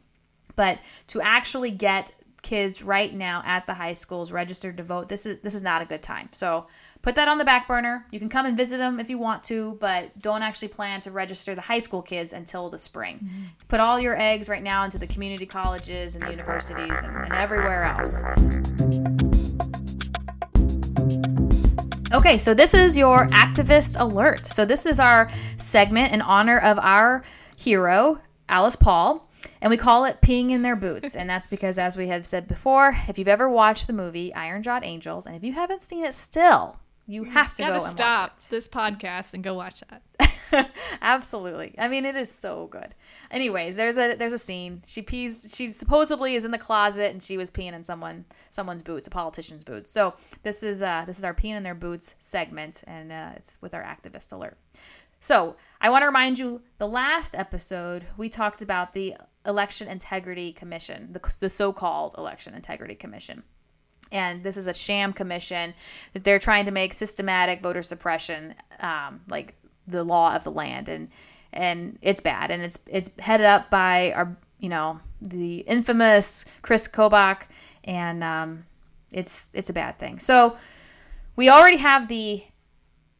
But 0.55 0.79
to 1.07 1.21
actually 1.21 1.71
get 1.71 2.13
kids 2.41 2.81
right 2.81 3.13
now 3.13 3.41
at 3.45 3.65
the 3.65 3.73
high 3.73 3.93
schools 3.93 4.31
registered 4.31 4.77
to 4.77 4.83
vote, 4.83 5.09
this 5.09 5.25
is 5.25 5.39
this 5.41 5.55
is 5.55 5.63
not 5.63 5.81
a 5.81 5.85
good 5.85 6.01
time. 6.01 6.29
So 6.31 6.67
put 7.05 7.13
that 7.13 7.27
on 7.27 7.37
the 7.37 7.45
back 7.45 7.67
burner. 7.67 8.03
You 8.09 8.17
can 8.17 8.29
come 8.29 8.47
and 8.47 8.57
visit 8.57 8.77
them 8.77 8.99
if 8.99 9.11
you 9.11 9.19
want 9.19 9.43
to, 9.43 9.77
but 9.79 10.19
don't 10.19 10.41
actually 10.41 10.69
plan 10.69 11.01
to 11.01 11.11
register 11.11 11.53
the 11.53 11.61
high 11.61 11.77
school 11.77 12.01
kids 12.01 12.33
until 12.33 12.67
the 12.71 12.79
spring. 12.79 13.19
Mm-hmm. 13.23 13.43
Put 13.67 13.79
all 13.79 13.99
your 13.99 14.19
eggs 14.19 14.49
right 14.49 14.63
now 14.63 14.83
into 14.83 14.97
the 14.97 15.05
community 15.05 15.45
colleges 15.45 16.15
and 16.15 16.25
the 16.25 16.31
universities 16.31 16.97
and, 17.03 17.15
and 17.15 17.31
everywhere 17.31 17.83
else. 17.83 18.23
Okay, 22.11 22.39
so 22.39 22.55
this 22.55 22.73
is 22.73 22.97
your 22.97 23.27
activist 23.27 23.99
alert. 23.99 24.47
So 24.47 24.65
this 24.65 24.83
is 24.87 24.99
our 24.99 25.29
segment 25.57 26.11
in 26.11 26.23
honor 26.23 26.57
of 26.57 26.79
our 26.79 27.23
hero, 27.55 28.19
Alice 28.49 28.75
Paul. 28.75 29.29
And 29.61 29.69
we 29.69 29.77
call 29.77 30.05
it 30.05 30.21
peeing 30.21 30.49
in 30.49 30.63
their 30.63 30.75
boots. 30.75 31.15
and 31.15 31.29
that's 31.29 31.45
because, 31.45 31.77
as 31.77 31.95
we 31.95 32.07
have 32.07 32.25
said 32.25 32.47
before, 32.47 32.97
if 33.07 33.19
you've 33.19 33.27
ever 33.27 33.47
watched 33.47 33.85
the 33.85 33.93
movie 33.93 34.33
Iron 34.33 34.63
Jawed 34.63 34.83
Angels, 34.83 35.27
and 35.27 35.35
if 35.35 35.43
you 35.43 35.53
haven't 35.53 35.83
seen 35.83 36.03
it 36.03 36.15
still, 36.15 36.79
you 37.07 37.23
have 37.23 37.53
to 37.55 37.63
go 37.63 37.73
and 37.73 37.81
stop 37.81 38.39
this 38.49 38.67
podcast 38.67 39.33
and 39.33 39.43
go 39.43 39.53
watch 39.53 39.81
that. 39.89 40.71
Absolutely. 41.01 41.75
I 41.77 41.87
mean, 41.87 42.05
it 42.05 42.15
is 42.15 42.31
so 42.31 42.67
good. 42.67 42.95
Anyways, 43.29 43.75
there's 43.75 43.97
a 43.97 44.15
there's 44.15 44.33
a 44.33 44.37
scene. 44.37 44.81
She 44.87 45.01
pees. 45.01 45.53
She 45.55 45.67
supposedly 45.67 46.35
is 46.35 46.45
in 46.45 46.51
the 46.51 46.57
closet 46.57 47.11
and 47.11 47.21
she 47.21 47.37
was 47.37 47.51
peeing 47.51 47.73
in 47.73 47.83
someone 47.83 48.25
someone's 48.49 48.81
boots, 48.81 49.07
a 49.07 49.11
politician's 49.11 49.63
boots. 49.63 49.91
So 49.91 50.15
this 50.43 50.63
is 50.63 50.81
uh 50.81 51.03
this 51.05 51.17
is 51.17 51.23
our 51.23 51.33
peeing 51.33 51.55
in 51.55 51.63
their 51.63 51.75
boots 51.75 52.15
segment, 52.19 52.83
and 52.87 53.11
uh, 53.11 53.31
it's 53.35 53.57
with 53.61 53.73
our 53.73 53.83
activist 53.83 54.31
alert. 54.31 54.57
So 55.19 55.55
I 55.81 55.89
want 55.89 56.03
to 56.03 56.07
remind 56.07 56.37
you, 56.39 56.61
the 56.77 56.87
last 56.87 57.35
episode 57.35 58.05
we 58.17 58.29
talked 58.29 58.61
about 58.61 58.93
the 58.93 59.15
Election 59.45 59.87
Integrity 59.87 60.51
Commission, 60.51 61.09
the, 61.13 61.35
the 61.39 61.49
so-called 61.49 62.15
Election 62.17 62.53
Integrity 62.53 62.95
Commission 62.95 63.43
and 64.11 64.43
this 64.43 64.57
is 64.57 64.67
a 64.67 64.73
sham 64.73 65.13
commission. 65.13 65.73
They're 66.13 66.39
trying 66.39 66.65
to 66.65 66.71
make 66.71 66.93
systematic 66.93 67.61
voter 67.61 67.83
suppression 67.83 68.55
um, 68.79 69.21
like 69.27 69.55
the 69.87 70.03
law 70.03 70.35
of 70.35 70.43
the 70.43 70.51
land, 70.51 70.89
and 70.89 71.09
and 71.53 71.97
it's 72.01 72.21
bad, 72.21 72.51
and 72.51 72.63
it's 72.63 72.77
it's 72.87 73.09
headed 73.19 73.45
up 73.45 73.69
by 73.69 74.11
our 74.13 74.37
you 74.59 74.69
know 74.69 74.99
the 75.21 75.59
infamous 75.59 76.45
Chris 76.61 76.87
Kobach, 76.87 77.43
and 77.83 78.23
um, 78.23 78.65
it's 79.11 79.49
it's 79.53 79.69
a 79.69 79.73
bad 79.73 79.97
thing. 79.99 80.19
So 80.19 80.57
we 81.35 81.49
already 81.49 81.77
have 81.77 82.07
the 82.07 82.43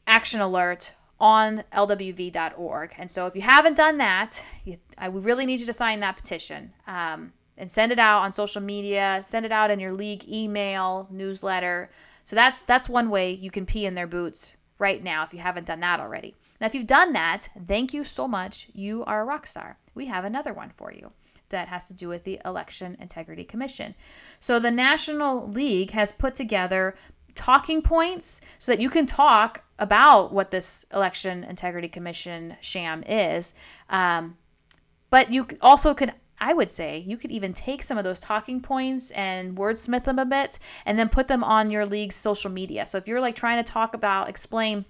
action 0.08 0.42
alert 0.42 0.94
on 1.20 1.64
lwv.org, 1.74 2.94
and 2.98 3.10
so 3.10 3.26
if 3.26 3.36
you 3.36 3.42
haven't 3.42 3.78
done 3.78 3.98
that, 3.98 4.44
you, 4.64 4.78
I 4.98 5.10
we 5.10 5.22
really 5.22 5.46
need 5.46 5.60
you 5.60 5.66
to 5.66 5.74
sign 5.74 6.00
that 6.02 6.16
petition. 6.16 6.74
Um, 6.88 7.34
and 7.58 7.72
send 7.72 7.92
it 7.92 8.00
out 8.00 8.22
on 8.22 8.32
social 8.32 8.62
media, 8.62 9.20
send 9.24 9.46
it 9.46 9.52
out 9.52 9.72
in 9.72 9.80
your 9.80 9.94
league 9.94 10.28
email, 10.28 11.08
newsletter. 11.10 11.90
So 12.24 12.36
that's 12.36 12.64
that's 12.64 12.90
one 12.90 13.10
way 13.10 13.32
you 13.32 13.52
can 13.52 13.66
pee 13.66 13.86
in 13.86 13.96
their 13.96 14.08
boots 14.08 14.54
right 14.80 15.04
now 15.04 15.24
if 15.24 15.34
you 15.34 15.40
haven't 15.40 15.68
done 15.68 15.80
that 15.82 16.00
already. 16.00 16.36
Now 16.60 16.68
if 16.68 16.76
you've 16.76 16.88
done 16.88 17.14
that, 17.14 17.50
thank 17.68 17.94
you 17.94 18.04
so 18.04 18.28
much. 18.28 18.68
You 18.74 19.04
are 19.06 19.22
a 19.22 19.26
rock 19.26 19.48
star. 19.48 19.78
We 19.94 20.08
have 20.08 20.26
another 20.26 20.54
one 20.54 20.70
for 20.70 20.92
you 20.92 21.12
that 21.50 21.68
has 21.68 21.86
to 21.86 21.94
do 21.94 22.08
with 22.08 22.24
the 22.24 22.42
Election 22.44 22.98
Integrity 23.00 23.44
Commission. 23.44 23.96
So 24.40 24.60
the 24.60 24.72
National 24.72 25.48
League 25.48 25.92
has 25.92 26.12
put 26.12 26.36
together 26.36 26.96
talking 27.36 27.82
points 27.82 28.42
so 28.58 28.72
that 28.72 28.82
you 28.82 28.90
can 28.90 29.06
talk 29.06 29.64
about 29.78 30.34
what 30.34 30.52
this 30.52 30.86
Election 30.94 31.44
Integrity 31.44 31.88
Commission 31.88 32.56
sham 32.62 33.04
is. 33.04 33.54
Um, 33.90 34.38
but 35.10 35.32
you 35.32 35.48
also 35.62 35.94
can 35.94 36.14
I 36.40 36.54
would 36.54 36.70
say 36.70 37.04
you 37.08 37.18
could 37.18 37.32
even 37.32 37.54
take 37.54 37.82
some 37.82 37.98
of 37.98 38.04
those 38.04 38.20
talking 38.20 38.62
points 38.62 39.12
and 39.12 39.58
wordsmith 39.58 40.04
them 40.04 40.20
a 40.20 40.26
bit 40.26 40.60
and 40.86 41.00
then 41.00 41.10
put 41.10 41.28
them 41.28 41.44
on 41.44 41.72
your 41.72 41.86
league's 41.86 42.16
social 42.16 42.52
media. 42.52 42.86
So 42.86 42.98
if 42.98 43.08
you're 43.08 43.22
like 43.22 43.36
trying 43.36 43.64
to 43.64 43.72
talk 43.72 43.94
about, 43.94 44.30
explain, 44.30 44.86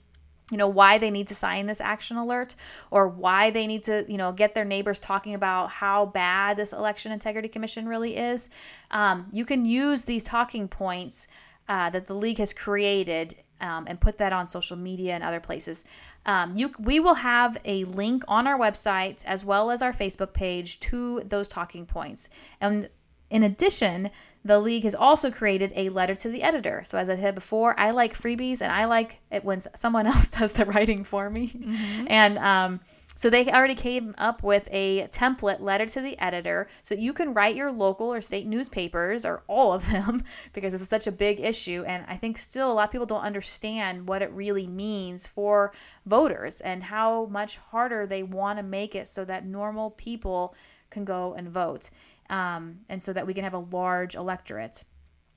you 0.51 0.57
know, 0.57 0.67
why 0.67 0.97
they 0.97 1.09
need 1.09 1.27
to 1.27 1.35
sign 1.35 1.65
this 1.65 1.81
action 1.81 2.17
alert 2.17 2.55
or 2.91 3.07
why 3.07 3.49
they 3.49 3.67
need 3.67 3.83
to, 3.83 4.05
you 4.07 4.17
know, 4.17 4.31
get 4.31 4.53
their 4.53 4.65
neighbors 4.65 4.99
talking 4.99 5.33
about 5.33 5.69
how 5.69 6.07
bad 6.07 6.57
this 6.57 6.73
election 6.73 7.11
integrity 7.11 7.47
commission 7.47 7.87
really 7.87 8.15
is, 8.15 8.49
um, 8.91 9.27
you 9.31 9.45
can 9.45 9.65
use 9.65 10.05
these 10.05 10.23
talking 10.23 10.67
points 10.67 11.27
uh, 11.67 11.89
that 11.89 12.07
the 12.07 12.13
league 12.13 12.37
has 12.37 12.53
created 12.53 13.35
um, 13.61 13.85
and 13.87 13.99
put 13.99 14.17
that 14.17 14.33
on 14.33 14.47
social 14.47 14.77
media 14.77 15.13
and 15.13 15.23
other 15.23 15.39
places. 15.39 15.83
Um, 16.25 16.57
you, 16.57 16.73
we 16.79 16.99
will 16.99 17.15
have 17.15 17.57
a 17.65 17.85
link 17.85 18.23
on 18.27 18.47
our 18.47 18.57
website 18.57 19.23
as 19.25 19.45
well 19.45 19.71
as 19.71 19.81
our 19.81 19.93
Facebook 19.93 20.33
page 20.33 20.79
to 20.81 21.21
those 21.21 21.47
talking 21.47 21.85
points. 21.85 22.29
And 22.59 22.89
in 23.29 23.43
addition, 23.43 24.11
the 24.43 24.59
league 24.59 24.83
has 24.83 24.93
also 24.93 25.31
created 25.31 25.73
a 25.75 25.89
letter 25.89 26.13
to 26.15 26.29
the 26.29 26.43
editor. 26.43 26.83
So 26.85 26.97
as 26.97 27.09
I 27.09 27.15
said 27.15 27.33
before, 27.33 27.77
I 27.79 27.91
like 27.91 28.17
freebies 28.17 28.61
and 28.61 28.71
I 28.71 28.85
like 28.85 29.19
it 29.31 29.43
when 29.43 29.61
someone 29.61 30.05
else 30.13 30.29
does 30.31 30.51
the 30.51 30.65
writing 30.65 31.03
for 31.03 31.29
me. 31.29 31.49
Mm-hmm. 31.49 32.05
And 32.07 32.37
um, 32.37 32.79
so 33.15 33.29
they 33.29 33.49
already 33.49 33.75
came 33.75 34.13
up 34.17 34.43
with 34.43 34.67
a 34.71 35.07
template 35.07 35.61
letter 35.61 35.85
to 35.85 36.01
the 36.01 36.19
editor 36.19 36.67
so 36.83 36.93
you 36.93 37.13
can 37.13 37.33
write 37.33 37.55
your 37.55 37.71
local 37.71 38.13
or 38.13 38.21
state 38.21 38.45
newspapers 38.45 39.25
or 39.25 39.43
all 39.47 39.73
of 39.73 39.89
them 39.89 40.21
because 40.53 40.73
this 40.73 40.81
is 40.81 40.89
such 40.89 41.07
a 41.07 41.11
big 41.11 41.39
issue 41.39 41.83
and 41.87 42.05
I 42.07 42.17
think 42.17 42.37
still 42.37 42.71
a 42.71 42.73
lot 42.73 42.85
of 42.85 42.91
people 42.91 43.07
don't 43.07 43.23
understand 43.23 44.07
what 44.07 44.21
it 44.21 44.31
really 44.31 44.67
means 44.67 45.27
for 45.27 45.71
voters 46.05 46.61
and 46.61 46.83
how 46.83 47.25
much 47.25 47.57
harder 47.57 48.05
they 48.05 48.23
want 48.23 48.59
to 48.59 48.63
make 48.63 48.95
it 48.95 49.07
so 49.07 49.25
that 49.25 49.45
normal 49.45 49.91
people 49.91 50.53
can 50.89 51.05
go 51.05 51.33
and 51.33 51.49
vote 51.49 51.89
um, 52.29 52.79
and 52.89 53.01
so 53.01 53.13
that 53.13 53.27
we 53.27 53.33
can 53.33 53.43
have 53.43 53.53
a 53.53 53.59
large 53.59 54.15
electorate. 54.15 54.83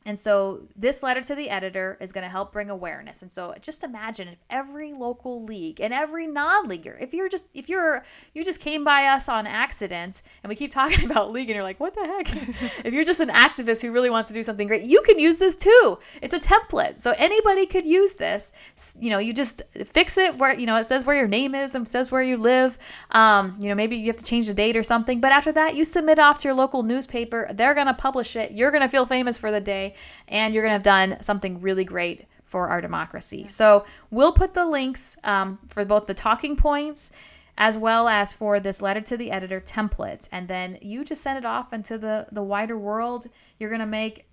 And 0.09 0.19
so 0.19 0.63
this 0.75 1.03
letter 1.03 1.21
to 1.21 1.35
the 1.35 1.51
editor 1.51 1.99
is 2.01 2.13
going 2.13 2.25
to 2.25 2.31
help 2.31 2.51
bring 2.51 2.71
awareness. 2.71 3.21
And 3.21 3.31
so 3.31 3.55
just 3.61 3.85
imagine 3.85 4.27
if 4.27 4.39
every 4.49 4.95
local 4.95 5.45
league 5.45 5.83
and 5.83 5.93
every 5.93 6.27
non-leaguer, 6.27 6.97
if 6.99 7.13
you're 7.13 7.29
just 7.29 7.47
if 7.53 7.69
you're 7.69 8.03
you 8.33 8.43
just 8.43 8.59
came 8.59 8.85
by 8.85 9.05
us 9.05 9.29
on 9.29 9.47
accident 9.47 10.23
and 10.43 10.49
we 10.49 10.57
keep 10.57 10.71
talking 10.81 11.11
about 11.11 11.31
league 11.31 11.51
and 11.51 11.57
you're 11.57 11.63
like, 11.63 11.79
"What 11.79 11.93
the 11.93 12.07
heck?" 12.07 12.35
if 12.87 12.95
you're 12.95 13.05
just 13.05 13.21
an 13.21 13.29
activist 13.29 13.83
who 13.83 13.93
really 13.93 14.09
wants 14.09 14.29
to 14.29 14.35
do 14.35 14.43
something 14.43 14.67
great, 14.67 14.85
you 14.85 15.03
can 15.03 15.19
use 15.19 15.37
this 15.37 15.59
too. 15.59 15.99
It's 16.23 16.33
a 16.33 16.41
template. 16.41 17.03
So 17.03 17.13
anybody 17.19 17.67
could 17.67 17.85
use 17.85 18.15
this. 18.15 18.55
You 18.99 19.11
know, 19.11 19.19
you 19.19 19.35
just 19.35 19.61
fix 19.85 20.17
it 20.17 20.39
where, 20.39 20.59
you 20.59 20.65
know, 20.65 20.77
it 20.77 20.87
says 20.87 21.05
where 21.05 21.17
your 21.17 21.29
name 21.29 21.55
is 21.55 21.75
and 21.75 21.87
says 21.87 22.11
where 22.11 22.23
you 22.23 22.39
live. 22.39 22.79
Um, 23.11 23.57
you 23.61 23.69
know, 23.69 23.75
maybe 23.75 23.99
you 23.99 24.07
have 24.07 24.17
to 24.17 24.25
change 24.25 24.47
the 24.47 24.55
date 24.55 24.75
or 24.75 24.83
something, 24.83 25.21
but 25.21 25.33
after 25.33 25.53
that, 25.53 25.75
you 25.75 25.85
submit 25.85 26.19
off 26.19 26.39
to 26.39 26.49
your 26.49 26.55
local 26.55 26.83
newspaper. 26.83 27.51
They're 27.53 27.75
going 27.75 27.89
to 27.89 27.93
publish 27.93 28.37
it. 28.37 28.53
You're 28.53 28.71
going 28.71 28.81
to 28.81 28.89
feel 28.89 29.05
famous 29.05 29.37
for 29.37 29.51
the 29.51 29.61
day 29.61 29.97
and 30.27 30.55
you're 30.55 30.63
going 30.63 30.71
to 30.71 30.75
have 30.75 30.83
done 30.83 31.21
something 31.21 31.61
really 31.61 31.85
great 31.85 32.27
for 32.45 32.69
our 32.69 32.81
democracy. 32.81 33.47
So 33.49 33.85
we'll 34.11 34.33
put 34.33 34.55
the 34.55 34.67
links 34.67 35.17
um, 35.23 35.59
for 35.69 35.85
both 35.85 36.07
the 36.07 36.15
talking 36.15 36.57
points 36.57 37.13
as 37.59 37.77
well 37.77 38.09
as 38.09 38.33
for 38.33 38.61
this 38.61 38.81
letter 38.81 39.01
to 39.03 39.17
the 39.17 39.31
editor 39.33 39.61
template. 39.61 40.29
And 40.33 40.49
then 40.49 40.79
you 40.81 41.05
just 41.05 41.23
send 41.23 41.37
it 41.39 41.45
off 41.45 41.73
into 41.73 41.99
the 41.99 42.27
the 42.33 42.43
wider 42.43 42.79
world. 42.79 43.27
You're 43.59 43.71
going 43.71 43.81
to 43.81 43.87
make 43.87 44.27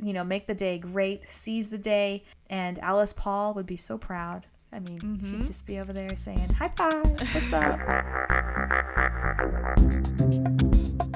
you 0.00 0.12
know 0.12 0.24
make 0.24 0.46
the 0.46 0.54
day 0.54 0.78
great 0.78 1.24
seize 1.30 1.70
the 1.70 1.78
day. 1.78 2.24
And 2.48 2.78
alice 2.78 3.12
paul 3.12 3.52
would 3.54 3.66
be 3.66 3.76
so 3.76 3.98
proud. 3.98 4.46
I 4.72 4.78
mean 4.78 5.00
mm-hmm. 5.00 5.30
she'd 5.30 5.46
just 5.46 5.66
be 5.66 5.78
over 5.78 5.92
there 5.92 6.16
saying 6.16 6.48
high 6.54 6.72
five 6.76 7.04
what's 7.34 7.52
up 7.52 7.78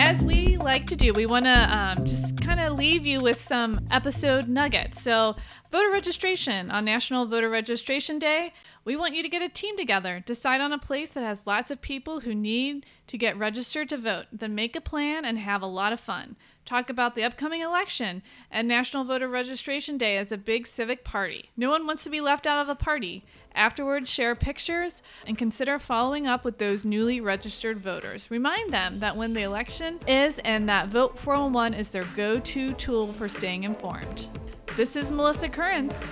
as 0.00 0.22
we 0.22 0.56
like 0.56 0.86
to 0.86 0.96
do, 0.96 1.12
we 1.12 1.26
want 1.26 1.44
to 1.44 1.76
um, 1.76 2.06
just 2.06 2.40
kind 2.40 2.58
of 2.58 2.78
leave 2.78 3.04
you 3.04 3.20
with 3.20 3.38
some 3.38 3.86
episode 3.90 4.48
nuggets. 4.48 5.02
So, 5.02 5.36
voter 5.70 5.90
registration 5.90 6.70
on 6.70 6.86
National 6.86 7.26
Voter 7.26 7.50
Registration 7.50 8.18
Day, 8.18 8.54
we 8.82 8.96
want 8.96 9.14
you 9.14 9.22
to 9.22 9.28
get 9.28 9.42
a 9.42 9.48
team 9.50 9.76
together, 9.76 10.22
decide 10.24 10.62
on 10.62 10.72
a 10.72 10.78
place 10.78 11.10
that 11.10 11.22
has 11.22 11.46
lots 11.46 11.70
of 11.70 11.82
people 11.82 12.20
who 12.20 12.34
need 12.34 12.86
to 13.08 13.18
get 13.18 13.36
registered 13.36 13.90
to 13.90 13.98
vote, 13.98 14.24
then 14.32 14.54
make 14.54 14.74
a 14.74 14.80
plan 14.80 15.26
and 15.26 15.38
have 15.38 15.60
a 15.60 15.66
lot 15.66 15.92
of 15.92 16.00
fun. 16.00 16.34
Talk 16.64 16.88
about 16.88 17.14
the 17.14 17.24
upcoming 17.24 17.60
election 17.60 18.22
and 18.50 18.66
National 18.66 19.04
Voter 19.04 19.28
Registration 19.28 19.98
Day 19.98 20.16
as 20.16 20.32
a 20.32 20.38
big 20.38 20.66
civic 20.66 21.04
party. 21.04 21.50
No 21.58 21.68
one 21.68 21.86
wants 21.86 22.04
to 22.04 22.10
be 22.10 22.22
left 22.22 22.46
out 22.46 22.62
of 22.62 22.70
a 22.70 22.74
party. 22.74 23.26
Afterwards, 23.54 24.08
share 24.08 24.34
pictures 24.34 25.02
and 25.26 25.36
consider 25.36 25.78
following 25.78 26.26
up 26.26 26.44
with 26.44 26.58
those 26.58 26.84
newly 26.84 27.20
registered 27.20 27.78
voters. 27.78 28.30
Remind 28.30 28.72
them 28.72 29.00
that 29.00 29.16
when 29.16 29.32
the 29.32 29.42
election 29.42 29.98
is 30.06 30.38
and 30.40 30.68
that 30.68 30.88
Vote 30.88 31.18
401 31.18 31.74
is 31.74 31.90
their 31.90 32.04
go 32.16 32.38
to 32.40 32.72
tool 32.74 33.12
for 33.12 33.28
staying 33.28 33.64
informed. 33.64 34.28
This 34.76 34.96
is 34.96 35.10
Melissa 35.10 35.48
Currens. 35.48 36.06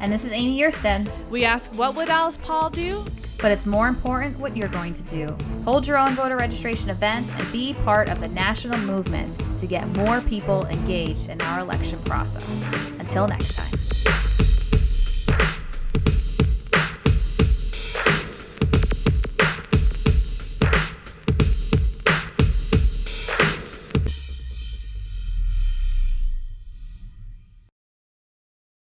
And 0.00 0.12
this 0.12 0.24
is 0.24 0.32
Amy 0.32 0.58
Yerston. 0.58 1.10
We 1.28 1.44
ask, 1.44 1.72
what 1.74 1.96
would 1.96 2.08
Alice 2.08 2.36
Paul 2.36 2.70
do? 2.70 3.04
But 3.38 3.52
it's 3.52 3.66
more 3.66 3.88
important 3.88 4.38
what 4.38 4.56
you're 4.56 4.68
going 4.68 4.94
to 4.94 5.02
do. 5.02 5.36
Hold 5.64 5.86
your 5.86 5.98
own 5.98 6.14
voter 6.14 6.36
registration 6.36 6.90
event 6.90 7.32
and 7.38 7.52
be 7.52 7.74
part 7.84 8.08
of 8.08 8.20
the 8.20 8.28
national 8.28 8.78
movement 8.80 9.38
to 9.58 9.66
get 9.66 9.86
more 9.96 10.20
people 10.22 10.66
engaged 10.66 11.28
in 11.28 11.40
our 11.42 11.60
election 11.60 12.00
process. 12.00 12.64
Until 12.98 13.28
next 13.28 13.54
time. 13.54 13.72